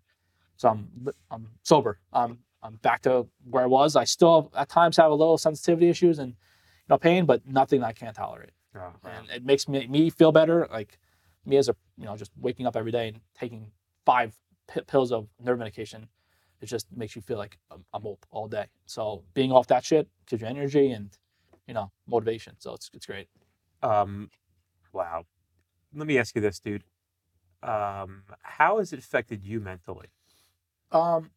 So 0.57 0.69
I'm 0.69 1.09
I'm 1.31 1.49
sober. 1.63 1.99
I'm 2.13 2.39
I'm 2.63 2.77
back 2.77 3.03
to 3.03 3.27
where 3.49 3.63
I 3.63 3.67
was. 3.67 3.95
I 3.97 4.05
still 4.05 4.51
at 4.57 4.69
times 4.69 4.97
have 4.97 5.11
a 5.13 5.15
little 5.15 5.39
sensitivity 5.39 5.89
issues 5.89 6.19
and 6.19 6.31
you 6.31 6.37
know 6.89 6.99
pain, 6.99 7.27
but 7.27 7.47
nothing 7.47 7.85
I 7.85 7.93
can't 7.93 8.15
tolerate. 8.17 8.51
oh, 8.75 8.93
And 9.05 9.31
it 9.31 9.45
makes 9.45 9.69
me 9.69 9.87
me 9.87 10.11
feel 10.11 10.33
better. 10.33 10.67
Like 10.71 10.99
me 11.45 11.57
as 11.59 11.69
a 11.69 11.77
you 11.97 12.07
know 12.07 12.17
just 12.17 12.33
waking 12.37 12.67
up 12.67 12.77
every 12.77 12.93
day 12.93 13.09
and 13.09 13.21
taking 13.39 13.71
five 14.05 14.35
p- 14.73 14.81
pills 14.83 15.13
of 15.13 15.29
nerve 15.41 15.59
medication, 15.59 16.09
it 16.61 16.67
just 16.67 16.87
makes 16.95 17.15
you 17.17 17.23
feel 17.23 17.39
like 17.39 17.59
I'm, 17.71 17.85
I'm 17.93 18.07
up 18.07 18.27
all 18.31 18.49
day. 18.49 18.67
So 18.87 19.25
being 19.35 19.53
off 19.53 19.67
that 19.69 19.85
shit 19.85 20.09
gives 20.27 20.43
you 20.43 20.49
energy 20.49 20.91
and 20.91 21.11
you 21.67 21.75
know 21.75 21.91
motivation. 22.07 22.55
So 22.59 22.75
it's 22.75 22.91
it's 22.95 23.07
great. 23.07 23.29
Um, 23.83 24.31
wow. 24.93 25.25
Let 25.95 26.07
me 26.07 26.19
ask 26.19 26.35
you 26.35 26.41
this, 26.41 26.59
dude. 26.59 26.85
Um, 27.63 28.23
how 28.43 28.79
has 28.79 28.93
it 28.93 28.99
affected 28.99 29.45
you 29.45 29.61
mentally? 29.61 30.09
um 30.93 31.31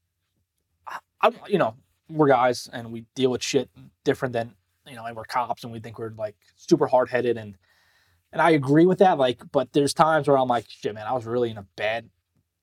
I, 0.88 1.00
I 1.22 1.32
you 1.48 1.58
know 1.58 1.76
we're 2.10 2.28
guys 2.28 2.70
and 2.72 2.92
we 2.92 3.06
deal 3.16 3.32
with 3.32 3.44
shit 3.44 3.70
different 4.04 4.34
than 4.34 4.56
you 4.88 4.96
know 4.96 5.06
and 5.06 5.16
we're 5.16 5.26
cops 5.26 5.64
and 5.64 5.74
we 5.74 5.80
think 5.80 6.00
we're 6.00 6.12
like 6.12 6.36
super 6.56 6.88
hard-headed 6.88 7.38
and 7.38 7.58
and 8.32 8.42
i 8.42 8.52
agree 8.52 8.86
with 8.86 9.00
that 9.00 9.18
like 9.18 9.42
but 9.52 9.72
there's 9.74 9.94
times 9.94 10.28
where 10.28 10.38
i'm 10.38 10.48
like 10.48 10.66
shit 10.68 10.94
man 10.94 11.08
i 11.08 11.14
was 11.14 11.26
really 11.26 11.50
in 11.50 11.58
a 11.58 11.66
bad 11.76 12.10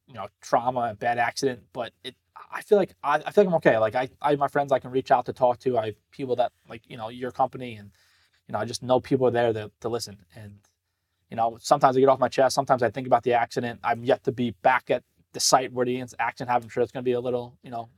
you 0.07 0.14
know 0.14 0.29
trauma 0.40 0.90
a 0.92 0.95
bad 0.95 1.19
accident 1.19 1.61
but 1.73 1.92
it 2.05 2.14
i 2.53 2.62
feel 2.62 2.79
like 2.79 2.94
i, 3.03 3.16
I 3.16 3.31
feel 3.31 3.44
like 3.44 3.49
i'm 3.49 3.55
okay 3.55 3.79
like 3.79 3.94
I, 3.94 4.09
I 4.22 4.31
have 4.31 4.38
my 4.38 4.49
friends 4.49 4.72
i 4.72 4.79
can 4.79 4.90
reach 4.90 5.11
out 5.11 5.27
to 5.27 5.33
talk 5.33 5.59
to 5.61 5.79
i 5.79 5.87
have 5.87 6.11
people 6.11 6.37
that 6.37 6.53
like 6.68 6.83
you 6.88 6.96
know 6.96 7.09
your 7.09 7.31
company 7.31 7.77
and 7.77 7.90
you 8.49 8.53
know 8.53 8.59
i 8.59 8.64
just 8.64 8.83
know 8.83 9.01
people 9.01 9.27
are 9.27 9.33
there 9.33 9.53
to, 9.53 9.70
to 9.81 9.88
listen 9.88 10.18
and 10.35 10.55
you 11.31 11.37
know 11.37 11.59
sometimes 11.61 11.96
i 11.96 12.01
get 12.01 12.09
off 12.09 12.18
my 12.18 12.29
chest 12.29 12.55
sometimes 12.55 12.83
i 12.83 12.90
think 12.90 13.07
about 13.07 13.22
the 13.22 13.33
accident 13.33 13.81
i'm 13.85 14.05
yet 14.05 14.25
to 14.25 14.33
be 14.33 14.53
back 14.62 14.90
at 14.90 15.03
the 15.37 15.40
site 15.40 15.70
where 15.70 15.85
the 15.85 16.03
action 16.18 16.49
happened. 16.49 16.64
I'm 16.64 16.70
sure 16.70 16.83
it's 16.83 16.90
going 16.90 17.05
to 17.05 17.09
be 17.09 17.12
a 17.12 17.20
little, 17.20 17.59
you 17.62 17.70
know, 17.70 17.90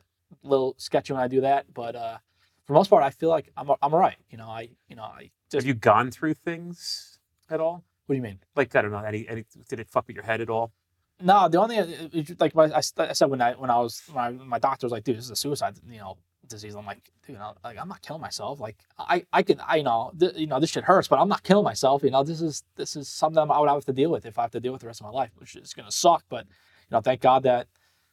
little 0.42 0.74
sketchy 0.76 1.12
when 1.12 1.22
I 1.22 1.28
do 1.28 1.40
that. 1.42 1.72
But 1.72 1.94
uh, 1.94 2.18
for 2.64 2.72
the 2.72 2.74
most 2.74 2.90
part, 2.90 3.04
I 3.04 3.10
feel 3.10 3.28
like 3.28 3.50
I'm, 3.56 3.70
I'm 3.70 3.94
all 3.94 4.00
right. 4.00 4.16
You 4.28 4.38
know, 4.38 4.48
I, 4.48 4.70
you 4.88 4.96
know, 4.96 5.04
I 5.04 5.30
just. 5.50 5.62
Have 5.62 5.66
you 5.66 5.74
gone 5.74 6.10
through 6.10 6.34
things 6.34 7.20
at 7.48 7.60
all? 7.60 7.84
What 8.06 8.14
do 8.14 8.16
you 8.16 8.22
mean? 8.22 8.40
Like 8.56 8.74
I 8.74 8.82
don't 8.82 8.90
know. 8.90 8.98
Any, 8.98 9.28
any 9.28 9.44
did 9.68 9.78
it 9.78 9.88
fuck 9.88 10.08
with 10.08 10.16
your 10.16 10.24
head 10.24 10.40
at 10.40 10.50
all? 10.50 10.72
No, 11.20 11.48
the 11.48 11.58
only 11.60 11.76
it- 11.78 12.40
like 12.40 12.54
my, 12.54 12.64
I, 12.66 12.78
I 12.98 13.12
said 13.12 13.26
when 13.30 13.40
I 13.40 13.54
when 13.54 13.70
I 13.70 13.78
was 13.78 14.02
my 14.14 14.30
my 14.30 14.58
doctor 14.58 14.86
was 14.86 14.92
like, 14.92 15.04
dude, 15.04 15.16
this 15.18 15.24
is 15.24 15.30
a 15.30 15.36
suicide, 15.36 15.74
you 15.90 15.98
know, 15.98 16.16
disease. 16.46 16.74
I'm 16.76 16.86
like, 16.86 17.02
dude, 17.26 17.34
you 17.34 17.38
know, 17.38 17.54
like 17.64 17.76
I'm 17.78 17.88
not 17.88 18.02
killing 18.02 18.22
myself. 18.22 18.60
Like 18.60 18.76
I 18.98 19.24
I 19.32 19.42
can 19.42 19.60
I 19.66 19.82
know 19.82 20.12
th- 20.18 20.36
you 20.36 20.46
know 20.46 20.60
this 20.60 20.70
shit 20.70 20.84
hurts, 20.84 21.08
but 21.08 21.18
I'm 21.18 21.28
not 21.28 21.42
killing 21.42 21.64
myself. 21.64 22.02
You 22.02 22.10
know, 22.10 22.22
this 22.22 22.40
is 22.40 22.62
this 22.76 22.94
is 22.96 23.08
something 23.08 23.38
I 23.50 23.58
would 23.58 23.68
have 23.68 23.84
to 23.86 23.92
deal 23.92 24.10
with 24.10 24.26
if 24.26 24.38
I 24.38 24.42
have 24.42 24.52
to 24.52 24.60
deal 24.60 24.72
with 24.72 24.80
the 24.82 24.86
rest 24.86 25.00
of 25.00 25.06
my 25.06 25.12
life, 25.12 25.30
which 25.36 25.56
is 25.56 25.74
gonna 25.74 25.90
suck. 25.90 26.24
But 26.28 26.44
you 26.46 26.92
know, 26.92 27.00
thank 27.00 27.20
God 27.20 27.42
that 27.42 27.66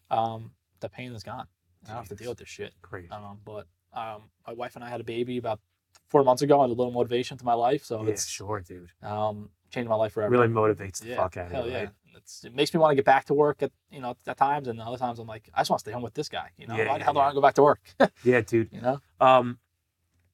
um 0.09 0.51
the 0.79 0.89
pain 0.89 1.13
is 1.13 1.23
gone. 1.23 1.47
I 1.85 1.89
don't 1.89 1.97
have 1.97 2.09
to 2.09 2.15
deal 2.15 2.31
with 2.31 2.39
this 2.39 2.49
shit. 2.49 2.73
Great. 2.81 3.11
Um, 3.11 3.39
but 3.45 3.67
um, 3.93 4.23
my 4.47 4.53
wife 4.53 4.75
and 4.75 4.83
I 4.83 4.89
had 4.89 4.99
a 4.99 5.03
baby 5.03 5.37
about 5.37 5.59
four 6.07 6.23
months 6.23 6.41
ago, 6.41 6.61
and 6.63 6.71
a 6.71 6.75
little 6.75 6.91
motivation 6.91 7.37
to 7.37 7.45
my 7.45 7.53
life. 7.53 7.85
So 7.85 8.03
yeah, 8.03 8.09
it's 8.09 8.25
sure, 8.27 8.59
dude. 8.61 8.89
um, 9.03 9.49
changed 9.75 9.89
my 9.89 9.95
life 9.95 10.13
forever. 10.13 10.31
Really 10.31 10.47
motivates 10.47 10.99
the 10.99 11.09
yeah, 11.09 11.15
fuck 11.17 11.37
out 11.37 11.47
of 11.47 11.51
hell 11.51 11.65
you, 11.65 11.71
yeah. 11.71 11.79
right? 11.79 11.89
It's, 12.17 12.43
it 12.45 12.55
makes 12.55 12.73
me 12.73 12.79
want 12.79 12.91
to 12.91 12.95
get 12.95 13.05
back 13.05 13.25
to 13.25 13.33
work 13.33 13.61
at 13.61 13.71
you 13.91 13.99
know 14.01 14.15
at 14.25 14.37
times, 14.37 14.67
and 14.67 14.79
other 14.81 14.97
times 14.97 15.19
I'm 15.19 15.27
like, 15.27 15.49
I 15.53 15.59
just 15.61 15.69
want 15.69 15.79
to 15.79 15.83
stay 15.83 15.91
home 15.91 16.01
with 16.01 16.13
this 16.13 16.29
guy. 16.29 16.49
You 16.57 16.65
know, 16.67 16.75
Yeah, 16.75 16.87
why 16.89 16.97
the 16.97 17.03
hell 17.03 17.13
do 17.13 17.19
I 17.19 17.23
want 17.25 17.33
to 17.33 17.35
go 17.35 17.41
back 17.41 17.55
to 17.55 17.63
work? 17.63 17.81
Yeah, 18.23 18.41
dude. 18.41 18.69
you 18.71 18.81
know. 18.81 18.99
Um, 19.19 19.59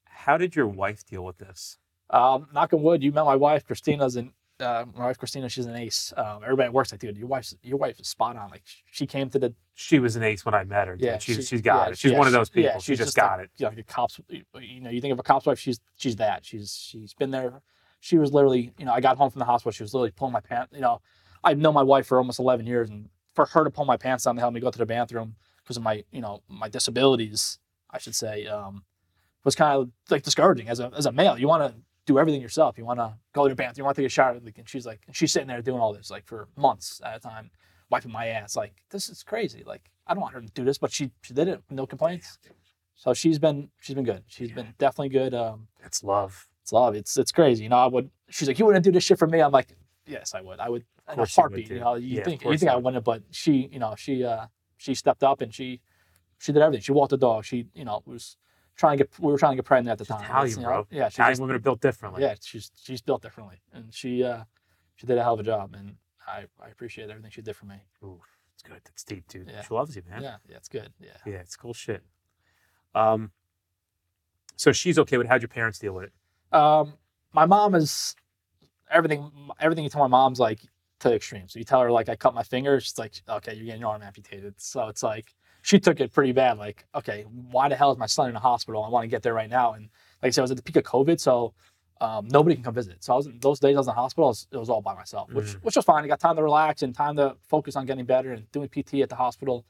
how 0.04 0.36
did 0.38 0.54
your 0.56 0.66
wife 0.68 1.04
deal 1.04 1.24
with 1.24 1.38
this? 1.38 1.78
Um, 2.10 2.46
knock 2.54 2.72
on 2.72 2.82
wood, 2.82 3.02
you 3.02 3.10
met 3.12 3.24
my 3.24 3.36
wife, 3.36 3.66
Christina's 3.66 4.16
an 4.16 4.32
uh, 4.60 4.84
my 4.96 5.06
wife 5.06 5.18
Christina, 5.18 5.48
she's 5.48 5.66
an 5.66 5.74
ace. 5.74 6.12
Um, 6.16 6.40
everybody 6.44 6.66
at 6.66 6.72
work's 6.72 6.92
like, 6.92 7.00
dude, 7.00 7.16
your 7.16 7.26
wife's 7.26 7.54
your 7.62 7.78
wife 7.78 7.98
is 8.00 8.08
spot 8.08 8.36
on. 8.36 8.50
Like 8.50 8.62
she 8.90 9.06
came 9.06 9.28
to 9.30 9.38
the 9.38 9.54
She 9.74 9.98
was 9.98 10.14
an 10.16 10.22
ace 10.22 10.44
when 10.44 10.54
I 10.54 10.64
met 10.64 10.88
her. 10.88 10.94
dude. 10.96 11.04
yeah, 11.06 11.18
she's 11.18 11.36
she- 11.36 11.42
she's 11.42 11.62
got 11.62 11.86
yeah, 11.86 11.92
it. 11.92 11.98
She's 11.98 12.12
yeah, 12.12 12.18
one 12.18 12.26
of 12.26 12.32
those 12.32 12.48
people. 12.48 12.70
Yeah, 12.70 12.78
she 12.78 12.92
she's 12.92 12.98
just 12.98 13.16
got 13.16 13.38
like, 13.38 13.46
it. 13.46 13.50
You 13.56 13.64
know, 13.64 13.70
like 13.70 13.78
a 13.78 13.82
cop's. 13.82 14.20
You 14.28 14.80
know, 14.80 14.90
you 14.90 15.00
think 15.00 15.12
of 15.12 15.18
a 15.18 15.22
cop's 15.22 15.46
wife, 15.46 15.58
she's 15.58 15.80
she's 15.96 16.16
that. 16.16 16.44
She's 16.44 16.72
she's 16.74 17.12
been 17.14 17.30
there. 17.30 17.60
She 18.02 18.18
was 18.18 18.32
literally, 18.32 18.72
you 18.78 18.84
know, 18.84 18.92
I 18.92 19.00
got 19.00 19.16
home 19.16 19.30
from 19.30 19.38
the 19.38 19.44
hospital. 19.44 19.70
She 19.70 19.84
was 19.84 19.94
literally 19.94 20.10
pulling 20.10 20.32
my 20.32 20.40
pants. 20.40 20.72
You 20.74 20.80
know, 20.80 21.00
I've 21.44 21.58
known 21.58 21.72
my 21.72 21.84
wife 21.84 22.06
for 22.08 22.18
almost 22.18 22.40
eleven 22.40 22.66
years, 22.66 22.90
and 22.90 23.08
for 23.36 23.46
her 23.46 23.62
to 23.62 23.70
pull 23.70 23.84
my 23.84 23.96
pants 23.96 24.24
down 24.24 24.34
to 24.34 24.40
help 24.40 24.52
me 24.52 24.60
go 24.60 24.72
to 24.72 24.78
the 24.78 24.84
bathroom 24.84 25.36
because 25.62 25.76
of 25.76 25.84
my, 25.84 26.02
you 26.10 26.20
know, 26.20 26.42
my 26.48 26.68
disabilities, 26.68 27.60
I 27.92 27.98
should 27.98 28.16
say, 28.16 28.46
um, 28.46 28.82
was 29.44 29.54
kind 29.54 29.78
of 29.80 29.90
like 30.10 30.24
discouraging 30.24 30.68
as 30.68 30.80
a 30.80 30.90
as 30.96 31.06
a 31.06 31.12
male. 31.12 31.38
You 31.38 31.46
want 31.46 31.62
to 31.72 31.80
do 32.04 32.18
everything 32.18 32.42
yourself. 32.42 32.76
You 32.76 32.84
want 32.84 32.98
to 32.98 33.14
go 33.32 33.44
to 33.44 33.50
the 33.50 33.54
bathroom. 33.54 33.74
You 33.78 33.84
want 33.84 33.94
to 33.94 34.02
take 34.02 34.06
a 34.06 34.10
shower. 34.10 34.40
Like, 34.42 34.58
and 34.58 34.68
she's 34.68 34.84
like, 34.84 35.02
and 35.06 35.14
she's 35.14 35.30
sitting 35.30 35.46
there 35.46 35.62
doing 35.62 35.80
all 35.80 35.92
this 35.92 36.10
like 36.10 36.26
for 36.26 36.48
months 36.56 37.00
at 37.04 37.18
a 37.18 37.20
time, 37.20 37.52
wiping 37.88 38.10
my 38.10 38.26
ass. 38.26 38.56
Like 38.56 38.74
this 38.90 39.08
is 39.08 39.22
crazy. 39.22 39.62
Like 39.64 39.90
I 40.08 40.14
don't 40.14 40.22
want 40.22 40.34
her 40.34 40.40
to 40.40 40.48
do 40.48 40.64
this, 40.64 40.76
but 40.76 40.90
she 40.90 41.12
she 41.22 41.34
did 41.34 41.46
it, 41.46 41.62
no 41.70 41.86
complaints. 41.86 42.38
So 42.96 43.14
she's 43.14 43.38
been 43.38 43.70
she's 43.80 43.94
been 43.94 44.04
good. 44.04 44.24
She's 44.26 44.50
been 44.50 44.74
definitely 44.78 45.10
good. 45.10 45.34
Um, 45.34 45.68
It's 45.84 46.02
love. 46.02 46.48
It's 46.62 46.72
love. 46.72 46.94
It's 46.94 47.16
it's 47.16 47.32
crazy. 47.32 47.64
You 47.64 47.68
know, 47.70 47.76
I 47.78 47.86
would. 47.86 48.10
She's 48.30 48.48
like, 48.48 48.58
you 48.58 48.66
wouldn't 48.66 48.84
do 48.84 48.92
this 48.92 49.04
shit 49.04 49.18
for 49.18 49.26
me. 49.26 49.40
I'm 49.40 49.52
like, 49.52 49.68
yes, 50.06 50.34
I 50.34 50.40
would. 50.40 50.58
I 50.60 50.68
would. 50.68 50.84
In 51.08 51.14
a 51.14 51.26
course 51.26 51.36
you. 51.36 51.56
You, 51.74 51.80
know, 51.80 51.94
you 51.96 52.18
Yeah, 52.18 52.24
think 52.24 52.44
you 52.44 52.56
think 52.56 52.70
I 52.70 52.76
would. 52.76 52.84
wouldn't, 52.84 53.04
but 53.04 53.22
she, 53.32 53.68
you 53.72 53.78
know, 53.80 53.94
she 53.96 54.24
uh 54.24 54.46
she 54.76 54.94
stepped 54.94 55.22
up 55.24 55.40
and 55.40 55.52
she 55.52 55.80
she 56.38 56.52
did 56.52 56.62
everything. 56.62 56.82
She 56.82 56.92
walked 56.92 57.10
the 57.10 57.16
dog. 57.18 57.44
She, 57.44 57.66
you 57.74 57.84
know, 57.84 58.02
was 58.06 58.36
trying 58.76 58.96
to 58.98 59.04
get. 59.04 59.18
We 59.18 59.30
were 59.32 59.38
trying 59.38 59.52
to 59.52 59.56
get 59.56 59.64
pregnant 59.64 59.92
at 59.92 59.98
the 59.98 60.04
She's 60.04 60.16
time. 60.16 60.24
Italian, 60.24 60.56
you 60.58 60.62
know, 60.62 60.68
bro. 60.68 60.86
Yeah, 60.90 61.08
she's 61.08 61.14
Italian 61.16 61.32
just- 61.32 61.40
women 61.40 61.56
are 61.56 61.60
built 61.60 61.80
differently. 61.80 62.22
yeah, 62.22 62.34
she's 62.40 62.70
she's 62.80 63.02
built 63.02 63.22
differently, 63.22 63.60
and 63.72 63.92
she 63.92 64.22
uh 64.22 64.44
she 64.96 65.06
did 65.06 65.18
a 65.18 65.22
hell 65.22 65.34
of 65.34 65.40
a 65.40 65.42
job, 65.42 65.74
and 65.76 65.96
I 66.26 66.44
I 66.60 66.68
appreciate 66.68 67.10
everything 67.10 67.30
she 67.32 67.42
did 67.42 67.56
for 67.56 67.66
me. 67.66 67.76
Ooh, 68.04 68.20
it's 68.54 68.62
good. 68.62 68.80
It's 68.88 69.02
deep, 69.04 69.26
dude. 69.28 69.48
Yeah. 69.50 69.62
She 69.62 69.74
loves 69.74 69.96
you, 69.96 70.02
man. 70.08 70.22
Yeah, 70.22 70.36
yeah, 70.48 70.56
it's 70.56 70.68
good. 70.68 70.92
Yeah. 71.00 71.08
Yeah, 71.26 71.34
it's 71.38 71.56
cool 71.56 71.74
shit. 71.74 72.02
Um, 72.94 73.32
so 74.56 74.70
she's 74.72 74.98
okay 75.00 75.18
with 75.18 75.26
how'd 75.26 75.42
your 75.42 75.48
parents 75.48 75.78
deal 75.80 75.92
with 75.94 76.04
it? 76.04 76.12
Um, 76.52 76.94
my 77.32 77.46
mom 77.46 77.74
is 77.74 78.14
everything. 78.90 79.30
Everything 79.60 79.84
you 79.84 79.90
tell 79.90 80.02
my 80.02 80.06
mom's 80.08 80.38
like 80.40 80.60
to 81.00 81.08
the 81.08 81.14
extreme. 81.16 81.48
So 81.48 81.58
you 81.58 81.64
tell 81.64 81.80
her 81.80 81.90
like 81.90 82.08
I 82.08 82.16
cut 82.16 82.34
my 82.34 82.42
finger, 82.42 82.78
she's 82.80 82.98
like, 82.98 83.12
okay, 83.28 83.54
you're 83.54 83.64
getting 83.66 83.80
your 83.80 83.90
arm 83.90 84.02
amputated. 84.02 84.54
So 84.58 84.88
it's 84.88 85.02
like 85.02 85.34
she 85.62 85.78
took 85.78 86.00
it 86.00 86.12
pretty 86.12 86.32
bad. 86.32 86.58
Like, 86.58 86.86
okay, 86.94 87.24
why 87.50 87.68
the 87.68 87.76
hell 87.76 87.90
is 87.92 87.98
my 87.98 88.06
son 88.06 88.28
in 88.28 88.34
the 88.34 88.40
hospital? 88.40 88.84
I 88.84 88.88
want 88.88 89.04
to 89.04 89.08
get 89.08 89.22
there 89.22 89.34
right 89.34 89.50
now. 89.50 89.72
And 89.72 89.88
like 90.22 90.28
I 90.28 90.30
said, 90.30 90.42
I 90.42 90.44
was 90.44 90.50
at 90.52 90.56
the 90.56 90.62
peak 90.62 90.76
of 90.76 90.84
COVID, 90.84 91.18
so 91.20 91.54
um, 92.00 92.26
nobody 92.28 92.54
can 92.56 92.64
come 92.64 92.74
visit. 92.74 93.02
So 93.02 93.12
I 93.14 93.16
was 93.16 93.28
those 93.40 93.60
days 93.60 93.76
I 93.76 93.78
was 93.78 93.86
in 93.86 93.94
the 93.94 94.00
hospital. 94.00 94.26
It 94.26 94.30
was, 94.30 94.46
it 94.52 94.56
was 94.58 94.68
all 94.70 94.82
by 94.82 94.94
myself, 94.94 95.32
which 95.32 95.46
Mm. 95.46 95.62
which 95.62 95.76
was 95.76 95.84
fine. 95.84 96.04
I 96.04 96.08
got 96.08 96.20
time 96.20 96.36
to 96.36 96.42
relax 96.42 96.82
and 96.82 96.94
time 96.94 97.16
to 97.16 97.36
focus 97.48 97.76
on 97.76 97.86
getting 97.86 98.04
better 98.04 98.32
and 98.32 98.50
doing 98.52 98.68
PT 98.68 98.94
at 99.02 99.08
the 99.08 99.16
hospital. 99.16 99.64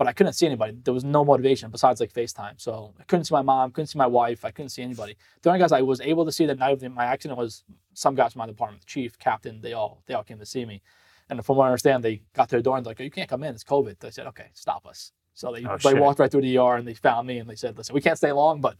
But 0.00 0.08
I 0.08 0.14
couldn't 0.14 0.32
see 0.32 0.46
anybody. 0.46 0.78
There 0.82 0.94
was 0.94 1.04
no 1.04 1.26
motivation 1.26 1.70
besides 1.70 2.00
like 2.00 2.10
FaceTime. 2.10 2.58
So 2.58 2.94
I 2.98 3.02
couldn't 3.02 3.26
see 3.26 3.34
my 3.34 3.42
mom, 3.42 3.70
couldn't 3.70 3.88
see 3.88 3.98
my 3.98 4.06
wife, 4.06 4.46
I 4.46 4.50
couldn't 4.50 4.70
see 4.70 4.80
anybody. 4.82 5.14
The 5.42 5.50
only 5.50 5.60
guys 5.60 5.72
I 5.72 5.82
was 5.82 6.00
able 6.00 6.24
to 6.24 6.32
see 6.32 6.46
the 6.46 6.54
night 6.54 6.82
of 6.82 6.90
my 6.94 7.04
accident 7.04 7.36
was 7.38 7.64
some 7.92 8.14
guys 8.14 8.32
from 8.32 8.38
my 8.38 8.46
department, 8.46 8.80
the 8.80 8.86
chief, 8.86 9.18
captain. 9.18 9.60
They 9.60 9.74
all 9.74 10.02
they 10.06 10.14
all 10.14 10.24
came 10.24 10.38
to 10.38 10.46
see 10.46 10.64
me, 10.64 10.80
and 11.28 11.44
from 11.44 11.58
what 11.58 11.64
I 11.64 11.68
understand, 11.68 12.02
they 12.02 12.22
got 12.32 12.48
to 12.48 12.52
their 12.52 12.62
door 12.62 12.78
and 12.78 12.86
they're 12.86 12.92
like, 12.92 13.00
"You 13.00 13.10
can't 13.10 13.28
come 13.28 13.44
in. 13.44 13.54
It's 13.54 13.62
COVID." 13.62 13.98
They 13.98 14.10
said, 14.10 14.26
"Okay, 14.28 14.46
stop 14.54 14.86
us." 14.86 15.12
So 15.34 15.52
they 15.52 15.66
Oh, 15.66 15.76
they 15.76 15.90
shit. 15.90 15.98
walked 16.00 16.18
right 16.18 16.30
through 16.30 16.40
the 16.48 16.56
ER 16.56 16.76
and 16.76 16.88
they 16.88 16.94
found 16.94 17.28
me 17.28 17.36
and 17.36 17.46
they 17.50 17.54
said, 17.56 17.76
"Listen, 17.76 17.94
we 17.94 18.00
can't 18.00 18.16
stay 18.16 18.32
long, 18.32 18.62
but 18.62 18.76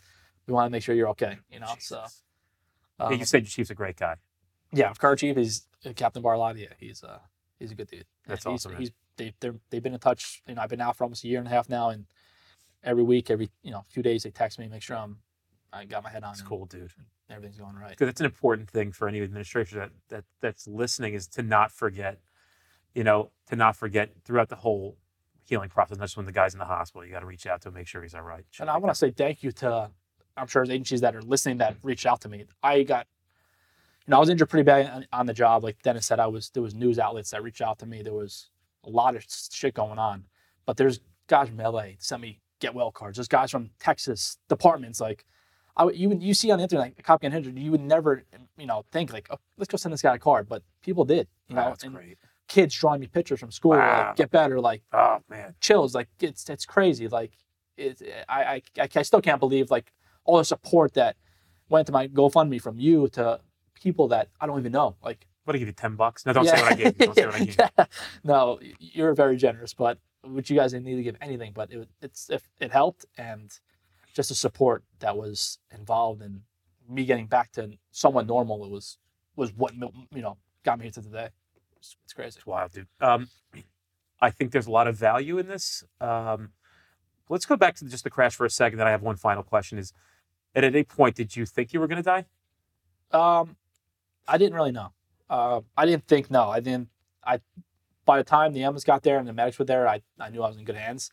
we 0.47 0.55
want 0.55 0.69
to 0.69 0.71
make 0.71 0.83
sure 0.83 0.95
you're 0.95 1.11
okay." 1.11 1.37
You 1.53 1.61
know, 1.61 1.75
so. 1.81 2.03
Um, 2.99 3.13
yeah, 3.13 3.19
you 3.19 3.25
said 3.27 3.43
your 3.43 3.51
chief's 3.51 3.69
a 3.69 3.75
great 3.75 3.97
guy. 3.99 4.15
yeah, 4.73 4.95
car 4.95 5.17
chief 5.17 5.37
is 5.37 5.67
uh, 5.85 5.93
Captain 5.95 6.23
Barlotti. 6.23 6.63
Yeah, 6.63 6.73
he's 6.79 7.05
uh 7.05 7.19
he's 7.59 7.73
a 7.73 7.75
good 7.75 7.89
dude. 7.89 8.07
That's 8.27 8.47
And 8.47 8.53
he's, 8.55 8.61
awesome, 8.63 8.73
man. 8.73 8.81
He's 8.81 8.91
they 9.17 9.33
they're, 9.41 9.57
they've 9.71 9.83
been 9.83 9.95
in 9.95 10.01
touch. 10.01 10.43
You 10.47 10.55
know, 10.55 10.63
I've 10.63 10.71
been 10.71 10.81
out 10.81 10.97
for 10.97 11.05
almost 11.05 11.25
a 11.25 11.29
year 11.29 11.39
and 11.39 11.47
a 11.49 11.51
half 11.51 11.69
now, 11.69 11.91
and 11.91 12.07
every 12.83 13.03
week, 13.03 13.31
every 13.31 13.51
you 13.63 13.71
know, 13.71 13.85
few 13.89 14.03
days, 14.03 14.23
they 14.23 14.31
text 14.31 14.59
me, 14.59 14.69
make 14.69 14.83
sure 14.83 14.97
I'm 14.97 15.19
I 15.73 15.85
got 15.85 16.03
my 16.03 16.11
head 16.11 16.25
on. 16.25 16.33
It's 16.33 16.43
cool, 16.43 16.67
dude. 16.67 16.93
Everything's 17.31 17.59
going 17.59 17.77
right. 17.77 17.91
because 17.91 18.09
it's 18.09 18.21
an 18.21 18.27
important 18.27 18.69
thing 18.69 18.91
for 18.91 19.07
any 19.07 19.21
administration 19.23 19.79
that, 19.79 19.91
that 20.09 20.25
that's 20.41 20.67
listening 20.67 21.15
is 21.15 21.29
to 21.29 21.43
not 21.43 21.71
forget, 21.71 22.19
you 22.93 23.05
know, 23.05 23.31
to 23.47 23.55
not 23.55 23.77
forget 23.77 24.11
throughout 24.25 24.49
the 24.49 24.57
whole 24.57 24.97
healing 25.45 25.69
process. 25.69 25.99
Not 25.99 26.07
just 26.07 26.17
when 26.17 26.27
the 26.27 26.33
guy's 26.33 26.55
in 26.55 26.59
the 26.59 26.65
hospital, 26.65 27.07
you 27.07 27.13
got 27.13 27.21
to 27.21 27.27
reach 27.27 27.47
out 27.47 27.63
to 27.63 27.69
him, 27.69 27.75
make 27.75 27.87
sure 27.87 28.03
he's 28.03 28.15
all 28.15 28.23
right. 28.23 28.45
shit 28.51 28.63
And 28.63 28.71
I 28.71 28.75
like 28.75 28.83
want 28.83 28.95
to 28.95 28.99
say 28.99 29.13
thank 29.13 29.45
you 29.45 29.53
to, 29.53 29.91
I'm 30.37 30.49
sure 30.49 30.65
there's 30.65 30.75
agencies 30.75 31.03
that 31.03 31.15
are 31.15 31.23
listening 31.23 31.59
that 31.59 31.77
reached 31.85 32.05
out 32.05 32.21
to 32.23 32.29
me. 32.29 32.47
I 32.65 32.83
got, 32.83 33.07
you 34.07 34.11
know, 34.11 34.17
I 34.17 34.21
was 34.21 34.29
injured 34.29 34.49
pretty 34.49 34.65
bad 34.65 34.91
on, 34.91 35.07
on 35.13 35.27
the 35.27 35.35
job. 35.35 35.63
Like 35.63 35.81
Dennis 35.83 36.07
said, 36.07 36.19
I 36.19 36.27
was 36.27 36.51
there 36.51 36.65
was 36.65 36.75
news 36.75 36.99
outlets 36.99 37.31
that 37.31 37.45
reached 37.45 37.63
out 37.63 37.79
to 37.79 37.87
me. 37.87 38.03
There 38.03 38.13
was 38.13 38.50
a 38.85 38.91
lot 38.91 39.17
of 39.17 39.25
shit 39.53 39.75
going 39.75 39.99
on, 39.99 40.25
but 40.67 40.77
there's 40.77 41.01
guys 41.29 41.49
from 41.49 41.59
LA 41.59 41.91
sent 41.99 42.23
me 42.23 42.41
get 42.61 42.75
well 42.75 42.91
cards. 42.91 43.17
There's 43.17 43.29
guys 43.29 43.51
from 43.51 43.71
Texas 43.79 44.39
departments 44.49 45.01
like. 45.01 45.25
I, 45.77 45.85
you 45.91 46.13
you 46.21 46.35
see 46.35 46.51
on 46.51 46.59
the 46.59 46.65
internet 46.65 46.87
like, 46.87 46.99
a 46.99 47.03
cop 47.03 47.23
getting 47.23 47.37
injured, 47.37 47.57
you 47.57 47.71
would 47.71 47.81
never 47.81 48.25
you 48.59 48.67
know 48.67 48.85
think 48.91 49.13
like 49.13 49.29
oh, 49.31 49.39
let's 49.57 49.71
go 49.71 49.77
send 49.77 49.93
this 49.93 50.03
guy 50.03 50.17
a 50.17 50.19
card, 50.19 50.49
but 50.49 50.63
people 50.83 51.05
did. 51.05 51.29
You 51.49 51.55
know, 51.55 51.63
Oh, 51.63 51.69
that's 51.69 51.85
and 51.85 51.95
great. 51.95 52.19
kids 52.49 52.75
drawing 52.75 53.01
me 53.01 53.07
pictures 53.07 53.39
from 53.39 53.53
school, 53.53 53.71
Wow. 53.73 54.09
like 54.09 54.17
get 54.17 54.31
better, 54.33 54.61
like 54.61 54.83
Oh 54.93 55.19
man, 55.31 55.55
chills. 55.61 55.95
Like 55.95 56.09
it's 56.19 56.51
it's 56.51 56.67
crazy. 56.67 57.07
Like 57.07 57.33
it's 57.79 58.03
I, 58.29 58.43
I 58.43 58.63
I 58.81 58.89
I 58.97 59.03
still 59.03 59.23
can't 59.23 59.39
believe 59.39 59.71
like 59.71 59.93
all 60.25 60.39
the 60.39 60.45
support 60.45 60.95
that 60.95 61.17
went 61.69 61.87
to 61.87 61.93
my 61.93 62.09
GoFundMe 62.09 62.61
from 62.61 62.79
you 62.81 63.09
to 63.11 63.41
people 63.81 64.09
that 64.09 64.29
I 64.41 64.47
don't 64.47 64.59
even 64.59 64.73
know. 64.73 64.97
Like 65.03 65.25
what 65.51 65.57
I 65.57 65.59
give 65.59 65.69
you? 65.69 65.75
Ten 65.75 65.97
bucks? 65.97 66.25
No, 66.25 66.33
don't 66.33 66.47
say 66.47 66.61
what 66.61 66.73
I 66.73 66.75
gave 66.75 66.87
you. 66.87 66.93
Don't 67.07 67.15
say 67.15 67.27
what 67.27 67.35
I 67.35 67.39
gave 67.41 67.57
you. 67.57 67.65
Yeah. 67.79 67.85
no, 68.25 68.59
you're 68.79 69.15
very 69.15 69.37
generous, 69.37 69.75
but 69.75 69.99
which 70.25 70.51
you 70.51 70.57
guys 70.57 70.73
didn't 70.73 70.87
need 70.87 70.97
to 70.97 71.03
give 71.03 71.17
anything, 71.21 71.53
but 71.53 71.73
it 71.73 71.89
it's 72.01 72.31
if 72.31 72.49
it 72.61 72.71
helped 72.73 73.07
and 73.19 73.51
just 74.15 74.29
the 74.29 74.35
support 74.35 74.85
that 75.01 75.17
was 75.17 75.59
involved 75.73 76.23
in 76.23 76.43
me 76.89 77.05
getting 77.05 77.27
back 77.27 77.53
to 77.53 77.71
somewhat 77.91 78.27
normal. 78.27 78.65
It 78.65 78.71
was 78.71 78.99
was 79.37 79.53
what 79.53 79.73
you 79.75 80.23
know 80.23 80.37
got 80.65 80.79
me 80.79 80.85
here 80.85 80.93
to 80.93 81.03
today. 81.03 81.29
It's, 81.77 81.97
it's 82.05 82.13
crazy. 82.13 82.39
It's 82.39 82.47
wild, 82.47 82.73
dude. 82.73 82.87
Um, 83.01 83.29
I 84.21 84.31
think 84.31 84.53
there's 84.53 84.67
a 84.67 84.71
lot 84.71 84.87
of 84.87 84.97
value 84.97 85.39
in 85.39 85.49
this. 85.49 85.83
Um, 86.01 86.51
let's 87.29 87.47
go 87.47 87.57
back 87.57 87.77
to 87.77 87.85
just 87.87 88.05
the 88.05 88.11
crash 88.11 88.35
for 88.35 88.45
a 88.45 88.51
second. 88.51 88.79
Then 88.79 88.87
I 88.87 88.91
have 88.91 89.03
one 89.03 89.17
final 89.17 89.43
question: 89.43 89.79
Is 89.79 89.93
at 90.55 90.65
any 90.65 90.83
point 90.85 91.17
did 91.17 91.37
you 91.37 91.47
think 91.47 91.73
you 91.73 91.81
were 91.81 91.87
going 91.87 92.03
to 92.03 92.03
die? 92.03 92.27
Um, 93.13 93.57
I 94.29 94.39
didn't 94.39 94.55
really 94.55 94.73
know. 94.73 94.93
Uh, 95.31 95.61
I 95.77 95.87
didn't 95.87 96.07
think 96.07 96.31
no. 96.31 96.49
I 96.51 96.61
didn't. 96.61 96.89
I 97.25 97.41
by 98.05 98.19
the 98.19 98.25
time 98.25 98.53
the 98.53 98.65
ambulance 98.65 98.85
got 98.85 99.03
there 99.03 99.19
and 99.19 99.27
the 99.29 99.33
medics 99.33 99.59
were 99.59 99.65
there, 99.65 99.87
I, 99.89 100.03
I 100.19 100.29
knew 100.31 100.43
I 100.43 100.49
was 100.49 100.59
in 100.59 100.65
good 100.65 100.75
hands. 100.77 101.11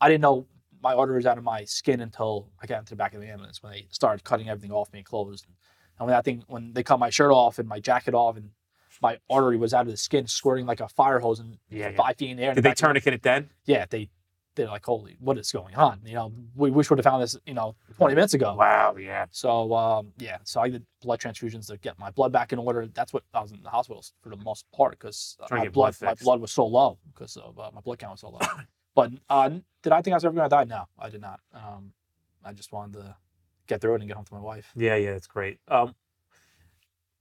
I 0.00 0.08
didn't 0.08 0.22
know 0.22 0.46
my 0.80 0.94
arteries 0.94 1.26
out 1.26 1.36
of 1.38 1.42
my 1.44 1.64
skin 1.64 2.00
until 2.00 2.50
I 2.62 2.66
got 2.66 2.78
into 2.78 2.90
the 2.90 2.96
back 2.96 3.12
of 3.14 3.20
the 3.20 3.26
ambulance 3.28 3.62
when 3.62 3.72
they 3.72 3.88
started 3.90 4.22
cutting 4.22 4.48
everything 4.48 4.70
off 4.70 4.92
me 4.92 5.00
and 5.00 5.06
closed. 5.06 5.44
And 5.98 6.06
when 6.06 6.14
that 6.14 6.24
thing, 6.24 6.44
when 6.46 6.72
they 6.72 6.84
cut 6.84 7.00
my 7.00 7.10
shirt 7.10 7.32
off 7.32 7.58
and 7.58 7.68
my 7.68 7.80
jacket 7.80 8.14
off 8.14 8.36
and 8.36 8.50
my 9.02 9.18
artery 9.28 9.56
was 9.56 9.74
out 9.74 9.86
of 9.86 9.90
the 9.90 9.96
skin, 9.96 10.28
squirting 10.28 10.66
like 10.66 10.80
a 10.80 10.88
fire 10.88 11.18
hose 11.18 11.40
and 11.40 11.58
Yeah. 11.68 11.88
yeah. 11.90 11.96
five 11.96 12.16
feet 12.16 12.30
in 12.30 12.36
the 12.36 12.44
air. 12.44 12.54
Did 12.54 12.62
the 12.62 12.68
they 12.68 12.74
tourniquet 12.74 13.12
it 13.14 13.22
then? 13.22 13.50
Yeah, 13.64 13.86
they 13.90 14.08
they're 14.58 14.68
like, 14.68 14.84
holy, 14.84 15.16
what 15.20 15.38
is 15.38 15.50
going 15.50 15.74
on? 15.74 16.00
You 16.04 16.14
know, 16.14 16.32
we 16.54 16.70
wish 16.70 16.90
we 16.90 16.94
would 16.94 17.04
have 17.04 17.10
found 17.10 17.22
this, 17.22 17.36
you 17.46 17.54
know, 17.54 17.74
20 17.96 18.14
minutes 18.14 18.34
ago. 18.34 18.54
Wow. 18.54 18.96
Yeah. 18.98 19.26
So 19.30 19.74
um, 19.74 20.12
yeah, 20.18 20.38
so 20.44 20.60
I 20.60 20.68
did 20.68 20.84
blood 21.00 21.20
transfusions 21.20 21.68
to 21.68 21.78
get 21.78 21.98
my 21.98 22.10
blood 22.10 22.32
back 22.32 22.52
in 22.52 22.58
order. 22.58 22.86
That's 22.86 23.12
what 23.12 23.22
I 23.32 23.40
was 23.40 23.52
in 23.52 23.62
the 23.62 23.70
hospital 23.70 24.04
for 24.20 24.28
the 24.30 24.36
most 24.36 24.66
part 24.72 24.98
because 24.98 25.36
my 25.50 25.68
blood 25.68 25.88
blood, 25.88 25.96
my 26.02 26.14
blood 26.14 26.40
was 26.40 26.52
so 26.52 26.66
low 26.66 26.98
because 27.12 27.36
of 27.36 27.58
uh, 27.58 27.70
my 27.74 27.80
blood 27.80 27.98
count 27.98 28.12
was 28.12 28.20
so 28.20 28.30
low. 28.30 28.40
but 28.94 29.12
uh, 29.30 29.50
did 29.82 29.92
I 29.92 30.02
think 30.02 30.12
I 30.12 30.16
was 30.16 30.24
ever 30.24 30.34
going 30.34 30.48
to 30.48 30.54
die? 30.54 30.64
No, 30.64 30.84
I 30.98 31.08
did 31.08 31.20
not. 31.20 31.40
Um, 31.54 31.92
I 32.44 32.52
just 32.52 32.72
wanted 32.72 32.94
to 32.94 33.16
get 33.66 33.80
through 33.80 33.94
it 33.94 34.00
and 34.00 34.08
get 34.08 34.16
home 34.16 34.26
to 34.26 34.34
my 34.34 34.40
wife. 34.40 34.70
Yeah, 34.74 34.96
yeah, 34.96 35.12
that's 35.12 35.26
great. 35.26 35.60
Um, 35.68 35.94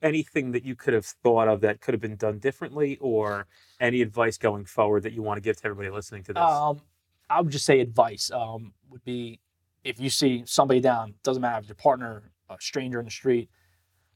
anything 0.02 0.52
that 0.52 0.63
you 0.63 0.76
could 0.76 0.93
have 0.93 1.06
thought 1.06 1.47
of 1.47 1.62
that 1.62 1.82
could 1.82 1.93
have 1.93 2.02
been 2.02 2.15
done 2.15 2.39
differently, 2.39 2.97
or 3.00 3.47
any 3.80 4.02
advice 4.02 4.38
going 4.38 4.65
forward 4.65 5.04
that 5.04 5.13
you 5.13 5.21
want 5.21 5.38
to 5.38 5.41
give 5.41 5.58
to 5.58 5.65
everybody 5.65 5.89
listening 5.89 6.23
to 6.23 6.34
this? 6.34 6.41
Um, 6.41 6.82
I 7.30 7.42
would 7.42 7.52
just 7.52 7.66
say 7.66 7.80
advice 7.80 8.32
um, 8.32 8.74
would 8.90 9.04
be 9.04 9.40
if 9.84 10.00
you 10.00 10.10
see 10.10 10.44
somebody 10.46 10.80
down, 10.80 11.16
doesn't 11.24 11.42
matter 11.42 11.60
if 11.60 11.68
your 11.68 11.76
partner, 11.76 12.32
a 12.50 12.58
stranger 12.60 13.00
in 13.00 13.06
the 13.06 13.12
street, 13.12 13.50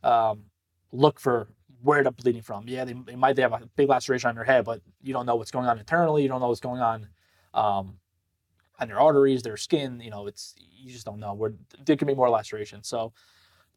um, 0.03 0.45
look 0.91 1.19
for 1.19 1.47
where 1.81 2.03
they're 2.03 2.11
bleeding 2.11 2.41
from. 2.41 2.65
Yeah, 2.67 2.85
they, 2.85 2.93
they 2.93 3.15
might 3.15 3.37
have 3.37 3.53
a 3.53 3.61
big 3.75 3.89
laceration 3.89 4.29
on 4.29 4.35
their 4.35 4.43
head, 4.43 4.65
but 4.65 4.81
you 5.01 5.13
don't 5.13 5.25
know 5.25 5.35
what's 5.35 5.51
going 5.51 5.67
on 5.67 5.79
internally. 5.79 6.23
You 6.23 6.29
don't 6.29 6.41
know 6.41 6.49
what's 6.49 6.59
going 6.59 6.81
on 6.81 7.07
um, 7.53 7.97
on 8.79 8.87
their 8.87 8.99
arteries, 8.99 9.43
their 9.43 9.57
skin. 9.57 9.99
You 10.01 10.11
know, 10.11 10.27
it's 10.27 10.55
you 10.59 10.91
just 10.91 11.05
don't 11.05 11.19
know. 11.19 11.33
Where 11.33 11.53
there 11.85 11.95
could 11.95 12.07
be 12.07 12.15
more 12.15 12.29
laceration. 12.29 12.83
So 12.83 13.13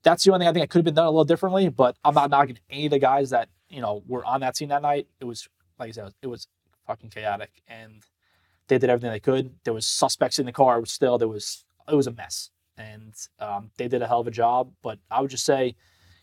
that's 0.02 0.24
the 0.24 0.32
only 0.32 0.44
thing 0.44 0.48
I 0.48 0.52
think 0.52 0.64
I 0.64 0.66
could 0.66 0.80
have 0.80 0.84
been 0.84 0.94
done 0.94 1.06
a 1.06 1.10
little 1.10 1.24
differently. 1.24 1.68
But 1.68 1.96
I'm 2.04 2.14
not 2.14 2.30
knocking 2.30 2.58
any 2.70 2.86
of 2.86 2.90
the 2.90 2.98
guys 2.98 3.30
that 3.30 3.48
you 3.68 3.80
know 3.80 4.02
were 4.06 4.24
on 4.24 4.40
that 4.40 4.56
scene 4.56 4.68
that 4.68 4.82
night. 4.82 5.06
It 5.20 5.24
was 5.24 5.48
like 5.78 5.88
I 5.88 5.92
said, 5.92 6.12
it 6.22 6.26
was 6.26 6.48
fucking 6.86 7.10
chaotic, 7.10 7.50
and 7.68 8.02
they 8.68 8.78
did 8.78 8.90
everything 8.90 9.10
they 9.10 9.20
could. 9.20 9.54
There 9.64 9.74
was 9.74 9.86
suspects 9.86 10.38
in 10.38 10.46
the 10.46 10.52
car. 10.52 10.84
Still, 10.86 11.18
there 11.18 11.28
was 11.28 11.64
it 11.88 11.94
was 11.94 12.06
a 12.06 12.12
mess, 12.12 12.50
and 12.76 13.14
um, 13.38 13.70
they 13.76 13.88
did 13.88 14.02
a 14.02 14.06
hell 14.06 14.20
of 14.20 14.26
a 14.26 14.30
job. 14.30 14.72
But 14.82 14.98
I 15.10 15.20
would 15.20 15.30
just 15.30 15.44
say, 15.44 15.76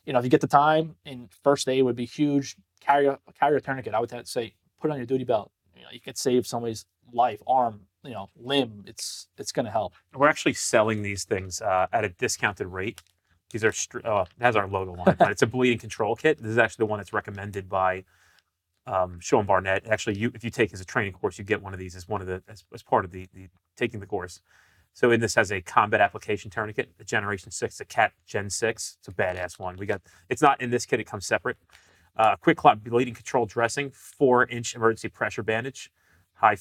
you 0.06 0.14
know, 0.14 0.20
if 0.20 0.26
you 0.26 0.32
get 0.32 0.42
the 0.42 0.48
time, 0.48 0.96
and 1.06 1.30
first 1.44 1.68
aid 1.68 1.84
would 1.84 1.96
be 1.96 2.06
huge. 2.06 2.56
Carry 2.80 3.08
a 3.08 3.20
carry 3.40 3.58
a 3.58 3.62
tourniquet. 3.62 3.94
I 3.94 4.00
would 4.00 4.28
say 4.28 4.56
put 4.80 4.90
it 4.90 4.94
on 4.94 4.98
your 4.98 5.06
duty 5.06 5.24
belt. 5.24 5.52
You 5.76 5.84
know, 5.84 5.90
you 5.92 6.00
could 6.00 6.18
save 6.18 6.48
somebody's 6.48 6.86
life, 7.14 7.42
arm, 7.48 7.82
you 8.04 8.12
know, 8.12 8.30
limb. 8.36 8.84
It's 8.88 9.28
it's 9.38 9.52
gonna 9.52 9.72
help. 9.72 9.94
We're 10.16 10.28
actually 10.30 10.54
selling 10.54 11.04
these 11.04 11.24
things 11.24 11.62
uh, 11.62 11.88
at 11.94 12.04
a 12.04 12.10
discounted 12.10 12.68
rate. 12.68 13.02
These 13.52 13.64
are 13.64 13.74
uh, 14.04 14.26
has 14.40 14.56
our 14.56 14.68
logo 14.68 14.96
on 15.00 15.10
it, 15.10 15.18
but 15.18 15.30
it's 15.32 15.42
a 15.42 15.48
bleeding 15.48 15.78
control 15.78 16.16
kit. 16.16 16.42
This 16.42 16.52
is 16.52 16.58
actually 16.58 16.84
the 16.84 16.88
one 16.88 17.00
that's 17.00 17.14
recommended 17.14 17.70
by 17.70 18.04
um, 18.88 19.20
Sean 19.20 19.46
Barnett. 19.46 19.86
Actually, 19.88 20.18
you 20.18 20.32
if 20.34 20.44
you 20.44 20.50
take 20.50 20.74
as 20.74 20.82
a 20.82 20.86
training 20.86 21.14
course, 21.14 21.38
you 21.38 21.44
get 21.44 21.62
one 21.62 21.74
of 21.74 21.80
these 21.80 21.96
as 21.96 22.08
one 22.08 22.22
of 22.22 22.28
the 22.28 22.44
as, 22.48 22.66
as 22.74 22.84
part 22.84 23.06
of 23.06 23.12
the, 23.12 23.28
the 23.34 23.48
taking 23.76 24.00
the 24.00 24.06
course. 24.06 24.42
So 24.94 25.12
in 25.12 25.22
this 25.22 25.36
has 25.36 25.52
a 25.52 25.62
combat 25.62 26.02
application 26.02 26.52
tourniquet, 26.52 26.92
a 27.00 27.04
Generation 27.04 27.52
Six, 27.52 27.80
a 27.80 27.86
Cat 27.86 28.12
Gen 28.26 28.50
Six. 28.50 28.98
It's 29.00 29.08
a 29.08 29.12
badass 29.12 29.60
one. 29.60 29.78
We 29.78 29.86
got 29.86 30.02
it's 30.30 30.42
not 30.42 30.60
in 30.62 30.70
this 30.70 30.86
kit; 30.86 31.00
it 31.00 31.06
comes 31.06 31.26
separate. 31.26 31.58
Uh, 32.18 32.36
QuikClot 32.36 32.84
bleeding 32.84 33.14
control 33.14 33.46
dressing, 33.46 33.90
four 33.92 34.46
inch 34.46 34.76
emergency 34.76 35.08
pressure 35.08 35.44
bandage, 35.44 35.90
high 36.34 36.58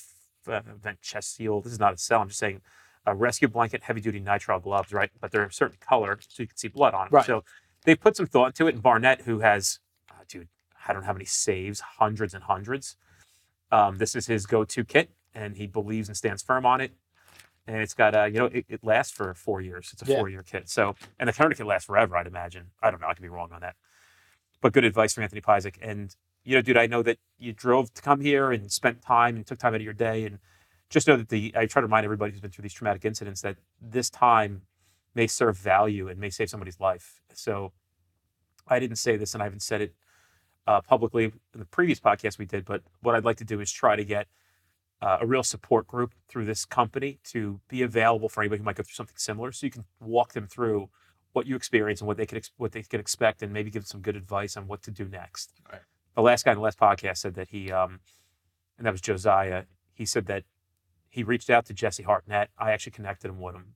uh, 0.46 0.60
vent 0.80 1.00
chest 1.00 1.34
seal. 1.34 1.60
This 1.60 1.72
is 1.72 1.80
not 1.80 1.94
a 1.94 1.96
cell. 1.98 2.20
I'm 2.20 2.28
just 2.28 2.38
saying 2.38 2.60
a 3.06 3.14
rescue 3.14 3.48
blanket, 3.48 3.82
heavy 3.82 4.00
duty 4.00 4.20
nitrile 4.20 4.62
gloves, 4.62 4.92
right? 4.92 5.10
But 5.20 5.32
they're 5.32 5.44
a 5.44 5.52
certain 5.52 5.78
color, 5.80 6.18
so 6.20 6.42
you 6.42 6.46
can 6.46 6.56
see 6.56 6.68
blood 6.68 6.94
on 6.94 7.06
them. 7.06 7.14
Right. 7.14 7.26
So 7.26 7.42
they 7.84 7.94
put 7.94 8.16
some 8.16 8.26
thought 8.26 8.46
into 8.46 8.66
it. 8.68 8.74
And 8.74 8.82
Barnett, 8.82 9.22
who 9.22 9.40
has, 9.40 9.80
uh, 10.10 10.22
dude, 10.28 10.48
I 10.86 10.92
don't 10.92 11.04
have 11.04 11.16
any 11.16 11.24
saves, 11.24 11.80
hundreds 11.80 12.34
and 12.34 12.44
hundreds. 12.44 12.96
Um, 13.70 13.98
this 13.98 14.14
is 14.14 14.26
his 14.26 14.46
go-to 14.46 14.84
kit, 14.84 15.10
and 15.34 15.56
he 15.56 15.66
believes 15.66 16.08
and 16.08 16.16
stands 16.16 16.42
firm 16.42 16.66
on 16.66 16.80
it. 16.80 16.92
And 17.66 17.76
it's 17.76 17.94
got, 17.94 18.14
uh, 18.14 18.24
you 18.24 18.38
know, 18.38 18.46
it, 18.46 18.64
it 18.68 18.80
lasts 18.82 19.12
for 19.12 19.32
four 19.34 19.60
years. 19.60 19.90
It's 19.92 20.02
a 20.02 20.06
Yeah. 20.06 20.16
four-year 20.16 20.42
kit. 20.42 20.68
So, 20.68 20.96
and 21.18 21.28
the 21.28 21.32
tourniquet 21.32 21.66
lasts 21.66 21.86
forever, 21.86 22.16
I'd 22.16 22.26
imagine. 22.26 22.70
I 22.82 22.90
don't 22.90 23.00
know. 23.00 23.06
I 23.06 23.14
could 23.14 23.22
be 23.22 23.28
wrong 23.28 23.52
on 23.52 23.60
that. 23.60 23.76
But 24.60 24.72
good 24.72 24.84
advice 24.84 25.14
from 25.14 25.22
Anthony 25.22 25.40
Pyzik. 25.40 25.76
And 25.80 26.14
you 26.42 26.56
know, 26.56 26.62
dude, 26.62 26.78
I 26.78 26.86
know 26.86 27.02
that 27.02 27.18
you 27.38 27.52
drove 27.52 27.92
to 27.94 28.02
come 28.02 28.20
here 28.20 28.50
and 28.50 28.72
spent 28.72 29.02
time 29.02 29.36
and 29.36 29.46
took 29.46 29.58
time 29.58 29.74
out 29.74 29.80
of 29.80 29.84
your 29.84 29.92
day. 29.92 30.24
And 30.24 30.38
just 30.88 31.06
know 31.06 31.16
that 31.16 31.28
the 31.28 31.52
I 31.54 31.66
try 31.66 31.80
to 31.80 31.86
remind 31.86 32.04
everybody 32.04 32.32
who's 32.32 32.40
been 32.40 32.50
through 32.50 32.62
these 32.62 32.72
traumatic 32.72 33.04
incidents 33.04 33.42
that 33.42 33.56
this 33.80 34.10
time 34.10 34.62
may 35.14 35.26
serve 35.26 35.56
value 35.56 36.08
and 36.08 36.18
may 36.18 36.30
save 36.30 36.48
somebody's 36.50 36.80
life. 36.80 37.20
So 37.34 37.72
I 38.66 38.78
didn't 38.78 38.96
say 38.96 39.16
this, 39.16 39.34
and 39.34 39.42
I 39.42 39.46
haven't 39.46 39.62
said 39.62 39.80
it 39.80 39.94
uh, 40.66 40.80
publicly 40.80 41.24
in 41.24 41.32
the 41.54 41.64
previous 41.64 42.00
podcast 42.00 42.38
we 42.38 42.46
did. 42.46 42.64
But 42.64 42.82
what 43.02 43.14
I'd 43.14 43.24
like 43.24 43.36
to 43.38 43.44
do 43.44 43.60
is 43.60 43.70
try 43.72 43.96
to 43.96 44.04
get 44.04 44.26
uh, 45.02 45.18
a 45.20 45.26
real 45.26 45.42
support 45.42 45.86
group 45.86 46.12
through 46.28 46.44
this 46.44 46.64
company 46.64 47.18
to 47.24 47.60
be 47.68 47.82
available 47.82 48.28
for 48.28 48.42
anybody 48.42 48.58
who 48.58 48.64
might 48.64 48.76
go 48.76 48.82
through 48.82 48.94
something 48.94 49.16
similar, 49.16 49.52
so 49.52 49.66
you 49.66 49.72
can 49.72 49.84
walk 50.00 50.32
them 50.32 50.46
through 50.46 50.90
what 51.32 51.46
you 51.46 51.56
experience 51.56 52.00
and 52.00 52.08
what 52.08 52.16
they 52.16 52.26
could 52.26 52.38
ex- 52.38 52.50
what 52.56 52.72
they 52.72 52.82
could 52.82 53.00
expect, 53.00 53.42
and 53.42 53.52
maybe 53.52 53.70
give 53.70 53.86
some 53.86 54.00
good 54.00 54.16
advice 54.16 54.56
on 54.56 54.66
what 54.66 54.82
to 54.82 54.90
do 54.90 55.06
next. 55.06 55.52
Right. 55.70 55.80
The 56.16 56.22
last 56.22 56.44
guy 56.44 56.52
in 56.52 56.58
the 56.58 56.62
last 56.62 56.78
podcast 56.78 57.18
said 57.18 57.34
that 57.34 57.48
he, 57.50 57.70
um, 57.70 58.00
and 58.76 58.86
that 58.86 58.92
was 58.92 59.00
Josiah. 59.00 59.64
He 59.94 60.04
said 60.04 60.26
that 60.26 60.44
he 61.08 61.22
reached 61.22 61.50
out 61.50 61.66
to 61.66 61.74
Jesse 61.74 62.02
Hartnett. 62.02 62.50
I 62.58 62.72
actually 62.72 62.92
connected 62.92 63.28
him 63.28 63.40
with 63.40 63.54
him, 63.54 63.74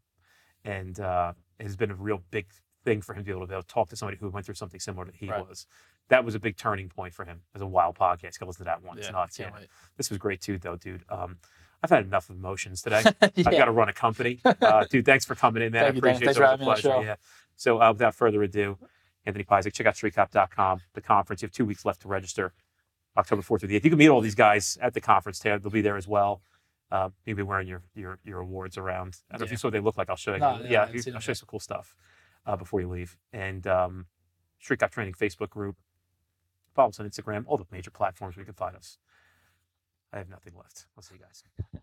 and 0.65 0.99
uh, 1.01 1.33
it 1.59 1.63
has 1.63 1.77
been 1.77 1.91
a 1.91 1.95
real 1.95 2.23
big 2.31 2.47
thing 2.85 3.01
for 3.03 3.15
him 3.15 3.21
to 3.21 3.25
be 3.25 3.31
able 3.31 3.41
to, 3.43 3.47
be 3.47 3.55
able 3.55 3.63
to 3.63 3.69
talk 3.69 3.89
to 3.91 3.97
somebody 3.97 4.19
who 4.19 4.29
went 4.29 4.47
through 4.47 4.55
something 4.57 4.81
similar 4.81 5.07
that 5.07 5.17
he 5.17 5.29
Right. 5.31 5.47
was. 5.49 5.67
That 6.09 6.25
was 6.25 6.35
a 6.35 6.39
big 6.39 6.57
turning 6.57 6.89
point 6.89 7.15
for 7.15 7.25
him 7.25 7.41
as 7.55 7.63
a 7.63 7.67
wild 7.67 7.97
podcast. 7.97 8.39
Go 8.39 8.47
listen 8.47 8.61
to 8.61 8.65
that 8.65 8.83
one. 8.83 8.99
It's 8.99 9.11
nuts. 9.11 9.39
Yeah. 9.39 9.51
wait. 9.55 9.69
This 9.97 10.11
was 10.11 10.19
great 10.19 10.41
too, 10.41 10.59
though, 10.59 10.77
dude. 10.77 11.03
Um, 11.09 11.39
I've 11.83 11.91
had 11.91 12.05
enough 12.07 12.29
emotions 12.31 12.83
today. 12.83 13.03
yeah. 13.35 13.45
I've 13.47 13.53
got 13.57 13.65
to 13.67 13.73
run 13.73 13.89
a 13.89 13.93
company. 13.93 14.41
Uh, 14.45 14.85
dude, 14.91 15.05
thanks 15.07 15.25
for 15.25 15.35
coming 15.35 15.63
in, 15.63 15.73
man. 15.73 15.85
Thank 15.85 15.93
I 15.93 15.95
you, 15.95 15.99
appreciate 15.99 16.25
Thanks 16.27 16.37
it. 16.39 16.41
for 16.41 16.45
It 16.45 16.45
was 16.45 16.49
a 16.49 16.51
having 16.51 16.67
me 16.67 16.71
on 16.71 16.77
the 16.77 16.83
pleasure. 16.83 17.03
show. 17.03 17.07
Yeah. 17.07 17.17
So 17.57 17.81
uh, 17.83 17.93
without 17.93 18.15
further 18.15 18.43
ado, 18.43 18.79
Anthony 19.27 19.45
Pyzik, 19.45 19.73
check 19.73 19.87
out 19.87 19.95
streetcop.com, 19.95 20.81
the 20.95 21.01
conference. 21.01 21.41
You 21.43 21.47
have 21.47 21.53
two 21.53 21.65
weeks 21.65 21.85
left 21.85 22.03
to 22.03 22.09
register, 22.09 22.53
October 23.17 23.43
4th 23.43 23.61
through 23.61 23.69
the 23.69 23.81
8th. 23.81 23.85
You 23.85 23.91
can 23.91 23.99
meet 23.99 24.09
all 24.09 24.21
these 24.21 24.35
guys 24.35 24.77
at 24.83 24.93
the 24.95 25.01
conference. 25.01 25.39
They'll 25.39 25.59
be 25.59 25.81
there 25.83 25.97
as 25.97 26.07
well. 26.09 26.43
Uh, 26.93 27.09
be 27.25 27.33
wearing 27.35 27.67
your, 27.67 27.83
your 27.95 28.19
your 28.25 28.41
awards 28.41 28.77
around. 28.79 29.17
I 29.31 29.35
don't 29.35 29.41
know 29.41 29.45
if 29.47 29.51
you 29.51 29.57
saw 29.57 29.69
what 29.69 29.73
they 29.73 29.81
look 29.81 29.97
like. 29.97 30.11
I'll 30.11 30.17
show 30.17 30.35
you. 30.35 30.41
No, 30.41 30.61
yeah, 30.69 30.83
I 30.83 30.91
yeah, 30.91 31.01
you- 31.07 31.15
I'll 31.15 31.21
show 31.21 31.31
you 31.33 31.35
some 31.37 31.47
cool 31.49 31.59
stuff 31.61 31.95
uh, 32.47 32.57
before 32.57 32.81
you 32.81 32.89
leave. 32.89 33.17
And 33.33 33.67
um, 33.67 34.07
Street 34.61 34.81
Cop 34.81 34.91
Training 34.91 35.15
Facebook 35.15 35.51
group. 35.51 35.77
Follow 36.75 36.89
us 36.89 36.99
on 36.99 37.09
Instagram, 37.09 37.45
all 37.47 37.57
the 37.57 37.67
major 37.71 37.91
platforms 37.91 38.37
where 38.37 38.43
you 38.43 38.47
can 38.47 38.55
find 38.55 38.75
us. 38.75 38.99
I 40.13 40.19
have 40.19 40.29
nothing 40.29 40.55
left. 40.57 40.87
I'll 40.97 41.03
see 41.03 41.15
you 41.15 41.21
guys. 41.21 41.81